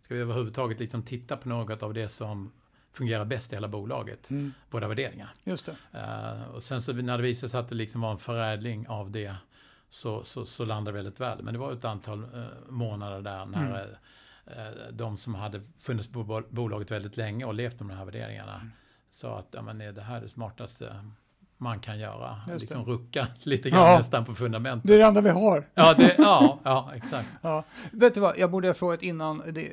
ska 0.00 0.14
vi 0.14 0.20
överhuvudtaget 0.20 0.80
liksom 0.80 1.02
titta 1.02 1.36
på 1.36 1.48
något 1.48 1.82
av 1.82 1.94
det 1.94 2.08
som 2.08 2.52
fungerar 2.92 3.24
bäst 3.24 3.52
i 3.52 3.56
hela 3.56 3.68
bolaget. 3.68 4.30
Mm. 4.30 4.52
Våra 4.70 4.88
värderingar. 4.88 5.30
Just 5.44 5.66
det. 5.66 5.76
Uh, 5.98 6.54
och 6.54 6.62
sen 6.62 6.82
så 6.82 6.92
när 6.92 7.16
det 7.16 7.22
visade 7.22 7.50
sig 7.50 7.60
att 7.60 7.68
det 7.68 7.74
liksom 7.74 8.00
var 8.00 8.10
en 8.10 8.18
förädling 8.18 8.88
av 8.88 9.10
det 9.10 9.34
så, 9.90 10.24
så, 10.24 10.46
så 10.46 10.64
landade 10.64 10.96
det 10.98 11.02
väldigt 11.02 11.20
väl. 11.20 11.42
Men 11.42 11.54
det 11.54 11.60
var 11.60 11.72
ett 11.72 11.84
antal 11.84 12.26
månader 12.68 13.22
där 13.22 13.46
när 13.46 13.70
mm. 13.70 13.96
Eh, 14.56 14.92
de 14.92 15.16
som 15.16 15.34
hade 15.34 15.60
funnits 15.78 16.08
på 16.08 16.42
bolaget 16.50 16.90
väldigt 16.90 17.16
länge 17.16 17.44
och 17.44 17.54
levt 17.54 17.80
med 17.80 17.88
de 17.88 17.96
här 17.96 18.04
värderingarna 18.04 18.54
mm. 18.54 18.70
sa 19.10 19.38
att 19.38 19.48
ja, 19.50 19.62
men 19.62 19.78
det 19.78 20.02
här 20.02 20.16
är 20.16 20.20
det 20.20 20.28
smartaste 20.28 20.94
man 21.60 21.80
kan 21.80 21.98
göra. 21.98 22.40
Liksom 22.58 22.84
rucka 22.84 23.26
lite 23.42 23.70
grann 23.70 23.90
ja. 23.90 23.98
nästan 23.98 24.24
på 24.24 24.34
fundamentet. 24.34 24.88
Det 24.88 24.94
är 24.94 24.98
det 24.98 25.04
enda 25.04 25.20
vi 25.20 25.30
har. 25.30 25.68
Ja, 25.74 25.94
det, 25.94 26.14
ja, 26.18 26.58
ja 26.62 26.90
exakt. 26.94 27.28
Ja. 27.42 27.64
Vet 27.92 28.14
du 28.14 28.20
vad, 28.20 28.38
jag 28.38 28.50
borde 28.50 28.68
ha 28.68 28.74
frågat 28.74 29.02
innan. 29.02 29.42
Det, 29.52 29.72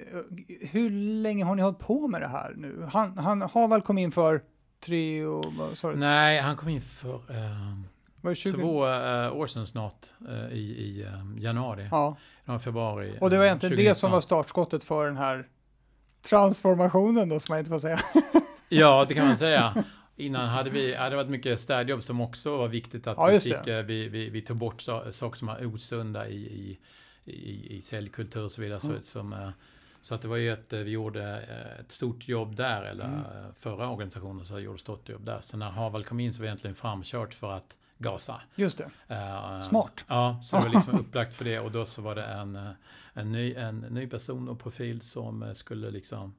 hur 0.62 0.90
länge 1.22 1.46
har 1.46 1.56
ni 1.56 1.62
hållit 1.62 1.80
på 1.80 2.08
med 2.08 2.22
det 2.22 2.28
här 2.28 2.54
nu? 2.58 2.88
Han, 2.92 3.18
han 3.18 3.42
har 3.42 3.68
väl 3.68 3.82
kommit 3.82 4.02
in 4.04 4.12
för 4.12 4.42
tre 4.86 5.26
och, 5.26 5.46
du? 5.82 5.96
Nej, 5.96 6.40
han 6.40 6.56
kom 6.56 6.70
in 6.70 6.82
för 6.82 7.22
eh, 8.32 8.54
två 8.54 8.88
eh, 8.88 9.36
år 9.36 9.48
sedan 9.48 9.68
snart 9.68 10.06
eh, 10.30 10.54
i, 10.54 10.60
i 10.60 11.02
eh, 11.02 11.44
januari. 11.44 11.88
Ja 11.92 12.18
februari. 12.60 13.18
Och 13.22 13.30
det 13.30 13.38
var 13.38 13.46
egentligen 13.46 13.72
2019. 13.72 13.86
det 13.86 13.96
som 13.96 14.12
var 14.12 14.22
startskottet 14.22 14.84
för 14.84 15.06
den 15.06 15.18
här 15.18 15.48
transformationen 16.30 17.30
då, 17.30 17.40
som 17.40 17.54
man 17.54 17.60
inte 17.60 17.72
får 17.72 17.80
säga. 17.80 18.00
ja, 18.70 19.06
det 19.08 19.14
kan 19.14 19.28
man 19.28 19.38
säga. 19.38 19.84
Innan 20.16 20.48
hade 20.48 20.70
vi, 20.70 20.96
hade 20.96 21.16
varit 21.16 21.30
mycket 21.30 21.60
städjobb 21.60 22.04
som 22.04 22.22
också 22.22 22.58
var 22.58 22.68
viktigt 22.68 23.08
att 23.08 23.18
ja, 23.18 23.26
vi, 23.26 23.40
fick, 23.40 23.68
vi, 23.68 24.08
vi, 24.10 24.30
vi, 24.30 24.42
tog 24.42 24.58
bort 24.58 24.82
saker 24.82 25.38
som 25.38 25.48
var 25.48 25.66
osunda 25.66 26.28
i, 26.28 26.36
i, 26.36 26.80
i, 27.26 27.78
i 27.78 27.82
säljkultur 27.82 28.44
och 28.44 28.52
så 28.52 28.62
vidare. 28.62 28.80
Mm. 28.84 28.98
Så, 29.04 29.12
som, 29.12 29.52
så 30.02 30.16
att 30.16 30.22
det 30.22 30.28
var 30.28 30.38
ju 30.38 30.50
att 30.50 30.74
vi 30.74 30.92
gjorde 30.92 31.38
ett 31.80 31.92
stort 31.92 32.28
jobb 32.28 32.56
där, 32.56 32.82
eller 32.82 33.06
mm. 33.06 33.54
förra 33.60 33.90
organisationen 33.90 34.46
så 34.46 34.60
gjorde 34.60 34.80
stort 34.80 35.10
jobb 35.10 35.26
där. 35.26 35.40
Så 35.42 35.58
när 35.58 35.70
Haval 35.70 36.04
kom 36.04 36.20
in 36.20 36.34
så 36.34 36.40
var 36.40 36.44
det 36.44 36.50
egentligen 36.50 36.76
framkört 36.76 37.34
för 37.34 37.52
att 37.52 37.78
gasa. 37.98 38.42
Just 38.56 38.78
det. 38.78 39.16
Uh, 39.16 39.62
Smart. 39.62 40.06
Ja, 40.08 40.40
så 40.44 40.56
det 40.56 40.64
var 40.64 40.70
liksom 40.70 41.00
upplagt 41.00 41.36
för 41.36 41.46
det 41.46 41.60
och 41.60 41.72
då 41.72 41.86
så 41.86 42.02
var 42.02 42.16
det 42.16 42.24
en, 42.24 42.56
eh, 42.56 42.72
en, 43.14 43.32
ny, 43.32 43.54
en 43.54 43.80
ny 43.80 44.08
person 44.08 44.50
och 44.50 44.60
profil 44.60 45.02
som 45.02 45.44
eh, 45.44 45.54
skulle 45.54 45.92
liksom 45.92 46.34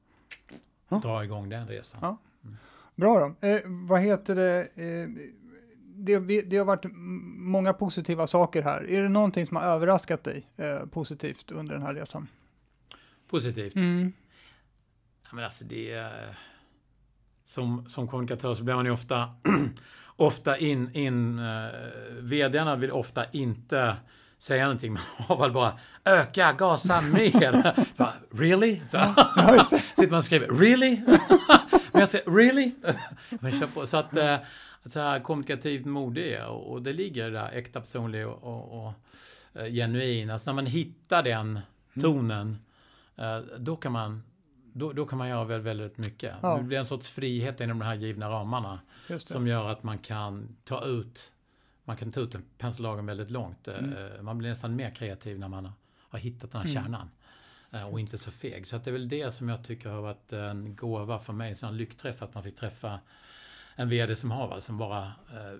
ja. 0.89 0.97
dra 1.03 1.23
igång 1.23 1.49
den 1.49 1.67
resan. 1.67 1.99
Ja. 2.03 2.17
Mm. 2.43 2.57
Bra 2.95 3.19
då. 3.19 3.47
Eh, 3.47 3.61
vad 3.65 4.01
heter 4.01 4.35
det? 4.35 4.61
Eh, 4.61 5.09
det, 5.95 6.41
det, 6.41 6.57
har 6.57 6.65
varit 6.65 6.85
många 7.37 7.73
positiva 7.73 8.27
saker 8.27 8.61
här. 8.61 8.89
Är 8.89 9.01
det 9.01 9.09
någonting 9.09 9.45
som 9.45 9.57
har 9.57 9.63
överraskat 9.63 10.23
dig 10.23 10.47
eh, 10.57 10.85
positivt 10.85 11.51
under 11.51 11.73
den 11.73 11.81
här 11.81 11.93
resan? 11.93 12.27
Positivt? 13.29 13.75
Mm. 13.75 14.13
Ja, 15.23 15.29
men 15.33 15.43
alltså 15.43 15.65
det. 15.65 16.11
Som, 17.45 17.89
som 17.89 18.07
kommunikatör 18.07 18.55
så 18.55 18.63
blir 18.63 18.75
man 18.75 18.85
ju 18.85 18.91
ofta 18.91 19.29
ofta 20.19 20.57
in, 20.57 20.95
in 20.95 21.39
uh, 21.39 21.71
vdarna 22.21 22.75
vill 22.75 22.91
ofta 22.91 23.25
inte 23.31 23.95
säga 24.37 24.63
någonting. 24.63 24.93
Man 24.93 25.03
har 25.17 25.37
väl 25.37 25.51
bara 25.51 25.73
öka, 26.05 26.53
gasa 26.53 27.01
mer. 27.01 27.75
bara, 27.97 28.13
really? 28.31 28.81
Så, 28.89 28.97
ja. 28.97 29.63
Sitter 29.95 30.07
man 30.07 30.17
och 30.17 30.23
skriver 30.23 30.47
really? 30.47 31.01
Men 31.91 31.99
jag 31.99 32.09
säger 32.09 32.31
really? 32.31 32.71
Men 33.29 33.51
kör 33.59 33.67
på. 33.67 33.87
Så 33.87 33.97
att, 33.97 34.17
uh, 34.17 34.37
att 34.83 34.91
så 34.91 34.99
här 34.99 35.19
kommunikativt 35.19 35.85
mode 35.85 36.21
är. 36.21 36.47
Och, 36.47 36.71
och 36.71 36.81
det 36.81 36.93
ligger 36.93 37.31
där 37.31 37.51
äkta, 37.51 37.81
personlig 37.81 38.27
och, 38.27 38.43
och, 38.43 38.85
och 38.85 38.93
eh, 39.61 39.73
genuin. 39.73 40.29
Alltså 40.29 40.49
när 40.49 40.55
man 40.55 40.65
hittar 40.65 41.23
den 41.23 41.59
tonen, 42.01 42.57
eh, 43.17 43.39
då 43.57 43.75
kan 43.75 43.91
man 43.91 44.23
då, 44.79 44.93
då 44.93 45.05
kan 45.05 45.17
man 45.17 45.29
göra 45.29 45.43
väldigt, 45.43 45.65
väldigt 45.67 45.97
mycket. 45.97 46.35
Ja. 46.41 46.57
Det 46.57 46.63
blir 46.63 46.77
en 46.79 46.85
sorts 46.85 47.07
frihet 47.09 47.61
inom 47.61 47.79
de 47.79 47.85
här 47.85 47.95
givna 47.95 48.29
ramarna. 48.29 48.79
Som 49.17 49.47
gör 49.47 49.69
att 49.69 49.83
man 49.83 49.97
kan 49.97 50.55
ta 50.63 50.85
ut 50.85 51.33
man 51.83 51.97
kan 51.97 52.11
ta 52.11 52.19
ut 52.19 52.35
en 52.35 52.43
pensellagen 52.57 53.05
väldigt 53.05 53.31
långt. 53.31 53.67
Mm. 53.67 53.93
Eh, 54.15 54.21
Man 54.21 54.37
blir 54.37 54.49
nästan 54.49 54.75
mer 54.75 54.91
kreativ 54.95 55.39
när 55.39 55.47
man 55.47 55.65
har, 55.65 55.73
har 56.09 56.19
hittat 56.19 56.51
den 56.51 56.61
här 56.61 56.69
Mm. 56.69 56.83
kärnan. 56.83 57.09
Eh, 57.71 57.87
Och 57.87 57.99
inte 57.99 58.17
så 58.17 58.31
feg. 58.31 58.67
Så 58.67 58.77
det 58.77 58.89
är 58.89 58.91
väl 58.91 59.09
det 59.09 59.35
som 59.35 59.49
jag 59.49 59.63
tycker 59.63 59.89
har 59.89 60.01
varit 60.01 60.33
en 60.33 60.75
gåva 60.75 61.19
för 61.19 61.33
mig. 61.33 61.55
En 61.63 61.77
lyckträff 61.77 62.21
att 62.21 62.33
man 62.33 62.43
fick 62.43 62.55
träffa 62.55 62.99
en 63.75 63.89
VD 63.89 64.15
som 64.15 64.31
Harvard 64.31 64.63
som 64.63 64.77
bara 64.77 65.03
eh, 65.05 65.59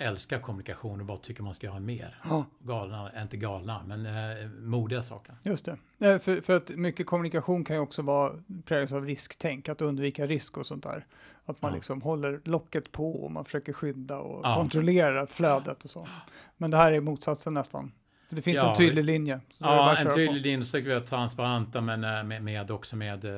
älskar 0.00 0.38
kommunikation 0.38 1.00
och 1.00 1.06
bara 1.06 1.18
tycker 1.18 1.42
man 1.42 1.54
ska 1.54 1.66
göra 1.66 1.80
mer. 1.80 2.18
Ja, 2.24 2.44
Galna, 2.58 3.22
inte 3.22 3.36
galna, 3.36 3.82
men 3.86 4.06
eh, 4.06 4.48
modiga 4.48 5.02
saker. 5.02 5.34
just 5.44 5.64
det. 5.64 6.10
Eh, 6.10 6.18
För, 6.18 6.40
för 6.40 6.56
att 6.56 6.68
mycket 6.68 7.06
kommunikation 7.06 7.64
kan 7.64 7.76
ju 7.76 7.82
också 7.82 8.02
vara 8.02 8.32
präglas 8.64 8.92
av 8.92 9.04
risktänk, 9.06 9.68
att 9.68 9.80
undvika 9.80 10.26
risk 10.26 10.56
och 10.58 10.66
sånt 10.66 10.82
där. 10.82 11.04
Att 11.44 11.62
man 11.62 11.70
Ja. 11.70 11.74
liksom 11.74 12.02
håller 12.02 12.40
locket 12.44 12.92
på 12.92 13.24
och 13.24 13.30
man 13.32 13.44
försöker 13.44 13.72
skydda 13.72 14.18
och 14.18 14.40
Ja. 14.46 14.54
kontrollera 14.54 15.26
flödet 15.26 15.84
och 15.84 15.90
så. 15.90 16.08
Men 16.56 16.70
det 16.70 16.76
här 16.76 16.92
är 16.92 17.00
motsatsen 17.00 17.54
nästan. 17.54 17.92
För 18.28 18.36
det 18.36 18.42
finns 18.42 18.62
en 18.62 18.76
tydlig 18.76 19.04
linje. 19.04 19.34
är 19.34 19.40
Ja, 19.58 19.96
en 19.96 20.14
tydlig 20.14 20.42
linje 20.42 20.64
så 20.64 20.70
vi 20.88 20.94
vara 20.94 21.06
transparenta 21.06 21.80
men 21.80 22.04
eh, 22.04 22.22
med, 22.24 22.42
med 22.42 22.70
också 22.70 22.96
med, 22.96 23.24
eh, 23.24 23.30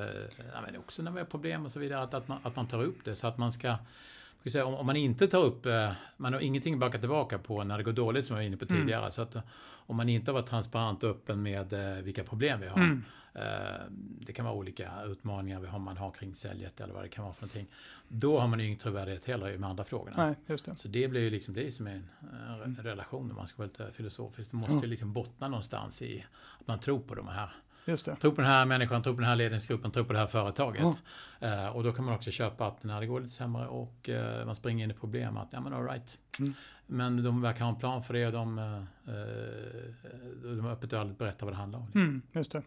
ja, 0.55 0.61
men 0.67 0.77
också 0.77 1.03
när 1.03 1.11
vi 1.11 1.19
har 1.19 1.27
problem 1.27 1.67
och 1.67 1.73
så 1.73 1.81
vidare, 1.81 2.03
att, 2.03 2.15
att, 2.15 2.29
man, 2.29 2.39
att 2.43 2.57
man 2.57 2.67
tar 2.67 2.83
upp 2.83 3.05
det 3.05 3.15
så 3.15 3.27
att 3.27 3.39
man 3.39 3.53
ska 3.53 3.75
säga, 4.51 4.65
om, 4.67 4.75
om 4.75 4.87
man 4.87 4.97
inte 4.97 5.29
tar 5.29 5.43
upp, 5.43 5.67
eh, 5.67 5.93
man 6.17 6.33
har 6.33 6.41
ingenting 6.41 6.75
att 6.75 6.81
backa 6.81 6.99
tillbaka 6.99 7.39
på 7.39 7.65
när 7.65 7.79
det 7.79 7.85
går 7.85 7.93
dåligt 7.93 8.27
som 8.27 8.37
jag 8.37 8.43
var 8.43 8.47
inne 8.47 8.57
på 8.57 8.65
Mm. 8.71 8.81
tidigare. 8.83 9.13
Så 9.13 9.23
att 9.23 9.35
eh, 9.35 9.43
om 9.87 9.97
man 9.97 10.09
inte 10.09 10.31
har 10.31 10.35
varit 10.35 10.49
transparent 10.51 11.03
och 11.03 11.11
öppen 11.11 11.43
med 11.43 11.73
eh, 11.73 12.03
vilka 12.03 12.25
problem 12.25 12.61
vi 12.61 12.69
har. 12.69 12.77
Mm. 12.79 13.05
Det 14.21 14.33
kan 14.33 14.45
vara 14.45 14.55
olika 14.55 14.91
utmaningar 15.05 15.61
vi 15.61 15.67
har, 15.67 15.79
man 15.79 15.97
har 15.97 16.11
kring 16.11 16.35
säljet 16.35 16.81
eller 16.81 16.95
vad 16.95 17.05
det 17.05 17.09
kan 17.09 17.25
vara 17.25 17.35
för 17.35 17.43
någonting. 17.43 17.67
Då 18.09 18.39
har 18.41 18.49
man 18.49 18.61
ju 18.61 18.67
ingen 18.67 18.79
trovärdighet 18.79 19.25
heller 19.25 19.49
i 19.49 19.53
de 19.53 19.65
andra 19.65 19.85
frågorna. 19.85 20.27
Nej, 20.27 20.35
just 20.47 20.65
det. 20.65 20.77
Så 20.77 20.89
det 20.89 21.09
blir 21.09 21.21
ju 21.21 21.31
liksom 21.31 21.55
det 21.55 21.75
som 21.75 21.87
är 21.87 21.91
en, 21.95 22.09
en 22.65 22.77
re- 22.77 22.83
relation 22.83 23.31
om 23.31 23.37
man 23.37 23.47
ska 23.49 23.59
vara 23.59 23.67
lite 23.79 23.93
filosofisk. 23.97 24.51
Det 24.51 24.57
måste 24.57 24.73
ju 24.73 24.87
liksom 24.87 25.13
bottna 25.13 25.49
någonstans 25.49 26.03
i 26.03 26.25
att 26.61 26.67
man 26.67 26.79
tror 26.81 26.99
på 27.01 27.15
de 27.15 27.29
här. 27.29 27.51
Just 27.85 28.05
det. 28.05 28.17
Tror 28.17 28.33
på 28.33 28.41
den 28.41 28.51
här 28.51 28.67
människan, 28.67 29.03
tror 29.03 29.15
på 29.15 29.21
den 29.21 29.29
här 29.29 29.37
ledningsgruppen, 29.37 29.91
tror 29.91 30.05
på 30.05 30.13
det 30.13 30.19
här 30.19 30.27
företaget. 30.27 30.85
Eh, 31.41 31.69
och 31.69 31.85
då 31.85 31.93
kan 31.93 32.05
man 32.05 32.15
också 32.15 32.31
köpa 32.31 32.67
att 32.67 32.85
när 32.85 33.01
det 33.01 33.07
går 33.07 33.21
lite 33.21 33.35
sämre 33.35 33.67
och 33.67 34.09
eh, 34.09 34.47
man 34.47 34.57
springer 34.57 34.85
in 34.85 34.91
i 34.91 34.95
problem 34.95 35.37
att 35.37 35.53
ja 35.53 35.61
men 35.61 35.73
all 35.73 35.85
right. 35.85 36.19
Mm. 36.39 36.55
Men 36.87 37.25
de 37.25 37.43
verkar 37.43 37.65
ha 37.65 37.73
en 37.73 37.79
plan 37.79 38.03
för 38.03 38.15
det 38.15 38.27
och 38.27 38.33
de, 38.33 38.59
eh, 38.59 38.77
eh, 39.15 40.55
de 40.57 40.67
öppet 40.67 40.93
och 40.93 40.99
ärligt 40.99 41.19
berättar 41.19 41.47
vad 41.47 41.55
det 41.55 41.59
handlar 41.59 41.79
om. 41.79 41.87
Mm, 41.95 42.23
just 42.33 42.53
det. 42.53 42.63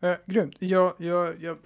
Eh, 0.00 0.16
grymt. 0.26 0.56
Jag, 0.58 0.92
jag, 0.98 1.42
jag 1.42 1.58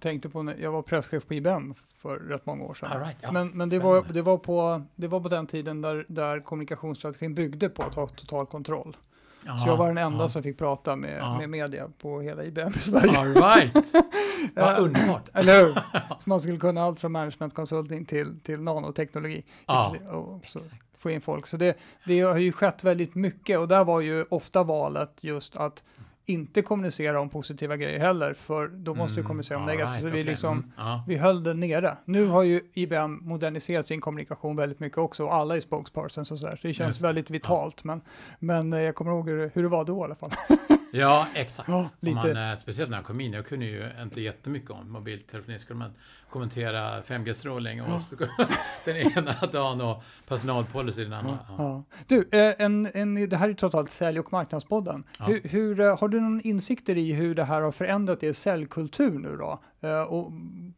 tänkte 0.00 0.28
på 0.28 0.42
när 0.42 0.56
jag 0.56 0.72
var 0.72 0.82
presschef 0.82 1.26
på 1.26 1.34
IBM 1.34 1.74
för 1.98 2.16
rätt 2.16 2.46
många 2.46 2.64
år 2.64 2.74
sedan. 2.74 3.00
Right, 3.00 3.16
ja. 3.20 3.32
men 3.32 3.48
men 3.48 3.68
det, 3.68 3.78
var, 3.78 4.04
det, 4.12 4.22
var 4.22 4.38
på, 4.38 4.82
det 4.96 5.08
var 5.08 5.20
på 5.20 5.28
den 5.28 5.46
tiden 5.46 5.80
där, 5.80 6.04
där 6.08 6.40
kommunikationsstrategin 6.40 7.34
byggde 7.34 7.68
på 7.68 7.82
att 7.82 7.94
ha 7.94 8.08
total 8.08 8.46
kontroll. 8.46 8.96
Så 9.42 9.48
Jaha, 9.48 9.66
jag 9.66 9.76
var 9.76 9.86
den 9.88 9.98
enda 9.98 10.24
ja. 10.24 10.28
som 10.28 10.42
fick 10.42 10.58
prata 10.58 10.96
med, 10.96 11.36
med 11.38 11.50
media 11.50 11.88
på 11.98 12.20
hela 12.20 12.44
IBM 12.44 12.72
i 12.74 12.78
Sverige. 12.78 13.18
All 13.18 13.34
right! 13.34 13.74
Vad 14.54 14.74
Ja. 14.74 14.76
underbart! 14.76 15.28
Eller 15.34 15.60
hur? 15.64 15.74
Så 16.18 16.28
man 16.28 16.40
skulle 16.40 16.58
kunna 16.58 16.82
allt 16.82 17.00
från 17.00 17.12
management 17.12 17.54
consulting 17.54 18.04
till, 18.04 18.40
till 18.40 18.60
nanoteknologi. 18.60 19.42
Ja, 19.66 19.96
och 20.10 20.40
så 20.46 20.58
exakt. 20.58 20.74
få 20.98 21.10
in 21.10 21.20
folk. 21.20 21.46
Så 21.46 21.56
det, 21.56 21.76
det 22.06 22.20
har 22.20 22.36
ju 22.38 22.52
skett 22.52 22.84
väldigt 22.84 23.14
mycket 23.14 23.58
och 23.58 23.68
där 23.68 23.84
var 23.84 24.00
ju 24.00 24.24
ofta 24.28 24.62
valet 24.62 25.12
just 25.20 25.56
att 25.56 25.82
inte 26.26 26.62
kommunicera 26.62 27.20
om 27.20 27.28
positiva 27.28 27.76
grejer 27.76 27.98
heller, 27.98 28.32
för 28.34 28.68
då 28.68 28.94
måste 28.94 29.14
vi 29.14 29.20
Mm, 29.20 29.26
kommunicera 29.28 29.56
om 29.58 29.62
all 29.62 29.68
negativt. 29.68 29.92
right, 29.92 30.00
så 30.02 30.06
vi, 30.06 30.12
okej. 30.12 30.22
liksom, 30.24 30.52
Mm, 30.58 30.70
ja. 30.76 31.04
vi 31.08 31.16
höll 31.16 31.42
det 31.42 31.54
nere. 31.54 31.96
Nu 32.04 32.26
har 32.26 32.42
ju 32.42 32.60
IBM 32.74 33.18
moderniserat 33.22 33.86
sin 33.86 34.00
kommunikation 34.00 34.56
väldigt 34.56 34.80
mycket 34.80 34.98
också 34.98 35.24
och 35.24 35.34
alla 35.34 35.56
är 35.56 35.60
spokespersons 35.60 36.30
och 36.32 36.38
sådär. 36.38 36.56
Så 36.62 36.66
det 36.68 36.74
känns 36.74 36.88
Just 36.88 37.00
väldigt 37.00 37.30
vitalt. 37.30 37.84
Men, 37.84 38.00
men 38.38 38.72
eh, 38.72 38.80
jag 38.80 38.94
kommer 38.94 39.10
ihåg 39.10 39.28
hur, 39.28 39.50
hur 39.54 39.62
det 39.62 39.68
var 39.68 39.84
då 39.84 40.00
i 40.00 40.04
alla 40.04 40.14
fall. 40.14 40.30
Ja, 40.94 41.26
exakt. 41.34 41.68
Om 41.68 41.88
lite. 42.00 42.14
Man, 42.14 42.36
eh, 42.52 42.58
speciellt 42.58 42.90
när 42.90 42.98
jag 42.98 43.04
kom 43.04 43.20
in, 43.20 43.32
jag 43.32 43.46
kunde 43.46 43.66
ju 43.66 43.90
inte 44.02 44.20
jättemycket 44.20 44.70
om 44.70 44.92
mobiltelefoni. 44.92 45.58
Skulle 45.58 45.78
man 45.78 45.90
kommentera 46.30 47.02
5G-strålning 47.02 47.82
och 47.82 48.02
så, 48.02 48.16
den 48.84 48.96
ena 48.96 49.32
dagen 49.52 49.80
och 49.80 50.02
personalpolicy 50.28 51.04
den 51.04 51.12
andra. 51.12 51.38
Ja. 51.48 51.54
Ja. 51.58 51.84
Du, 52.06 52.28
eh, 52.38 52.54
en, 52.58 52.88
en, 52.94 53.28
det 53.28 53.36
här 53.36 53.48
är 53.48 53.54
trots 53.54 53.74
allt 53.74 53.90
Sälj 53.90 54.20
och 54.20 54.32
marknadspodden. 54.32 55.04
Ja. 55.18 55.24
Hur, 55.24 55.40
hur, 55.44 55.80
eh, 55.80 55.98
har 55.98 56.08
du 56.08 56.20
någon 56.20 56.40
insikter 56.40 56.96
i 56.98 57.12
hur 57.12 57.34
det 57.34 57.44
här 57.44 57.60
har 57.60 57.72
förändrat 57.72 58.22
er 58.22 58.32
säljkultur 58.32 59.18
nu 59.18 59.36
då? 59.36 59.60
Och 60.08 60.32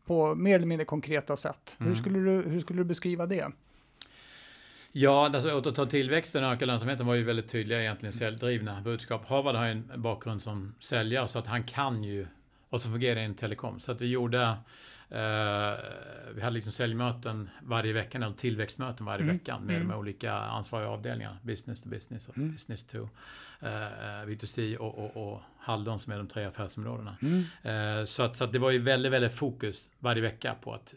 på 0.06 0.34
mer 0.34 0.54
eller 0.56 0.66
mindre 0.66 0.84
konkreta 0.84 1.36
sätt. 1.36 1.76
Hur, 1.78 1.86
Mm. 1.86 1.98
skulle 1.98 2.18
du, 2.18 2.42
hur 2.50 2.60
skulle 2.60 2.80
du 2.80 2.84
beskriva 2.84 3.26
det? 3.26 3.46
Ja, 4.96 5.26
alltså, 5.34 5.58
att 5.68 5.74
ta 5.74 5.86
tillväxten 5.86 6.44
och 6.44 6.52
öka 6.52 6.66
lönsamheten 6.66 7.06
var 7.06 7.14
ju 7.14 7.22
väldigt 7.24 7.48
tydliga 7.48 7.80
egentligen 7.80 8.12
säljdrivna 8.12 8.80
budskap. 8.80 9.28
Harvard 9.28 9.54
har 9.54 9.64
ju 9.64 9.70
en 9.70 9.90
bakgrund 9.96 10.42
som 10.42 10.74
säljare 10.80 11.28
så 11.28 11.38
att 11.38 11.46
han 11.46 11.64
kan 11.64 12.04
ju 12.04 12.26
vad 12.68 12.80
som 12.80 12.92
fungerar 12.92 13.20
inom 13.20 13.36
telekom. 13.36 13.80
Så 13.80 13.92
att 13.92 14.00
vi 14.00 14.06
gjorde 14.06 14.42
eh, 15.10 15.72
vi 16.34 16.40
hade 16.42 16.50
liksom 16.50 16.72
säljmöten 16.72 17.50
varje 17.62 17.92
vecka, 17.92 18.18
eller 18.18 18.32
tillväxtmöten 18.32 19.06
varje 19.06 19.22
Mm. 19.22 19.36
vecka 19.36 19.58
med 19.58 19.76
Mm. 19.76 19.88
de 19.88 19.94
olika 19.98 20.32
ansvariga 20.32 20.88
avdelningarna. 20.90 21.36
Business 21.42 21.82
to 21.82 21.88
business 21.88 22.28
och 22.28 22.36
Mm. 22.38 22.52
business 22.52 22.86
to 22.86 23.08
eh, 23.60 24.26
B2C 24.26 24.76
och, 24.76 24.98
och, 24.98 25.32
och 25.32 25.40
Haldon 25.58 25.98
som 25.98 26.12
är 26.12 26.16
de 26.16 26.28
tre 26.28 26.44
affärsområdena. 26.44 27.16
Mm. 27.22 27.44
Eh, 28.00 28.04
så 28.04 28.22
att, 28.22 28.36
så 28.36 28.44
att 28.44 28.52
det 28.52 28.58
var 28.58 28.70
ju 28.70 28.78
väldigt, 28.78 29.12
väldigt 29.12 29.34
fokus 29.34 29.88
varje 29.98 30.22
vecka 30.22 30.54
på 30.60 30.74
att 30.74 30.94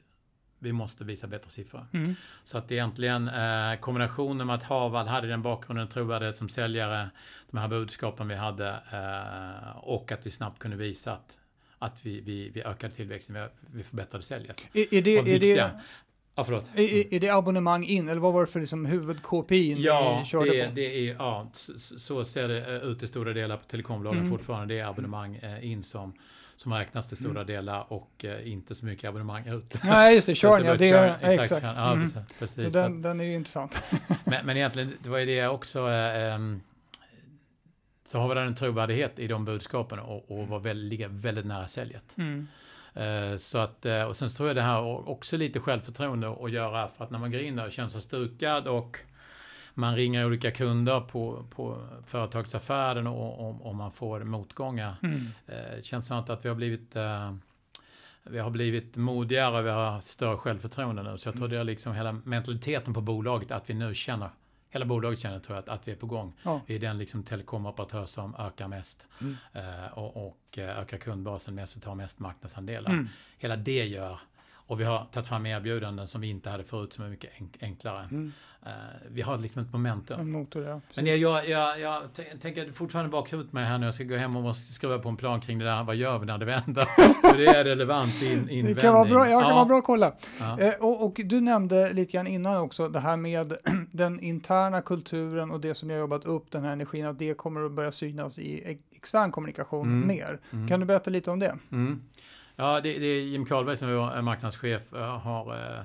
vi 0.59 0.71
måste 0.73 1.03
visa 1.03 1.27
bättre 1.27 1.49
siffror. 1.49 1.85
Mm. 1.93 2.15
Så 2.43 2.57
att 2.57 2.71
egentligen 2.71 3.27
eh, 3.27 3.79
kombinationen 3.79 4.47
med 4.47 4.55
att 4.55 4.63
Harvard 4.63 5.07
hade 5.07 5.27
den 5.27 5.41
bakgrunden, 5.41 5.87
trovärdighet 5.87 6.37
som 6.37 6.49
säljare, 6.49 7.09
de 7.51 7.57
här 7.57 7.67
budskapen 7.67 8.27
vi 8.27 8.35
hade 8.35 8.67
eh, 8.69 9.77
och 9.77 10.11
att 10.11 10.25
vi 10.25 10.31
snabbt 10.31 10.59
kunde 10.59 10.77
visa 10.77 11.13
att, 11.13 11.37
att 11.79 12.05
vi, 12.05 12.21
vi, 12.21 12.49
vi 12.49 12.63
ökade 12.63 12.93
tillväxten, 12.93 13.35
vi, 13.35 13.47
vi 13.77 13.83
förbättrade 13.83 14.23
säljet. 14.23 14.67
Är, 14.73 14.93
är, 14.93 15.01
det, 15.01 15.17
är, 15.17 15.39
det. 15.39 15.71
Ja, 16.35 16.43
förlåt. 16.43 16.69
är, 16.75 16.81
är- 16.81 17.13
är 17.13 17.19
det 17.19 17.29
abonnemang 17.29 17.85
in 17.85 18.09
eller 18.09 18.21
vad 18.21 18.33
var 18.33 18.41
det 18.41 18.47
för 18.51 18.59
liksom 18.59 18.85
huvud-KPI 18.85 19.75
Ja, 19.83 20.17
ni 20.19 20.25
körde 20.25 20.51
det, 20.51 20.67
på? 20.67 20.73
det 20.75 21.09
är, 21.09 21.13
ja, 21.13 21.49
så, 21.53 21.79
så 21.99 22.25
ser 22.25 22.47
det 22.47 22.75
eh, 22.75 22.89
ut 22.89 23.03
i 23.03 23.07
stora 23.07 23.33
delar 23.33 23.57
på 23.57 23.63
telekombolagen 23.63 24.19
Mm. 24.19 24.31
fortfarande. 24.31 24.73
Det 24.73 24.79
är 24.79 24.85
abonnemang 24.85 25.35
eh, 25.35 25.71
in 25.71 25.83
som, 25.83 26.13
som 26.57 26.73
räknas 26.73 27.07
till 27.07 27.17
stora 27.17 27.31
Mm. 27.41 27.47
delar 27.47 27.93
och 27.93 28.25
eh, 28.25 28.51
inte 28.51 28.75
så 28.75 28.85
mycket 28.85 29.09
abonnemang 29.09 29.47
ut. 29.47 29.79
Nej, 29.83 30.15
just 30.15 30.27
det, 30.27 30.35
körn, 30.35 30.65
ja, 30.65 30.75
det 30.75 30.89
är 30.89 31.29
exakt. 31.39 31.67
Ja, 31.75 31.91
Mm. 31.93 32.09
precis. 32.39 32.63
Så 32.63 32.69
den, 32.69 33.01
den 33.01 33.19
är 33.19 33.23
ju 33.23 33.35
intressant. 33.35 33.83
Men, 34.25 34.45
men 34.45 34.57
egentligen, 34.57 34.93
det 35.03 35.09
var 35.09 35.17
ju 35.17 35.25
det 35.25 35.47
också... 35.47 35.89
Eh, 35.89 36.33
ehm, 36.33 36.61
så 38.05 38.19
har 38.19 38.35
vi 38.35 38.41
en 38.41 38.55
trovärdighet 38.55 39.19
i 39.19 39.27
de 39.27 39.45
budskapen 39.45 39.99
och, 39.99 40.31
och 40.31 40.47
var 40.47 40.59
väl, 40.59 40.77
ligga 40.77 41.07
väldigt 41.07 41.45
nära 41.45 41.67
säljet. 41.67 42.17
Mm. 42.17 42.47
Eh, 42.93 43.37
så 43.37 43.57
att, 43.57 43.85
eh, 43.85 44.01
och 44.03 44.17
sen 44.17 44.29
tror 44.29 44.49
jag 44.49 44.55
det 44.55 44.61
här 44.61 45.09
också 45.09 45.37
lite 45.37 45.59
självförtroende 45.59 46.29
att 46.43 46.51
göra 46.51 46.87
för 46.87 47.03
att 47.05 47.11
när 47.11 47.19
man 47.19 47.31
går 47.31 47.41
in 47.41 47.55
där 47.55 47.65
och 47.65 47.71
känner 47.71 47.89
sig 47.89 48.01
stukad 48.01 48.67
och 48.67 48.97
man 49.77 49.95
ringer 49.95 50.25
olika 50.25 50.51
kunder 50.51 50.99
på, 50.99 51.45
på 51.49 51.87
företagsaffären 52.05 53.07
och, 53.07 53.49
och, 53.49 53.65
och 53.65 53.75
man 53.75 53.91
får 53.91 54.23
motgångar. 54.23 54.95
Mm. 55.03 55.21
Eh, 55.47 55.81
känns 55.81 56.07
som 56.07 56.17
att 56.17 56.45
vi 56.45 56.49
har 56.49 56.55
blivit 56.55 56.95
eh, 56.95 57.33
vi 58.23 58.39
har 58.39 58.49
blivit 58.49 58.97
modigare, 58.97 59.61
vi 59.61 59.69
har 59.69 59.99
större 59.99 60.37
självförtroende 60.37 61.03
nu. 61.03 61.17
Så 61.17 61.27
jag 61.27 61.35
tror 61.35 61.47
det 61.47 61.57
är 61.57 61.63
liksom 61.63 61.93
hela 61.93 62.11
mentaliteten 62.11 62.93
på 62.93 63.01
bolaget, 63.01 63.51
att 63.51 63.69
vi 63.69 63.73
nu 63.73 63.95
känner, 63.95 64.29
hela 64.69 64.85
bolaget 64.85 65.19
känner 65.19 65.39
tror 65.39 65.55
jag, 65.55 65.63
att, 65.63 65.69
att 65.69 65.87
vi 65.87 65.91
är 65.91 65.95
på 65.95 66.05
gång. 66.05 66.33
Ja. 66.43 66.61
Vi 66.67 66.75
är 66.75 66.79
den 66.79 66.97
liksom 66.97 67.23
telekomoperatör 67.23 68.05
som 68.05 68.35
ökar 68.35 68.67
mest 68.67 69.07
Mm. 69.21 69.35
eh, 69.53 69.97
och, 69.97 70.27
och 70.27 70.57
eh, 70.57 70.79
ökar 70.79 70.97
kundbasen 70.97 71.55
mest 71.55 71.75
och 71.77 71.83
tar 71.83 71.95
mest 71.95 72.19
marknadsandelar. 72.19 72.91
Mm. 72.91 73.07
Hela 73.37 73.55
det 73.55 73.85
gör, 73.85 74.19
och 74.67 74.79
vi 74.79 74.83
har 74.83 75.05
tagit 75.11 75.27
fram 75.27 75.45
erbjudanden 75.45 76.07
som 76.07 76.21
vi 76.21 76.29
inte 76.29 76.49
hade 76.49 76.63
förut 76.63 76.93
som 76.93 77.03
är 77.05 77.09
mycket 77.09 77.31
enk- 77.33 77.57
enklare. 77.61 78.03
Mm. 78.11 78.31
Eh, 78.65 78.71
vi 79.11 79.21
har 79.21 79.37
liksom 79.37 79.61
ett 79.61 79.73
momentum. 79.73 80.19
En 80.19 80.31
motor, 80.31 80.63
ja. 80.63 80.81
Men 80.95 81.05
jag, 81.05 81.17
jag, 81.19 81.47
jag, 81.49 81.79
jag 81.79 82.01
tänker 82.41 82.71
fortfarande 82.71 83.11
bakhuvudet 83.11 83.53
med 83.53 83.67
här 83.67 83.77
nu. 83.77 83.85
Jag 83.87 83.93
ska 83.95 84.03
gå 84.03 84.15
hem 84.15 84.35
och 84.35 84.43
måste 84.43 84.73
skruva 84.73 84.99
på 84.99 85.09
en 85.09 85.17
plan 85.17 85.41
kring 85.41 85.59
det 85.59 85.65
där. 85.65 85.83
Vad 85.83 85.95
gör 85.95 86.19
vi 86.19 86.25
när 86.25 86.37
det 86.37 86.45
vänder? 86.45 86.85
För 87.31 87.37
det 87.37 87.45
är 87.45 87.63
relevant 87.63 88.21
in, 88.23 88.31
invändning. 88.31 88.75
Det 88.75 88.81
kan 88.81 88.93
vara 88.93 89.05
bra, 89.09 89.29
ja, 89.29 89.37
det 89.37 89.43
kan 89.45 89.55
vara 89.55 89.65
bra 89.65 89.77
att 89.77 89.83
kolla. 89.83 90.13
Ja. 90.39 90.59
Eh, 90.59 90.73
och, 90.73 91.05
och 91.05 91.19
du 91.25 91.41
nämnde 91.41 91.93
lite 91.93 92.11
grann 92.11 92.27
innan 92.27 92.57
också 92.57 92.89
det 92.89 92.99
här 92.99 93.17
med 93.17 93.53
den 93.91 94.19
interna 94.19 94.81
kulturen 94.81 95.51
och 95.51 95.61
det 95.61 95.73
som 95.73 95.89
jag 95.89 95.99
jobbat 95.99 96.25
upp, 96.25 96.51
den 96.51 96.63
här 96.63 96.71
energin, 96.71 97.05
att 97.05 97.19
det 97.19 97.33
kommer 97.33 97.65
att 97.65 97.71
börja 97.71 97.91
synas 97.91 98.39
i 98.39 98.63
ex- 98.65 98.81
extern 98.95 99.31
kommunikation 99.31 99.87
Mm. 99.87 100.07
mer. 100.07 100.39
Mm. 100.51 100.67
Kan 100.67 100.79
du 100.79 100.85
berätta 100.85 101.09
lite 101.09 101.31
om 101.31 101.39
det? 101.39 101.55
Ja, 102.59 102.81
det, 102.81 102.99
det 102.99 103.05
är 103.05 103.23
Jim 103.23 103.45
Karlberg 103.45 103.77
som 103.77 103.89
är 103.89 104.21
marknadschef, 104.21 104.93
eh, 104.93 105.19
har 105.19 105.55
eh, 105.55 105.83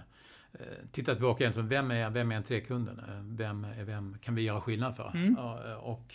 titta 0.93 1.15
tillbaka 1.15 1.45
igen, 1.45 1.69
vem 1.69 1.91
är, 1.91 2.11
vem 2.11 2.33
är 2.33 2.37
en 2.37 2.43
trekunden? 2.43 3.03
Vem, 3.23 3.67
vem 3.85 4.19
kan 4.19 4.35
vi 4.35 4.43
göra 4.43 4.61
skillnad 4.61 4.97
för? 4.97 5.11
Mm. 5.15 5.37
Och 5.81 6.15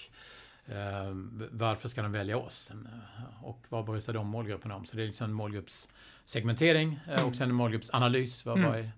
eh, 0.65 1.11
varför 1.51 1.89
ska 1.89 2.01
de 2.01 2.11
välja 2.11 2.37
oss? 2.37 2.71
Och 3.41 3.65
vad 3.69 3.85
bryr 3.85 3.99
sig 3.99 4.13
de 4.13 4.27
målgrupperna 4.27 4.75
om? 4.75 4.85
Så 4.85 4.97
det 4.97 5.03
är 5.03 5.05
liksom 5.05 5.25
en 5.25 5.33
målgruppssegmentering 5.33 6.99
mm. 7.07 7.25
och 7.25 7.35
sen 7.35 7.49
en 7.49 7.55
målgruppsanalys. 7.55 8.45
Vad, 8.45 8.57
mm. 8.57 8.71
vad 8.71 8.89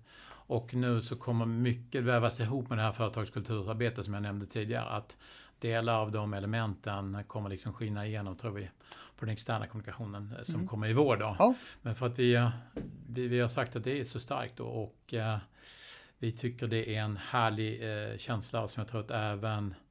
och 0.50 0.74
nu 0.74 1.02
så 1.02 1.16
kommer 1.16 1.46
mycket 1.46 2.02
vävas 2.02 2.40
ihop 2.40 2.68
med 2.68 2.78
det 2.78 2.82
här 2.82 2.92
företagskulturarbetet 2.92 4.04
som 4.04 4.14
jag 4.14 4.22
nämnde 4.22 4.46
tidigare. 4.46 4.84
Att 4.84 5.16
delar 5.60 5.94
av 5.94 6.12
de 6.12 6.34
elementen 6.34 7.24
kommer 7.26 7.50
liksom 7.50 7.72
skina 7.72 8.06
igenom, 8.06 8.36
tror 8.36 8.52
vi, 8.52 8.70
på 9.16 9.24
den 9.24 9.28
externa 9.28 9.66
kommunikationen 9.66 10.34
som 10.42 10.54
mm. 10.54 10.68
kommer 10.68 10.88
i 10.88 10.92
vår. 10.92 11.16
Då. 11.16 11.36
Ja. 11.38 11.54
Men 11.82 11.94
för 11.94 12.06
att 12.06 12.18
vi, 12.18 12.50
vi, 13.08 13.28
vi, 13.28 13.40
har 13.40 13.48
sagt 13.48 13.76
att 13.76 13.84
det 13.84 14.00
är 14.00 14.04
så 14.04 14.20
starkt 14.20 14.56
då, 14.56 14.64
och 14.64 15.14
eh, 15.14 15.38
vi 16.18 16.32
tycker 16.32 16.66
det 16.66 16.96
är 16.96 17.00
en 17.00 17.16
härlig 17.16 17.82
eh, 17.82 18.16
känsla 18.16 18.68
som 18.68 18.80
jag 18.80 18.88
tror 18.88 19.00
att 19.00 19.10
även 19.10 19.74
Eh, 19.74 19.89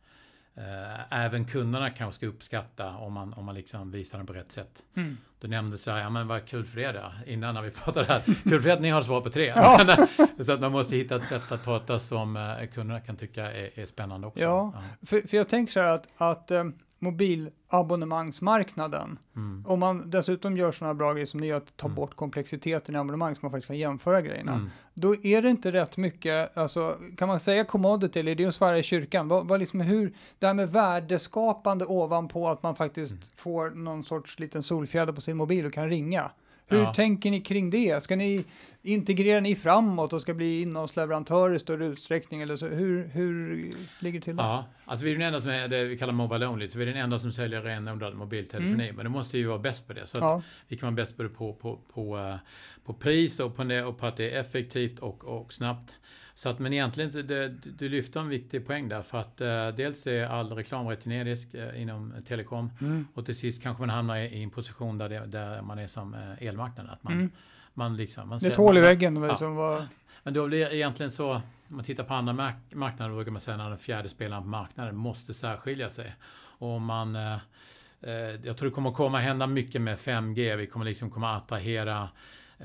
även 1.09 1.45
kunderna 1.45 1.89
kanske 1.89 2.15
ska 2.15 2.27
uppskatta 2.27 2.89
om 2.89 3.13
man, 3.13 3.33
om 3.33 3.45
man 3.45 3.55
liksom 3.55 3.91
visar 3.91 4.17
den 4.17 4.27
på 4.27 4.33
rätt 4.33 4.51
sätt. 4.51 4.83
Mm. 4.95 5.17
Du 5.39 5.47
nämnde 5.47 5.77
så 5.77 5.91
här, 5.91 5.99
ja 5.99 6.09
men 6.09 6.27
vad 6.27 6.45
kul 6.45 6.65
för 6.65 6.79
er 6.79 6.93
då, 6.93 7.31
innan 7.31 7.53
när 7.53 7.61
vi 7.61 7.71
pratade 7.71 8.05
här. 8.05 8.19
kul 8.49 8.61
för 8.61 8.69
er 8.69 8.73
att 8.73 8.81
ni 8.81 8.89
har 8.89 9.01
svar 9.01 9.21
på 9.21 9.29
tre. 9.29 9.45
Ja. 9.45 9.97
så 10.39 10.51
att 10.51 10.59
man 10.59 10.71
måste 10.71 10.95
hitta 10.95 11.15
ett 11.15 11.25
sätt 11.25 11.51
att 11.51 11.63
prata 11.63 11.99
som 11.99 12.37
eh, 12.37 12.67
kunderna 12.73 12.99
kan 12.99 13.15
tycka 13.15 13.51
är, 13.51 13.79
är 13.79 13.85
spännande 13.85 14.27
också. 14.27 14.43
Ja, 14.43 14.71
ja. 14.75 15.07
För, 15.07 15.27
för 15.27 15.37
jag 15.37 15.49
tänker 15.49 15.73
så 15.73 15.79
här 15.79 15.87
att, 15.87 16.07
att 16.17 16.51
mobilabonnemangsmarknaden. 16.99 19.17
Mm. 19.35 19.63
Om 19.67 19.79
man 19.79 20.09
dessutom 20.09 20.57
gör 20.57 20.71
sådana 20.71 20.93
bra 20.93 21.13
grejer 21.13 21.25
som 21.25 21.39
ni 21.39 21.47
gör, 21.47 21.57
att 21.57 21.77
ta 21.77 21.87
mm. 21.87 21.95
bort 21.95 22.15
komplexiteten 22.15 22.95
i 22.95 22.97
abonnemang 22.97 23.35
så 23.35 23.39
man 23.41 23.51
faktiskt 23.51 23.67
kan 23.67 23.77
jämföra 23.77 24.21
grejerna. 24.21 24.53
Mm. 24.53 24.69
Då 24.93 25.25
är 25.25 25.41
det 25.41 25.49
inte 25.49 25.71
rätt 25.71 25.97
mycket, 25.97 26.57
alltså 26.57 26.97
kan 27.17 27.27
man 27.27 27.39
säga 27.39 27.63
commodity 27.63 28.19
eller 28.19 28.31
är 28.31 28.35
det 28.35 28.45
att 28.45 28.55
svära 28.55 28.79
i 28.79 28.83
kyrkan? 28.83 29.27
Vad, 29.27 29.47
vad 29.47 29.59
liksom, 29.59 29.81
hur, 29.81 30.13
det 30.39 30.47
här 30.47 30.53
med 30.53 30.71
värdeskapande 30.71 31.85
ovanpå 31.85 32.49
att 32.49 32.63
man 32.63 32.75
faktiskt 32.75 33.11
mm. 33.11 33.23
får 33.35 33.69
någon 33.69 34.03
sorts 34.03 34.39
liten 34.39 34.63
solfjäder 34.63 35.13
på 35.13 35.21
sin 35.21 35.37
mobil 35.37 35.65
och 35.65 35.73
kan 35.73 35.89
ringa. 35.89 36.31
Hur 36.69 36.79
ja. 36.79 36.93
tänker 36.93 37.31
ni 37.31 37.41
kring 37.41 37.69
det? 37.69 38.03
Ska 38.03 38.15
ni 38.15 38.45
integrera 38.81 39.39
ni 39.39 39.55
framåt 39.55 40.13
och 40.13 40.21
ska 40.21 40.33
bli 40.33 40.61
innehållsleverantör 40.61 41.53
i 41.53 41.59
större 41.59 41.85
utsträckning? 41.85 42.41
Eller 42.41 42.55
så? 42.55 42.67
Hur, 42.67 43.07
hur 43.07 43.55
ligger 43.99 44.19
det 44.19 44.23
till? 44.23 44.35
Där? 44.35 44.43
Ja, 44.43 44.65
alltså 44.85 45.05
vi 45.05 45.11
är 45.11 45.15
den 45.15 45.27
enda 45.27 45.41
som 45.41 45.49
är 45.49 45.67
det 45.67 45.83
vi 45.83 45.97
kallar 45.97 46.13
Mobile 46.13 46.47
Only, 46.47 46.69
så 46.69 46.77
vi 46.77 46.83
är 46.83 46.87
den 46.87 47.03
enda 47.03 47.19
som 47.19 47.31
säljer 47.31 47.61
renodlad 47.61 48.15
mobiltelefoni. 48.15 48.83
Mm. 48.83 48.95
Men 48.95 49.05
det 49.05 49.09
måste 49.09 49.37
ju 49.37 49.47
vara 49.47 49.59
bäst 49.59 49.87
på 49.87 49.93
det. 49.93 50.07
Så 50.07 50.17
ja. 50.17 50.41
vi 50.67 50.77
kan 50.77 50.87
vara 50.87 50.95
bäst 50.95 51.17
både 51.17 51.29
på, 51.29 51.53
på, 51.53 51.79
på, 51.93 52.17
eh, 52.17 52.35
på 52.85 52.93
pris 52.93 53.39
och 53.39 53.55
på, 53.55 53.63
det, 53.63 53.83
och 53.83 53.97
på 53.97 54.05
att 54.05 54.17
det 54.17 54.31
är 54.31 54.39
effektivt 54.39 54.99
och, 54.99 55.23
och 55.23 55.53
snabbt. 55.53 55.93
Så 56.33 56.49
att, 56.49 56.59
men 56.59 56.73
egentligen, 56.73 57.27
det, 57.27 57.49
du 57.49 57.89
lyfter 57.89 58.19
en 58.19 58.29
viktig 58.29 58.67
poäng 58.67 58.89
där 58.89 59.01
för 59.01 59.17
att 59.17 59.41
eh, 59.41 59.67
dels 59.67 60.07
är 60.07 60.25
all 60.25 60.51
reklam 60.51 60.87
retinerisk 60.87 61.53
eh, 61.53 61.81
inom 61.81 62.13
telekom 62.27 62.71
mm. 62.81 63.07
och 63.13 63.25
till 63.25 63.35
sist 63.35 63.63
kanske 63.63 63.81
man 63.81 63.89
hamnar 63.89 64.17
i, 64.17 64.25
i 64.25 64.43
en 64.43 64.49
position 64.49 64.97
där, 64.97 65.09
det, 65.09 65.25
där 65.25 65.61
man 65.61 65.79
är 65.79 65.87
som 65.87 66.13
eh, 66.13 66.47
elmarknaden. 66.47 66.91
Att 66.91 67.03
man, 67.03 67.13
mm. 67.13 67.31
man 67.73 67.97
liksom, 67.97 68.29
man 68.29 68.39
det 68.39 68.45
är 68.45 68.51
ett 68.51 68.57
hål 68.57 68.77
i 68.77 68.81
väggen. 68.81 69.15
Ja. 69.15 69.35
Som 69.35 69.55
var... 69.55 69.87
Men 70.23 70.33
då 70.33 70.47
blir 70.47 70.73
egentligen 70.73 71.11
så, 71.11 71.33
om 71.33 71.41
man 71.67 71.83
tittar 71.83 72.03
på 72.03 72.13
andra 72.13 72.33
mark 72.33 72.55
marknader 72.73 73.15
brukar 73.15 73.31
man 73.31 73.41
säga 73.41 73.57
att 73.57 73.71
den 73.71 73.77
fjärde 73.77 74.09
spelaren 74.09 74.43
på 74.43 74.49
marknaden 74.49 74.95
måste 74.95 75.33
särskilja 75.33 75.89
sig. 75.89 76.15
Och 76.59 76.81
man 76.81 77.15
eh, 77.15 77.37
eh, 78.01 78.11
jag 78.43 78.57
tror 78.57 78.69
det 78.69 78.75
kommer 78.75 78.91
komma 78.91 79.19
hända 79.19 79.47
mycket 79.47 79.81
med 79.81 79.97
5G. 79.97 80.55
Vi 80.55 80.67
kommer 80.67 80.85
liksom 80.85 81.09
komma 81.09 81.35
attrahera 81.35 82.09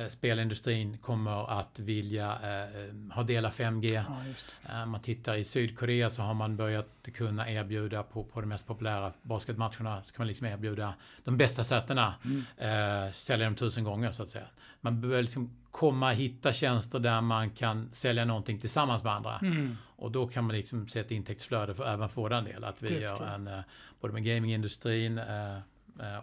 spelindustrin 0.09 0.99
kommer 0.99 1.61
att 1.61 1.79
vilja 1.79 2.39
eh, 2.43 3.13
ha 3.15 3.23
del 3.23 3.47
av 3.47 3.53
5G. 3.53 3.93
Ja, 3.93 4.73
eh, 4.73 4.87
man 4.87 5.01
tittar 5.01 5.35
i 5.35 5.45
Sydkorea 5.45 6.11
så 6.11 6.23
har 6.23 6.35
man 6.35 6.57
börjat 6.57 6.89
kunna 7.15 7.51
erbjuda 7.51 8.03
på, 8.03 8.25
på 8.25 8.41
de 8.41 8.47
mest 8.47 8.67
populära 8.67 9.13
basketmatcherna 9.23 10.03
så 10.05 10.13
kan 10.13 10.21
man 10.21 10.27
liksom 10.27 10.47
erbjuda 10.47 10.95
de 11.25 11.37
bästa 11.37 11.65
sätena. 11.65 12.15
Mm. 12.25 13.07
Eh, 13.07 13.13
sälja 13.13 13.47
dem 13.47 13.55
tusen 13.55 13.85
gånger 13.85 14.13
så 14.13 14.23
att 14.23 14.31
säga. 14.31 14.47
Man 14.81 15.01
behöver 15.01 15.23
liksom 15.23 15.51
komma 15.71 16.09
och 16.09 16.15
hitta 16.15 16.53
tjänster 16.53 16.99
där 16.99 17.21
man 17.21 17.51
kan 17.51 17.89
sälja 17.93 18.25
någonting 18.25 18.61
tillsammans 18.61 19.05
med 19.05 19.13
andra. 19.13 19.39
Mm. 19.39 19.77
Och 19.97 20.13
då 20.13 20.27
kan 20.29 20.45
man 20.45 20.57
liksom 20.57 20.89
se 20.89 21.01
ett 21.01 21.11
intäktsflöde 21.11 21.75
för, 21.75 21.85
även 21.87 22.09
för 22.09 22.21
vår 22.21 22.31
del. 22.31 22.65
Att 22.65 22.83
vi 22.83 22.89
Klyftor. 22.89 23.27
gör 23.27 23.35
en, 23.35 23.63
både 24.01 24.15
med 24.15 24.25
gamingindustrin 24.25 25.21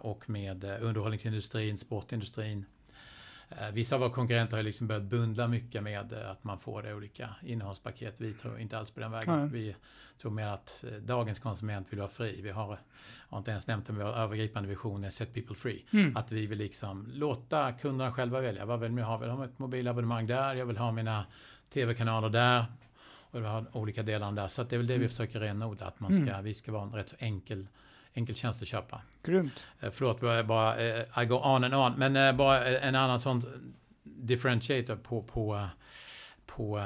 och 0.00 0.30
med 0.30 0.64
underhållningsindustrin, 0.64 1.78
sportindustrin 1.78 2.64
Eh, 2.64 2.71
vissa 3.72 3.94
av 3.94 4.00
våra 4.00 4.10
konkurrenter 4.10 4.56
har 4.56 4.64
liksom 4.64 4.86
börjat 4.86 5.02
bundla 5.02 5.48
mycket 5.48 5.82
med 5.82 6.12
eh, 6.12 6.30
att 6.30 6.44
man 6.44 6.60
får 6.60 6.94
olika 6.94 7.30
innehållspaket. 7.42 8.20
Vi 8.20 8.32
tror 8.32 8.58
inte 8.58 8.78
alls 8.78 8.90
på 8.90 9.00
den 9.00 9.10
vägen. 9.10 9.34
Mm. 9.34 9.52
Vi 9.52 9.76
tror 10.20 10.30
mer 10.30 10.46
att 10.46 10.84
eh, 10.88 10.92
dagens 10.92 11.38
konsument 11.38 11.92
vill 11.92 11.98
vara 11.98 12.08
fri. 12.08 12.40
Vi 12.42 12.50
har, 12.50 12.78
har 13.28 13.38
inte 13.38 13.50
ens 13.50 13.66
nämnt 13.66 13.86
det, 13.86 13.92
men 13.92 14.06
vår 14.06 14.12
övergripande 14.12 14.68
vision 14.68 15.04
är 15.04 15.10
Set 15.10 15.34
People 15.34 15.56
Free. 15.56 15.84
Mm. 15.92 16.16
Att 16.16 16.32
vi 16.32 16.46
vill 16.46 16.58
liksom 16.58 17.08
låta 17.12 17.72
kunderna 17.72 18.12
själva 18.12 18.40
välja. 18.40 18.64
Vad 18.64 18.80
vill 18.80 18.92
man 18.92 19.04
ha? 19.04 19.16
Vill 19.16 19.30
ha 19.30 19.44
ett 19.44 19.58
mobilabonnemang 19.58 20.26
där? 20.26 20.54
Jag 20.54 20.66
vill 20.66 20.76
ha 20.76 20.92
mina 20.92 21.24
tv-kanaler 21.72 22.28
där. 22.28 22.64
Och 23.30 23.42
vi 23.42 23.46
har 23.46 23.76
olika 23.76 24.02
delar 24.02 24.32
där. 24.32 24.48
Så 24.48 24.62
det 24.62 24.76
är 24.76 24.78
väl 24.78 24.86
det 24.86 24.94
vi 24.94 24.96
mm. 24.96 25.08
försöker 25.08 25.40
renodla. 25.40 25.86
Att 25.86 26.00
man 26.00 26.14
ska, 26.14 26.24
mm. 26.24 26.44
vi 26.44 26.54
ska 26.54 26.72
vara 26.72 26.82
en 26.82 26.92
rätt 26.92 27.08
så 27.08 27.16
enkel 27.18 27.66
enkel 28.14 28.34
tjänst 28.34 28.62
att 28.62 28.68
köpa. 28.68 29.02
Grymt. 29.22 29.66
Eh, 29.80 29.90
förlåt, 29.90 30.20
bara, 30.46 30.76
eh, 30.76 31.22
I 31.22 31.26
go 31.26 31.34
on 31.34 31.64
and 31.64 31.74
on. 31.74 31.92
Men 31.92 32.16
eh, 32.16 32.36
bara 32.36 32.78
en 32.78 32.94
annan 32.94 33.20
sån 33.20 33.42
differentiator 34.02 34.96
på, 34.96 35.22
på, 35.22 35.68
på 36.46 36.82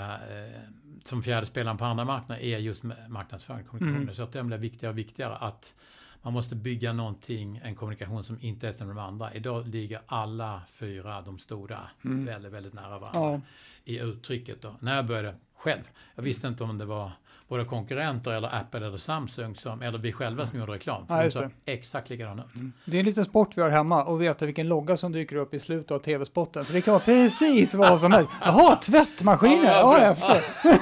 som 1.04 1.22
fjärde 1.22 1.46
spelaren 1.46 1.76
på 1.76 1.84
andra 1.84 2.04
marknader 2.04 2.42
är 2.42 2.58
just 2.58 2.82
marknadsföring, 3.08 3.64
kommunikation. 3.64 4.02
Mm. 4.02 4.14
Så 4.14 4.22
att 4.22 4.32
det 4.32 4.42
blir 4.42 4.58
viktigare 4.58 4.92
och 4.92 4.98
viktigare 4.98 5.36
att 5.36 5.74
man 6.22 6.32
måste 6.32 6.56
bygga 6.56 6.92
någonting, 6.92 7.60
en 7.64 7.74
kommunikation 7.74 8.24
som 8.24 8.38
inte 8.40 8.68
är 8.68 8.72
som 8.72 8.88
de 8.88 8.98
andra. 8.98 9.34
Idag 9.34 9.68
ligger 9.68 10.00
alla 10.06 10.62
fyra, 10.72 11.22
de 11.22 11.38
stora, 11.38 11.80
mm. 12.04 12.24
väldigt, 12.24 12.52
väldigt 12.52 12.74
nära 12.74 12.98
varandra 12.98 13.20
ja. 13.20 13.40
i 13.84 13.98
uttrycket. 13.98 14.62
Då. 14.62 14.76
När 14.80 14.96
jag 14.96 15.06
började 15.06 15.34
själv, 15.56 15.90
jag 16.14 16.22
visste 16.22 16.48
inte 16.48 16.64
om 16.64 16.78
det 16.78 16.84
var 16.84 17.12
våra 17.48 17.64
konkurrenter 17.64 18.30
eller 18.30 18.54
Apple 18.54 18.86
eller 18.86 18.98
Samsung 18.98 19.56
som, 19.56 19.82
eller 19.82 19.98
vi 19.98 20.12
själva 20.12 20.46
som 20.46 20.58
gjorde 20.58 20.72
reklam. 20.72 21.06
För 21.06 21.16
ja, 21.16 21.22
de 21.22 21.30
såg 21.30 21.50
exakt 21.64 22.10
likadana 22.10 22.44
ut. 22.44 22.54
Mm. 22.54 22.72
Det 22.84 22.96
är 22.96 23.00
en 23.00 23.06
liten 23.06 23.24
sport 23.24 23.50
vi 23.54 23.62
har 23.62 23.70
hemma 23.70 24.04
och 24.04 24.22
veta 24.22 24.46
vilken 24.46 24.68
logga 24.68 24.96
som 24.96 25.12
dyker 25.12 25.36
upp 25.36 25.54
i 25.54 25.60
slutet 25.60 25.90
av 25.90 25.98
tv-spotten. 25.98 26.64
För 26.64 26.72
det 26.72 26.80
kan 26.80 26.92
vara 26.92 27.04
precis 27.04 27.74
vad 27.74 28.00
som 28.00 28.12
helst. 28.12 28.30
Jaha, 28.40 28.76
tvättmaskiner! 28.76 29.64
Ja, 29.64 29.98
ja, 30.00 30.16
jag 30.62 30.78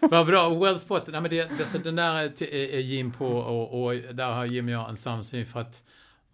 Vad 0.10 0.26
bra, 0.26 0.54
well 0.54 0.80
spot. 0.80 1.02
Nej, 1.06 1.20
men 1.20 1.30
det, 1.30 1.50
det, 1.72 1.84
den 1.84 1.96
där 1.96 2.42
är 2.42 2.78
Jim 2.78 3.12
på 3.12 3.26
och, 3.26 3.84
och 3.84 3.94
där 3.94 4.32
har 4.32 4.44
Jim 4.44 4.66
och 4.66 4.72
jag 4.72 4.88
en 4.88 4.96
samsyn 4.96 5.46
för 5.46 5.60
att 5.60 5.82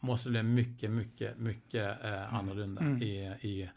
måste 0.00 0.30
bli 0.30 0.42
mycket, 0.42 0.90
mycket, 0.90 1.38
mycket 1.38 2.04
eh, 2.04 2.34
annorlunda 2.34 2.82
mm. 2.82 3.02
i, 3.02 3.16
i 3.40 3.70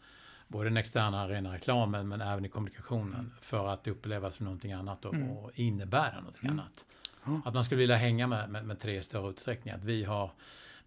både 0.48 0.68
den 0.68 0.76
externa 0.76 1.28
rena 1.28 1.52
reklamen 1.52 2.08
men 2.08 2.20
även 2.20 2.44
i 2.44 2.48
kommunikationen 2.48 3.14
mm. 3.14 3.30
för 3.40 3.68
att 3.68 3.86
upplevas 3.86 4.34
som 4.34 4.44
någonting 4.44 4.72
annat 4.72 5.04
och, 5.04 5.14
mm. 5.14 5.30
och 5.30 5.50
innebära 5.54 6.20
någonting 6.20 6.46
mm. 6.50 6.58
annat. 6.58 6.84
Att 7.44 7.54
man 7.54 7.64
skulle 7.64 7.78
vilja 7.78 7.96
hänga 7.96 8.26
med, 8.26 8.50
med, 8.50 8.66
med 8.66 8.80
tre 8.80 9.02
större 9.02 9.30
utsträckning. 9.30 9.74
Att 9.74 9.84
vi 9.84 10.04
har 10.04 10.30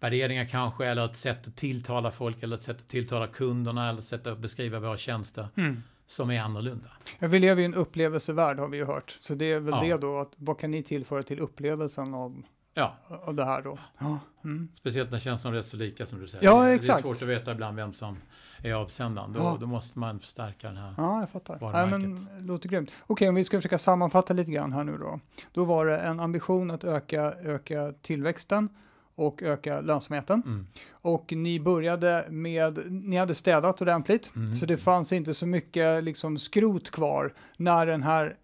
värderingar 0.00 0.44
kanske, 0.44 0.86
eller 0.86 1.04
ett 1.04 1.16
sätt 1.16 1.48
att 1.48 1.56
tilltala 1.56 2.10
folk, 2.10 2.42
eller 2.42 2.56
ett 2.56 2.62
sätt 2.62 2.76
att 2.76 2.88
tilltala 2.88 3.26
kunderna, 3.26 3.88
eller 3.88 3.98
ett 3.98 4.04
sätt 4.04 4.26
att 4.26 4.38
beskriva 4.38 4.80
våra 4.80 4.96
tjänster. 4.96 5.48
Mm. 5.56 5.82
som 6.06 6.30
är 6.30 6.40
annorlunda. 6.40 6.90
Ja, 7.18 7.28
vi 7.28 7.38
lever 7.38 7.62
i 7.62 7.64
en 7.64 7.74
upplevelsevärld 7.74 8.58
har 8.58 8.68
vi 8.68 8.76
ju 8.76 8.84
hört. 8.84 9.16
Så 9.20 9.34
det 9.34 9.52
är 9.52 9.60
väl 9.60 9.74
ja. 9.74 9.96
det 9.96 10.00
då, 10.00 10.18
att 10.18 10.32
vad 10.36 10.58
kan 10.58 10.70
ni 10.70 10.82
tillföra 10.82 11.22
till 11.22 11.40
upplevelsen 11.40 12.14
av, 12.14 12.42
ja. 12.74 12.96
av 13.08 13.34
det 13.34 13.44
här 13.44 13.62
då? 13.62 13.78
Ja. 13.98 14.18
Mm. 14.44 14.68
Speciellt 14.74 15.10
när 15.10 15.18
känslorna 15.18 15.58
är 15.58 15.62
så 15.62 15.76
lika 15.76 16.06
som 16.06 16.20
du 16.20 16.26
säger. 16.26 16.44
Ja, 16.44 16.68
exakt. 16.68 17.02
Det 17.02 17.08
är 17.08 17.14
svårt 17.14 17.22
att 17.22 17.28
veta 17.28 17.52
ibland 17.52 17.76
vem 17.76 17.94
som 17.94 18.16
är 18.62 18.74
avsändaren. 18.74 19.32
Då, 19.32 19.40
ja. 19.40 19.56
då 19.60 19.66
måste 19.66 19.98
man 19.98 20.20
förstärka 20.20 20.66
den 20.66 20.76
här 20.76 20.94
Ja, 20.96 21.20
jag 21.20 21.30
fattar. 21.30 21.58
Ja, 21.60 21.86
men, 21.86 22.14
det 22.14 22.40
låter 22.40 22.68
grymt. 22.68 22.90
Okej, 22.90 23.04
okay, 23.08 23.28
om 23.28 23.34
vi 23.34 23.44
ska 23.44 23.58
försöka 23.58 23.78
sammanfatta 23.78 24.34
lite 24.34 24.52
grann 24.52 24.72
här 24.72 24.84
nu 24.84 24.98
då. 24.98 25.20
Då 25.52 25.64
var 25.64 25.86
det 25.86 25.98
en 25.98 26.20
ambition 26.20 26.70
att 26.70 26.84
öka, 26.84 27.22
öka 27.32 27.92
tillväxten 28.02 28.68
och 29.14 29.42
öka 29.42 29.80
lönsamheten. 29.80 30.42
Mm. 30.46 30.66
Och 30.90 31.32
ni 31.32 31.60
började 31.60 32.26
med, 32.28 32.92
ni 32.92 33.16
hade 33.16 33.34
städat 33.34 33.82
ordentligt, 33.82 34.32
mm. 34.36 34.56
så 34.56 34.66
det 34.66 34.76
fanns 34.76 35.12
inte 35.12 35.34
så 35.34 35.46
mycket 35.46 36.04
liksom 36.04 36.38
skrot 36.38 36.90
kvar 36.90 37.34
när 37.56 37.86
den 37.86 38.02
här 38.02 38.36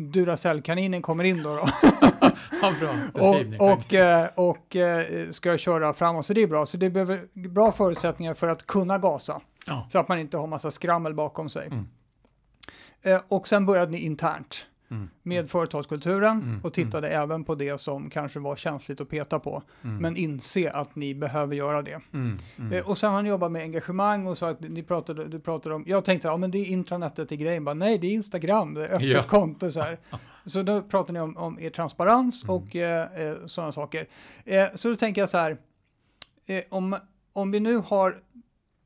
Duracell-kaninen 0.00 1.02
kommer 1.02 1.24
in 1.24 1.42
då. 1.42 1.56
då. 1.56 1.68
ja, 2.62 2.72
bra 2.80 2.90
och, 3.12 3.72
och, 3.72 3.94
eh, 3.94 4.28
och, 4.34 4.48
och 4.48 4.76
eh, 4.76 5.30
ska 5.30 5.58
köra 5.58 5.92
framåt, 5.92 6.26
så 6.26 6.34
det 6.34 6.42
är 6.42 6.46
bra. 6.46 6.66
Så 6.66 6.76
det 6.76 6.90
behöver 6.90 7.48
bra 7.48 7.72
förutsättningar 7.72 8.34
för 8.34 8.48
att 8.48 8.66
kunna 8.66 8.98
gasa. 8.98 9.40
Ja. 9.66 9.86
Så 9.90 9.98
att 9.98 10.08
man 10.08 10.18
inte 10.18 10.36
har 10.36 10.46
massa 10.46 10.70
skrammel 10.70 11.14
bakom 11.14 11.48
sig. 11.48 11.66
Mm. 11.66 11.88
Eh, 13.02 13.20
och 13.28 13.48
sen 13.48 13.66
började 13.66 13.92
ni 13.92 13.98
internt. 13.98 14.64
Mm. 14.90 15.08
med 15.22 15.48
företagskulturen 15.50 16.42
Mm, 16.42 16.60
och 16.64 16.72
tittade 16.72 17.08
även 17.08 17.44
på 17.44 17.54
det 17.54 17.78
som 17.80 18.10
kanske 18.10 18.38
var 18.38 18.56
känsligt 18.56 19.00
att 19.00 19.08
peta 19.08 19.38
på. 19.38 19.62
Mm. 19.84 19.96
Men 19.96 20.16
inse 20.16 20.70
att 20.70 20.96
ni 20.96 21.14
behöver 21.14 21.56
göra 21.56 21.82
det. 21.82 22.00
Mm. 22.12 22.36
Mm. 22.58 22.72
Eh, 22.72 22.88
Och 22.88 22.98
sen 22.98 23.12
har 23.12 23.22
ni 23.22 23.28
jobbat 23.28 23.52
med 23.52 23.62
engagemang 23.62 24.26
och 24.26 24.38
så 24.38 24.46
att 24.46 24.60
ni 24.60 24.82
pratade, 24.82 25.28
du 25.28 25.40
pratade 25.40 25.74
om, 25.74 25.84
jag 25.86 26.04
tänkte 26.04 26.22
så 26.22 26.28
här, 26.28 26.32
ja 26.32 26.36
men 26.38 26.50
det 26.50 26.58
är 26.58 26.64
intranetet 26.66 27.32
i 27.32 27.36
grejen, 27.36 27.64
bara 27.64 27.74
nej 27.74 27.98
det 27.98 28.06
är 28.06 28.12
Instagram, 28.12 28.74
det 28.74 28.86
är 28.86 28.94
öppet 28.94 29.08
Ja. 29.08 29.22
konto 29.22 29.70
så 29.70 29.80
här. 29.80 29.98
Så 30.46 30.62
då 30.62 30.82
pratar 30.82 31.12
ni 31.14 31.20
om, 31.20 31.36
om 31.36 31.60
er 31.60 31.70
transparens 31.70 32.44
Mm. 32.44 32.56
och 32.56 32.76
eh, 32.76 33.22
eh, 33.28 33.36
sådana 33.46 33.72
saker. 33.72 34.06
Eh, 34.44 34.66
så 34.74 34.88
då 34.88 34.96
tänker 34.96 35.20
jag 35.22 35.30
så 35.30 35.38
här, 35.38 35.56
eh, 36.46 36.62
om, 36.68 36.96
om 37.32 37.50
vi 37.50 37.60
nu 37.60 37.76
har, 37.76 38.16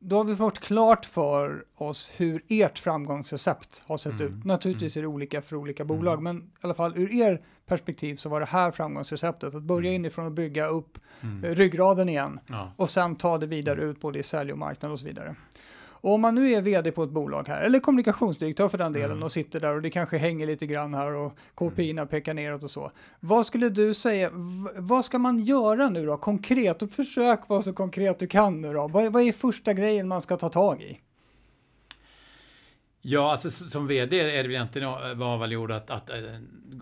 då 0.05 0.17
har 0.17 0.25
vi 0.25 0.37
fått 0.37 0.59
klart 0.61 1.05
för 1.05 1.65
oss 1.75 2.11
hur 2.17 2.43
ert 2.49 2.79
framgångsrecept 2.79 3.83
har 3.87 3.97
sett 3.97 4.13
Mm. 4.21 4.27
ut. 4.39 4.45
Naturligtvis 4.45 4.97
är 4.97 5.01
det 5.01 5.07
olika 5.09 5.43
för 5.43 5.57
olika 5.57 5.85
bolag, 5.85 6.23
men 6.23 6.37
i 6.39 6.43
alla 6.61 6.75
fall 6.75 6.93
ur 6.97 7.13
er 7.13 7.41
perspektiv 7.67 8.17
så 8.17 8.29
var 8.29 8.41
det 8.41 8.47
här 8.47 8.71
framgångsreceptet, 8.71 9.55
att 9.55 9.63
börja 9.63 9.93
inifrån 9.93 10.27
och 10.27 10.33
bygga 10.33 10.67
upp 10.67 10.99
Mm. 11.21 11.45
eh, 11.45 11.51
ryggraden 11.55 12.09
igen 12.09 12.41
Ja. 12.47 12.73
och 12.77 12.91
sen 12.91 13.17
ta 13.17 13.39
det 13.39 13.47
vidare 13.47 13.81
ut 13.83 14.01
både 14.01 14.19
i 14.19 14.23
sälj 14.23 14.53
och 14.53 14.59
marknad 14.59 14.93
och 14.93 15.01
så 15.01 15.07
vidare. 15.07 15.35
Och 16.05 16.13
om 16.15 16.21
man 16.21 16.35
nu 16.35 16.53
är 16.53 16.61
vd 16.63 16.91
på 16.93 17.03
ett 17.03 17.11
bolag 17.11 17.49
här, 17.49 17.63
eller 17.63 17.81
kommunikationsdirektör 17.81 18.69
för 18.69 18.79
den 18.79 18.93
delen, 18.93 19.11
Mm. 19.11 19.23
och 19.23 19.33
sitter 19.33 19.61
där 19.61 19.75
och 19.75 19.83
det 19.83 19.91
kanske 19.91 20.17
hänger 20.19 20.47
lite 20.47 20.67
grann 20.67 20.95
här 20.95 21.15
och 21.15 21.33
KPI 21.55 22.07
pekar 22.11 22.35
neråt 22.35 22.63
och 22.63 22.71
så. 22.71 22.91
Vad 23.21 23.47
skulle 23.47 23.69
du 23.69 23.95
säga, 23.95 24.31
vad 24.77 25.05
ska 25.05 25.19
man 25.19 25.39
göra 25.39 25.89
nu 25.89 26.07
då 26.07 26.17
konkret? 26.17 26.83
Och 26.83 26.91
försök 26.91 27.49
vara 27.49 27.63
så 27.63 27.73
konkret 27.73 28.19
du 28.19 28.27
kan 28.27 28.61
nu 28.61 28.73
då. 28.73 28.89
Vad, 28.89 29.13
vad 29.13 29.23
är 29.23 29.33
första 29.33 29.73
grejen 29.73 30.09
man 30.09 30.23
ska 30.23 30.37
ta 30.37 30.49
tag 30.49 30.83
i? 30.83 31.01
Ja, 33.07 33.31
alltså 33.33 33.51
som 33.51 33.87
VD 33.87 34.21
är 34.21 34.27
det 34.27 34.43
väl 34.43 34.51
egentligen 34.51 34.89
eh, 34.89 35.15
var 35.15 35.39
väl 35.39 35.53
gjort 35.53 35.71
att, 35.71 35.91
att 35.91 36.11
eh, 36.11 36.17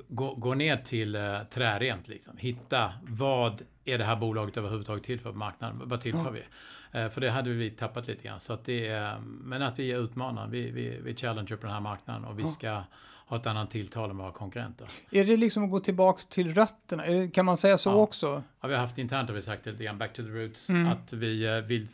gå, 0.09 0.35
gå 0.35 0.55
ner 0.55 0.77
till 0.77 1.17
uh, 1.17 1.43
trärent 1.43 2.09
liksom. 2.09 2.37
Hitta 2.37 2.93
vad 3.09 3.63
är 3.85 3.99
det 3.99 4.05
här 4.05 4.17
bolaget 4.17 4.57
överhuvudtaget 4.57 5.05
till 5.05 5.21
för 5.21 5.33
på 5.33 5.39
marknaden? 5.39 5.81
Vad 5.85 6.01
tillför 6.01 6.25
Ja. 6.25 6.31
vi? 6.31 7.01
Eh, 7.01 7.09
för 7.09 7.21
det 7.21 7.31
hade 7.31 7.51
vi 7.51 7.71
tappat 7.71 8.07
lite 8.09 8.23
grann. 8.23 8.41
Så 8.41 8.53
att 8.53 8.65
det 8.65 8.89
är, 8.89 9.19
men 9.21 9.63
att 9.63 9.79
vi 9.79 9.93
är 9.93 9.99
utmanare. 10.05 10.49
Vi, 10.51 10.71
vi, 10.71 10.99
vi 11.05 11.15
challenger 11.17 11.57
på 11.57 11.67
den 11.67 11.73
här 11.75 11.81
marknaden 11.81 12.25
och 12.25 12.39
vi 12.39 12.43
Ja. 12.43 12.49
ska 12.49 12.83
ha 13.27 13.37
ett 13.37 13.47
annat 13.47 13.71
tilltal 13.71 14.11
än 14.11 14.17
våra 14.19 14.33
konkurrenter. 14.33 14.89
Är 15.11 15.25
det 15.25 15.37
liksom 15.37 15.65
att 15.65 15.71
gå 15.71 15.81
tillbaka 15.81 16.23
till 16.29 16.55
rötterna? 16.55 17.03
Det- 17.07 17.29
Kan 17.35 17.45
man 17.47 17.57
säga 17.57 17.79
så 17.79 17.91
Ja. 17.91 17.95
också? 17.95 18.43
Ja, 18.61 18.69
vi 18.69 18.75
har 18.75 18.81
haft 18.81 18.99
internt 18.99 19.29
har 19.29 19.37
vi 19.37 19.43
sagt 19.43 19.67
lite 19.67 19.85
grann 19.85 19.99
back 19.99 20.13
to 20.13 20.23
the 20.23 20.29
roots. 20.29 20.69
Mm. 20.71 20.87
Att 20.93 21.13
vi 21.13 21.61
vill 21.61 21.89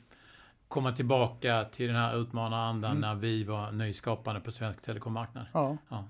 komma 0.69 0.93
tillbaka 0.93 1.65
till 1.73 1.87
den 1.87 1.97
här 1.97 2.17
utmanarandan 2.23 2.91
Mm. 2.91 3.01
när 3.01 3.15
vi 3.15 3.45
var 3.45 3.73
nyskapande 3.73 4.41
på 4.41 4.53
svensk 4.53 4.83
telekommarknad. 4.83 5.47
Ja. 5.53 5.77
Ja. 5.89 6.05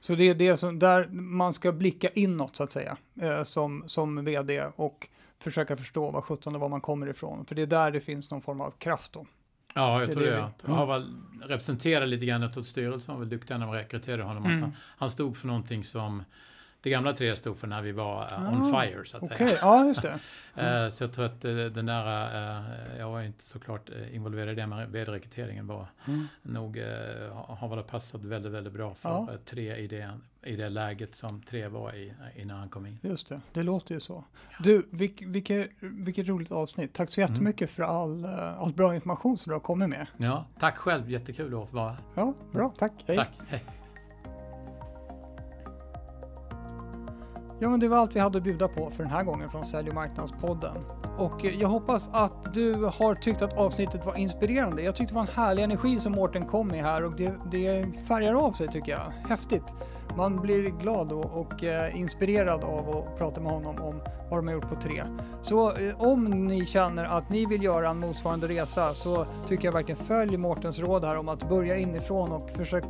Så 0.00 0.14
det 0.14 0.24
är 0.28 0.34
det 0.34 0.56
som, 0.56 0.78
där 0.78 1.08
man 1.12 1.52
ska 1.52 1.72
blicka 1.72 2.08
inåt 2.08 2.56
så 2.56 2.62
att 2.64 2.72
säga, 2.72 2.96
eh, 3.22 3.42
som, 3.42 3.84
som 3.86 4.24
vd 4.24 4.64
och 4.76 5.08
försöka 5.38 5.76
förstå 5.76 6.10
vad 6.10 6.24
sjutton 6.24 6.52
det 6.52 6.58
var 6.58 6.68
man 6.68 6.80
kommer 6.80 7.06
ifrån. 7.06 7.44
För 7.44 7.54
det 7.54 7.62
är 7.62 7.66
där 7.66 7.90
det 7.90 8.00
finns 8.00 8.30
någon 8.30 8.42
form 8.42 8.60
av 8.60 8.70
kraft 8.70 9.12
då. 9.12 9.26
Ja, 9.74 10.00
jag 10.00 10.08
Det 10.08 10.12
tror 10.14 10.22
det. 10.24 10.30
Jag 10.30 10.50
vi- 10.64 10.72
har 10.72 10.86
väl 10.86 11.14
representerat 11.42 12.08
lite 12.08 12.26
grann 12.26 12.42
åt 12.42 12.66
styrelsen, 12.66 13.14
var 13.14 13.20
väl 13.20 13.28
duktig 13.28 13.58
när 13.58 13.72
vi 13.72 13.78
rekryterade 13.78 14.22
honom. 14.22 14.42
Att 14.42 14.48
Mm. 14.50 14.60
han, 14.62 14.72
han 14.98 15.10
stod 15.10 15.36
för 15.36 15.46
någonting 15.46 15.84
som 15.84 16.22
det 16.80 16.90
gamla 16.90 17.12
tre 17.12 17.36
stod 17.36 17.56
för 17.58 17.66
när 17.66 17.82
vi 17.82 17.92
var 17.92 18.28
Ah, 18.32 18.48
on 18.52 18.64
fire, 18.64 19.04
så 19.04 19.16
att 19.16 19.22
Okej, 19.22 19.36
säga. 19.36 19.58
ja 19.60 19.86
just 19.86 20.02
det. 20.02 20.18
Eh, 20.58 20.88
så 20.88 21.04
jag 21.04 21.12
tror 21.12 21.24
att 21.26 21.44
eh, 21.44 21.54
den 21.54 21.86
där, 21.86 22.96
jag 22.98 23.10
var 23.10 23.22
inte 23.22 23.44
såklart 23.44 23.90
involverad 24.12 24.52
i 24.52 24.54
det, 24.54 24.66
men 24.66 24.92
vd-rekryteringen 24.92 25.66
var 25.66 25.86
Mm. 26.06 26.26
nog, 26.42 26.76
har 27.48 27.68
väl 27.68 27.82
passat 27.84 28.24
väldigt, 28.24 28.52
väldigt 28.52 28.72
bra 28.72 28.94
för 28.94 29.08
Ja. 29.08 29.28
tre 29.44 29.76
i 29.76 29.86
det, 29.86 30.10
i 30.42 30.56
det 30.56 30.68
läget 30.68 31.14
som 31.14 31.42
tre 31.42 31.68
var 31.68 31.94
i 31.94 32.12
innan 32.36 32.58
han 32.58 32.68
kom 32.68 32.86
in. 32.86 32.98
Just 33.02 33.28
det, 33.28 33.40
det 33.52 33.62
låter 33.62 33.94
ju 33.94 34.00
så. 34.00 34.24
Du, 34.60 34.86
vilk, 34.90 35.22
vilket, 35.26 35.70
vilket 35.80 36.28
roligt 36.28 36.50
avsnitt. 36.52 36.92
Tack 36.92 37.10
så 37.10 37.20
jättemycket 37.20 37.70
för 37.70 37.82
all, 37.82 38.24
all 38.58 38.72
bra 38.72 38.94
information 38.94 39.38
som 39.38 39.50
du 39.50 39.54
har 39.54 39.60
kommit 39.60 39.88
med. 39.88 40.06
Ja, 40.16 40.44
tack 40.58 40.76
själv, 40.76 41.10
jättekul 41.10 41.46
att 41.62 41.70
få 41.70 41.76
vara 41.76 41.96
Ja, 42.14 42.34
bra, 42.52 42.72
tack. 42.78 42.92
Hej. 43.06 43.16
Tack, 43.16 43.30
hej. 43.48 43.62
Ja, 47.58 47.68
men 47.68 47.80
det 47.80 47.88
var 47.88 47.96
allt 47.96 48.16
vi 48.16 48.20
hade 48.20 48.38
att 48.38 48.44
bjuda 48.44 48.68
på 48.68 48.90
för 48.90 49.02
den 49.02 49.12
här 49.12 49.22
gången 49.22 49.50
från 49.50 49.64
Sälj 49.64 49.88
och 49.88 49.94
marknadspodden. 49.94 50.76
Och 51.18 51.44
eh, 51.44 51.60
jag 51.60 51.68
hoppas 51.68 52.10
att 52.12 52.54
du 52.54 52.74
har 52.74 53.14
tyckt 53.14 53.42
att 53.42 53.58
avsnittet 53.58 54.06
var 54.06 54.16
inspirerande. 54.16 54.82
Jag 54.82 54.96
tyckte 54.96 55.14
det 55.14 55.16
var 55.16 55.22
en 55.22 55.34
härlig 55.34 55.62
energi 55.62 55.98
som 55.98 56.12
Mårten 56.12 56.46
kom 56.46 56.68
med 56.68 56.82
här 56.84 57.04
och 57.04 57.16
det, 57.16 57.34
det 57.50 57.86
färgar 58.08 58.34
av 58.34 58.52
sig 58.52 58.68
tycker 58.68 58.92
jag. 58.92 59.28
Häftigt. 59.28 59.64
Man 60.16 60.36
blir 60.36 60.62
glad 60.62 61.12
och, 61.12 61.40
och 61.40 61.64
eh, 61.64 62.00
inspirerad 62.00 62.64
av 62.64 62.96
att 62.96 63.18
prata 63.18 63.40
med 63.40 63.52
honom 63.52 63.82
om 63.82 64.00
vad 64.30 64.38
de 64.38 64.46
har 64.46 64.54
gjort 64.54 64.68
på 64.68 64.80
tre. 64.80 65.04
Så 65.42 65.76
eh, 65.76 66.00
om 66.00 66.24
ni 66.24 66.66
känner 66.66 67.04
att 67.04 67.30
ni 67.30 67.46
vill 67.46 67.62
göra 67.62 67.90
en 67.90 67.98
motsvarande 67.98 68.48
resa 68.48 68.94
så 68.94 69.26
tycker 69.48 69.64
jag 69.64 69.72
verkligen 69.72 70.04
följ 70.04 70.36
Mårtens 70.36 70.78
råd 70.78 71.04
här 71.04 71.16
om 71.16 71.28
att 71.28 71.48
börja 71.48 71.76
inifrån 71.76 72.32
och 72.32 72.50
försök 72.50 72.84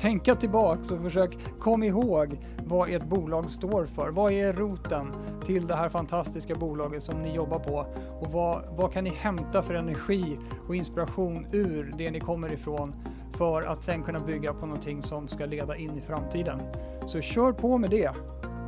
tänka 0.00 0.34
tillbaks 0.34 0.90
och 0.90 1.02
försök 1.02 1.38
kom 1.58 1.82
ihåg 1.82 2.40
vad 2.64 2.90
ert 2.90 3.04
bolag 3.04 3.50
står 3.50 3.86
för. 3.86 4.08
Vad 4.10 4.32
är 4.32 4.52
roten 4.52 5.12
till 5.46 5.66
det 5.66 5.76
här 5.76 5.88
fantastiska 5.88 6.54
bolaget 6.54 7.02
som 7.02 7.22
ni 7.22 7.34
jobbar 7.34 7.58
på? 7.58 7.86
Och 8.20 8.32
vad, 8.32 8.62
vad 8.76 8.92
kan 8.92 9.04
ni 9.04 9.10
hämta 9.10 9.62
för 9.62 9.74
energi 9.74 10.38
och 10.68 10.76
inspiration 10.76 11.46
ur 11.52 11.94
det 11.98 12.10
ni 12.10 12.20
kommer 12.20 12.52
ifrån 12.52 12.94
för 13.40 13.62
att 13.62 13.82
sen 13.82 14.02
kunna 14.02 14.20
bygga 14.20 14.54
på 14.54 14.66
någonting 14.66 15.02
som 15.02 15.28
ska 15.28 15.44
leda 15.44 15.76
in 15.76 15.98
i 15.98 16.00
framtiden? 16.00 16.60
Så 17.06 17.20
kör 17.20 17.52
på 17.52 17.78
med 17.78 17.90
det. 17.90 18.10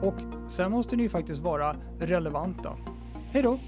Och 0.02 0.14
sen 0.48 0.70
måste 0.70 0.96
ni 0.96 1.02
ju 1.02 1.08
faktiskt 1.08 1.42
vara 1.42 1.76
relevanta. 1.98 2.76
Hej 3.32 3.42
då! 3.42 3.58